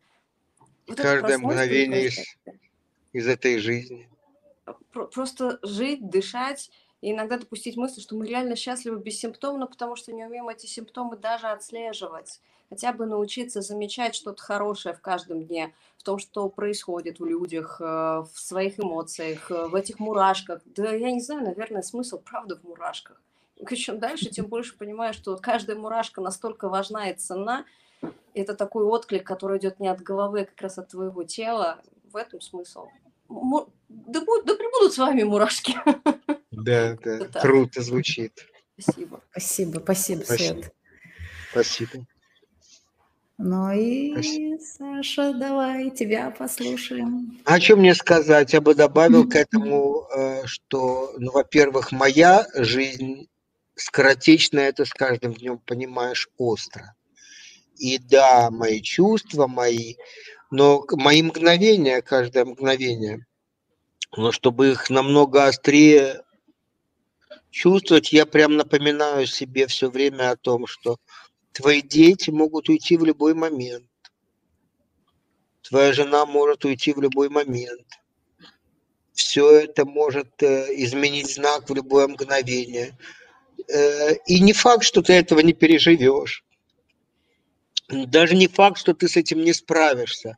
Вот 0.92 1.02
Каждое 1.02 1.38
мгновение 1.38 2.08
из, 2.08 2.20
из 3.14 3.28
этой 3.28 3.60
жизни. 3.60 4.10
Просто 4.92 5.60
жить, 5.64 6.10
дышать, 6.10 6.70
и 7.02 7.12
иногда 7.12 7.38
допустить 7.38 7.78
мысль, 7.78 8.02
что 8.02 8.16
мы 8.16 8.28
реально 8.28 8.56
счастливы 8.56 9.00
бессимптомно, 9.00 9.68
потому 9.68 9.96
что 9.96 10.12
не 10.12 10.26
умеем 10.26 10.50
эти 10.50 10.66
симптомы 10.66 11.18
даже 11.18 11.48
отслеживать 11.48 12.40
хотя 12.72 12.94
бы 12.94 13.06
научиться 13.06 13.62
замечать 13.62 14.16
что-то 14.16 14.42
хорошее 14.42 14.96
в 14.96 15.02
каждом 15.02 15.44
дне, 15.44 15.76
в 15.98 16.04
том, 16.04 16.20
что 16.20 16.48
происходит 16.48 17.20
в 17.20 17.26
людях, 17.26 17.82
э, 17.82 17.84
в 17.84 18.32
своих 18.34 18.80
эмоциях, 18.80 19.52
э, 19.52 19.68
в 19.68 19.76
этих 19.76 20.00
мурашках. 20.00 20.62
Да 20.66 20.90
я 20.94 21.12
не 21.12 21.20
знаю, 21.20 21.44
наверное, 21.44 21.82
смысл 21.82 22.22
правда 22.24 22.56
в 22.56 22.64
мурашках. 22.64 23.22
И 23.58 23.76
чем 23.76 24.00
дальше, 24.00 24.30
тем 24.30 24.46
больше 24.48 24.78
понимаю, 24.78 25.14
что 25.14 25.36
каждая 25.36 25.76
мурашка 25.76 26.22
настолько 26.22 26.70
важна 26.70 27.10
и 27.10 27.14
ценна. 27.14 27.66
Это 28.34 28.56
такой 28.56 28.86
отклик, 28.86 29.26
который 29.26 29.58
идет 29.60 29.80
не 29.80 29.88
от 29.88 30.02
головы, 30.02 30.42
а 30.42 30.46
как 30.46 30.62
раз 30.62 30.78
от 30.78 30.90
твоего 30.90 31.24
тела. 31.24 31.82
В 32.12 32.16
этом 32.16 32.42
смысл. 32.42 32.88
Да, 33.30 34.22
будут, 34.22 34.46
да 34.46 34.56
прибудут 34.56 34.94
с 34.94 34.98
вами 34.98 35.24
мурашки. 35.24 35.76
Да, 36.52 36.98
да, 37.04 37.26
круто 37.42 37.82
звучит. 37.82 38.46
Спасибо. 38.78 39.22
Спасибо, 39.32 39.80
спасибо, 39.80 40.24
Свет. 40.24 40.74
Спасибо. 41.52 42.06
Ну 43.38 43.72
и, 43.72 44.12
Спасибо. 44.12 44.60
Саша, 44.60 45.34
давай 45.34 45.90
тебя 45.90 46.30
послушаем. 46.30 47.40
А 47.46 47.60
что 47.60 47.76
мне 47.76 47.96
сказать? 47.96 48.54
Я 48.54 48.62
бы 48.62 48.76
добавил 48.76 49.28
к 49.28 49.36
этому, 49.36 50.08
э, 50.16 50.46
что, 50.46 51.14
ну, 51.18 51.32
во-первых, 51.32 51.92
моя 51.92 52.46
жизнь 52.54 53.28
скоротечная, 53.76 54.70
это 54.70 54.86
с 54.86 54.92
каждым 54.92 55.34
днем 55.34 55.58
понимаешь 55.58 56.30
остро. 56.38 56.94
И 57.82 57.98
да, 57.98 58.52
мои 58.52 58.80
чувства, 58.80 59.48
мои, 59.48 59.96
но 60.52 60.86
мои 60.92 61.24
мгновения, 61.24 62.04
каждое 62.04 62.46
мгновение, 62.46 63.26
но 64.16 64.32
чтобы 64.32 64.74
их 64.74 64.92
намного 64.92 65.48
острее 65.48 66.22
чувствовать, 67.50 68.14
я 68.14 68.28
прям 68.28 68.56
напоминаю 68.56 69.26
себе 69.26 69.66
все 69.66 69.90
время 69.90 70.30
о 70.30 70.36
том, 70.36 70.68
что 70.68 70.98
Твои 71.54 71.82
дети 71.82 72.30
могут 72.30 72.70
уйти 72.70 72.98
в 72.98 73.04
любой 73.04 73.34
момент. 73.34 73.90
Твоя 75.64 75.92
жена 75.92 76.28
может 76.28 76.64
уйти 76.66 76.94
в 76.94 77.02
любой 77.02 77.30
момент. 77.30 77.88
Все 79.14 79.50
это 79.60 79.86
может 79.86 80.44
э, 80.44 80.68
изменить 80.84 81.34
знак 81.34 81.68
в 81.68 81.74
любое 81.74 82.08
мгновение. 82.08 82.96
Э, 83.68 84.14
и 84.28 84.40
не 84.40 84.54
факт, 84.54 84.84
что 84.84 85.02
ты 85.02 85.14
этого 85.14 85.40
не 85.40 85.54
переживешь. 85.54 86.46
Даже 87.92 88.36
не 88.36 88.48
факт, 88.48 88.78
что 88.78 88.94
ты 88.94 89.08
с 89.08 89.18
этим 89.18 89.44
не 89.44 89.54
справишься. 89.54 90.38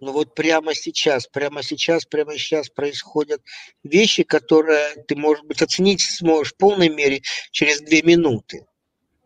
Но 0.00 0.12
вот 0.12 0.34
прямо 0.34 0.74
сейчас, 0.74 1.26
прямо 1.26 1.62
сейчас, 1.62 2.04
прямо 2.04 2.32
сейчас 2.32 2.68
происходят 2.68 3.40
вещи, 3.84 4.24
которые 4.24 5.04
ты, 5.06 5.14
может 5.14 5.44
быть, 5.46 5.62
оценить 5.62 6.00
сможешь 6.00 6.52
в 6.52 6.56
полной 6.56 6.88
мере 6.88 7.22
через 7.52 7.80
две 7.80 8.02
минуты 8.02 8.66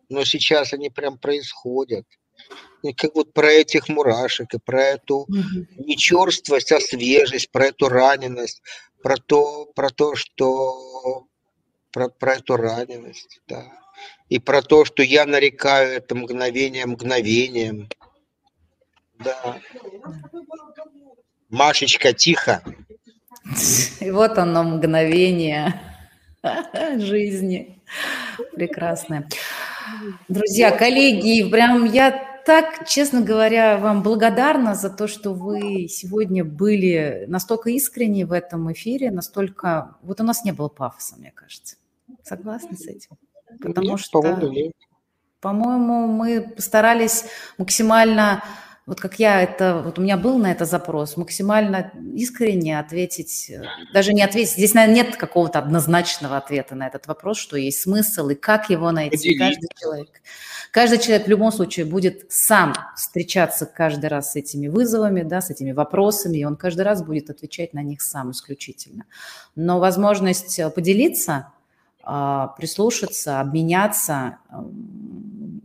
но 0.09 0.25
сейчас 0.25 0.73
они 0.73 0.91
прям 0.91 1.19
происходят. 1.19 2.07
И 2.83 2.93
как 2.93 3.15
вот 3.15 3.33
про 3.33 3.51
этих 3.51 3.89
мурашек, 3.89 4.55
и 4.55 4.59
про 4.59 4.83
эту 4.83 5.21
угу. 5.21 5.67
не 5.77 5.97
черствость, 5.97 6.73
а 6.73 6.81
свежесть, 6.81 7.51
про 7.51 7.67
эту 7.67 7.89
раненость, 7.89 8.63
про 9.03 9.17
то, 9.17 9.67
про 9.75 9.91
то 9.91 10.15
что 10.15 11.27
про, 11.97 12.11
про 12.11 12.35
эту 12.35 12.59
раненость, 12.59 13.41
да. 13.49 13.73
И 14.29 14.39
про 14.39 14.61
то, 14.61 14.85
что 14.85 15.03
я 15.03 15.25
нарекаю 15.25 15.97
это 15.97 16.15
мгновение 16.15 16.85
мгновением. 16.85 17.89
Да. 19.19 19.57
Машечка, 21.49 22.13
тихо. 22.13 22.63
И 24.01 24.11
вот 24.11 24.37
оно 24.37 24.63
мгновение 24.63 25.81
жизни. 26.97 27.83
Прекрасное. 28.55 29.27
Друзья, 30.29 30.73
коллеги, 30.73 31.51
прям 31.51 31.87
я 31.87 32.43
так, 32.45 32.87
честно 32.87 33.23
говоря, 33.23 33.79
вам 33.79 34.03
благодарна 34.03 34.75
за 34.75 34.91
то, 34.91 35.09
что 35.09 35.33
вы 35.33 35.89
сегодня 35.89 36.45
были 36.45 37.25
настолько 37.27 37.71
искренни 37.71 38.25
в 38.25 38.33
этом 38.33 38.71
эфире, 38.75 39.11
настолько... 39.11 39.97
Вот 40.03 40.21
у 40.21 40.25
нас 40.25 40.45
не 40.45 40.53
было 40.53 40.69
пафоса, 40.69 41.17
мне 41.17 41.33
кажется. 41.35 41.77
Согласны 42.23 42.77
с 42.77 42.87
этим? 42.87 43.17
Потому 43.61 43.93
нет, 43.93 44.01
что, 44.01 44.23
по-моему, 45.41 46.07
мы 46.07 46.41
постарались 46.41 47.25
максимально 47.59 48.43
вот 48.87 49.01
как 49.01 49.19
я 49.19 49.43
это, 49.43 49.83
вот 49.85 49.99
у 49.99 50.03
меня 50.03 50.17
был 50.17 50.39
на 50.39 50.53
это 50.53 50.65
запрос, 50.65 51.17
максимально 51.17 51.91
искренне 52.15 52.79
ответить, 52.79 53.51
э, 53.51 53.65
даже 53.93 54.13
не 54.13 54.23
ответить, 54.23 54.53
здесь, 54.53 54.75
наверное, 54.75 55.03
нет 55.03 55.17
какого-то 55.17 55.59
однозначного 55.59 56.37
ответа 56.37 56.77
на 56.77 56.87
этот 56.87 57.09
вопрос, 57.09 57.37
что 57.39 57.57
есть 57.57 57.81
смысл 57.81 58.29
и 58.29 58.37
как 58.37 58.71
его 58.71 58.93
найти. 58.93 59.35
Поделись. 59.35 59.39
Каждый 59.39 59.69
человек, 59.77 60.23
каждый 60.71 60.99
человек 60.99 61.27
в 61.27 61.31
любом 61.31 61.51
случае 61.51 61.85
будет 61.85 62.27
сам 62.31 62.75
встречаться 62.95 63.67
каждый 63.67 64.07
раз 64.07 64.33
с 64.33 64.37
этими 64.37 64.69
вызовами, 64.69 65.23
да, 65.23 65.41
с 65.41 65.51
этими 65.51 65.73
вопросами, 65.73 66.39
и 66.39 66.45
он 66.45 66.55
каждый 66.55 66.83
раз 66.83 67.03
будет 67.03 67.29
отвечать 67.29 67.75
на 67.75 67.83
них 67.83 68.01
сам 68.01 68.31
исключительно. 68.31 69.05
Но 69.57 69.81
возможность 69.81 70.61
э, 70.61 70.71
поделиться, 70.71 71.53
прислушаться, 72.57 73.41
обменяться, 73.41 74.39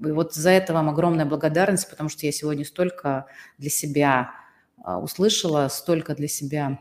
и 0.05 0.11
вот 0.11 0.33
за 0.33 0.49
это 0.49 0.73
вам 0.73 0.89
огромная 0.89 1.25
благодарность, 1.25 1.89
потому 1.89 2.09
что 2.09 2.25
я 2.25 2.31
сегодня 2.31 2.65
столько 2.65 3.27
для 3.57 3.69
себя 3.69 4.31
а, 4.83 4.99
услышала, 4.99 5.67
столько 5.67 6.15
для 6.15 6.27
себя, 6.27 6.79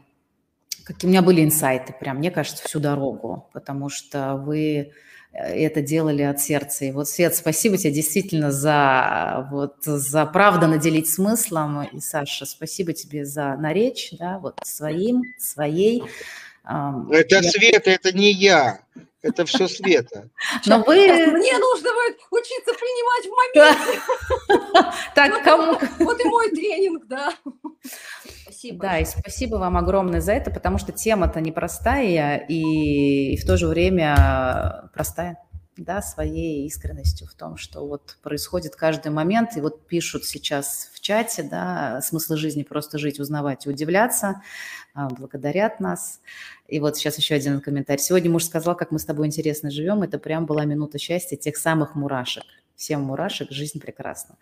какие 0.85 1.09
у 1.09 1.11
меня 1.11 1.23
были 1.23 1.45
инсайты, 1.45 1.95
прям, 1.99 2.19
мне 2.19 2.31
кажется, 2.31 2.67
всю 2.67 2.81
дорогу, 2.81 3.49
потому 3.53 3.91
что 3.91 4.37
вы 4.37 4.93
э, 5.33 5.39
это 5.39 5.83
делали 5.83 6.23
от 6.23 6.41
сердца. 6.41 6.87
И 6.87 6.93
вот, 6.93 7.09
Свет, 7.09 7.35
спасибо 7.35 7.77
тебе 7.77 7.93
действительно 7.93 8.51
за, 8.51 9.47
вот, 9.51 9.77
за 9.83 10.25
правду 10.25 10.67
наделить 10.67 11.11
смыслом. 11.11 11.83
И, 11.83 12.01
Саша, 12.01 12.47
спасибо 12.47 12.95
тебе 12.95 13.27
за 13.27 13.55
наречь, 13.57 14.15
да, 14.19 14.39
вот 14.39 14.59
своим, 14.65 15.23
своей. 15.39 16.03
Это 16.65 17.37
я... 17.37 17.43
Света, 17.43 17.91
это 17.91 18.17
не 18.17 18.33
я. 18.33 18.81
Это 19.23 19.45
все 19.45 19.69
Света. 19.69 20.31
Но 20.67 20.83
вы... 20.83 20.97
Мне 20.97 21.59
нужно 21.59 21.91
будет 21.93 22.19
учиться 22.31 22.73
принимать 22.75 23.27
в 23.27 23.33
моменте. 23.37 24.01
Так, 25.15 25.45
кому... 25.45 25.79
Вот 25.99 26.21
и 26.21 26.25
мой 26.25 26.51
тренинг, 26.51 27.07
да. 27.07 27.33
Спасибо. 28.43 28.79
Да, 28.83 28.99
и 28.99 29.05
спасибо 29.05 29.57
вам 29.57 29.77
огромное 29.77 30.21
за 30.21 30.33
это, 30.33 30.51
потому 30.51 30.79
что 30.79 30.93
тема-то 30.93 31.41
непростая 31.41 32.39
и, 32.49 33.35
и 33.35 33.37
в 33.37 33.47
то 33.47 33.57
же 33.57 33.67
время 33.67 34.91
простая 34.95 35.39
да, 35.77 36.03
своей 36.03 36.67
искренностью 36.67 37.27
в 37.27 37.35
том, 37.35 37.57
что 37.57 37.87
вот 37.87 38.19
происходит 38.23 38.77
каждый 38.77 39.11
момент, 39.11 39.57
и 39.57 39.61
вот 39.61 39.87
пишут 39.87 40.25
сейчас 40.25 40.91
в 40.93 41.01
чате, 41.01 41.43
да, 41.43 42.01
смысл 42.03 42.37
жизни 42.37 42.63
просто 42.63 42.99
жить, 42.99 43.19
узнавать 43.19 43.67
и 43.67 43.71
удивляться, 43.71 44.43
а, 44.95 45.09
благодарят 45.09 45.81
нас. 45.81 46.21
И 46.71 46.79
вот 46.79 46.97
сейчас 46.97 47.19
еще 47.19 47.35
один 47.35 47.61
комментарий. 47.61 48.03
Сегодня 48.03 48.31
муж 48.31 48.45
сказал, 48.45 48.77
как 48.77 48.93
мы 48.93 48.99
с 48.99 49.05
тобой 49.05 49.27
интересно 49.27 49.71
живем, 49.71 50.03
это 50.03 50.19
прям 50.19 50.47
была 50.47 50.65
минута 50.65 50.99
счастья 50.99 51.37
тех 51.37 51.57
самых 51.57 51.95
мурашек. 51.95 52.45
всем 52.77 53.03
мурашек, 53.03 53.51
жизнь 53.51 53.81
прекрасна. 53.81 54.37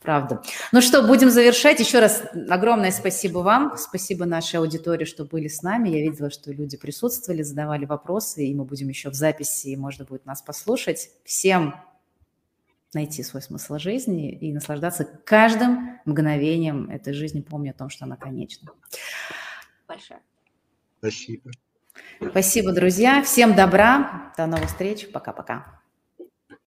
Правда. 0.00 0.42
Ну 0.72 0.80
что, 0.80 1.02
будем 1.02 1.30
завершать. 1.30 1.80
Еще 1.80 1.98
раз 1.98 2.22
огромное 2.48 2.90
спасибо 2.90 3.40
вам, 3.40 3.76
спасибо 3.76 4.24
нашей 4.24 4.56
аудитории, 4.56 5.04
что 5.04 5.24
были 5.24 5.48
с 5.48 5.62
нами. 5.62 5.88
Я 5.88 6.02
видела, 6.02 6.30
что 6.30 6.52
люди 6.52 6.76
присутствовали, 6.76 7.42
задавали 7.42 7.84
вопросы, 7.84 8.46
и 8.46 8.54
мы 8.54 8.64
будем 8.64 8.88
еще 8.88 9.10
в 9.10 9.14
записи, 9.14 9.68
и 9.68 9.76
можно 9.76 10.04
будет 10.04 10.24
нас 10.24 10.40
послушать. 10.40 11.10
Всем 11.24 11.74
найти 12.94 13.22
свой 13.22 13.42
смысл 13.42 13.78
жизни 13.78 14.32
и 14.32 14.52
наслаждаться 14.52 15.04
каждым 15.04 15.98
мгновением 16.04 16.90
этой 16.90 17.12
жизни, 17.12 17.40
помня 17.40 17.70
о 17.70 17.74
том, 17.74 17.88
что 17.88 18.04
она 18.04 18.16
конечна. 18.16 18.70
Большое. 19.86 20.20
Спасибо. 20.98 21.50
Спасибо, 22.30 22.72
друзья. 22.72 23.22
Всем 23.22 23.54
добра. 23.54 24.32
До 24.36 24.46
новых 24.46 24.68
встреч. 24.68 25.10
Пока-пока. 25.12 25.79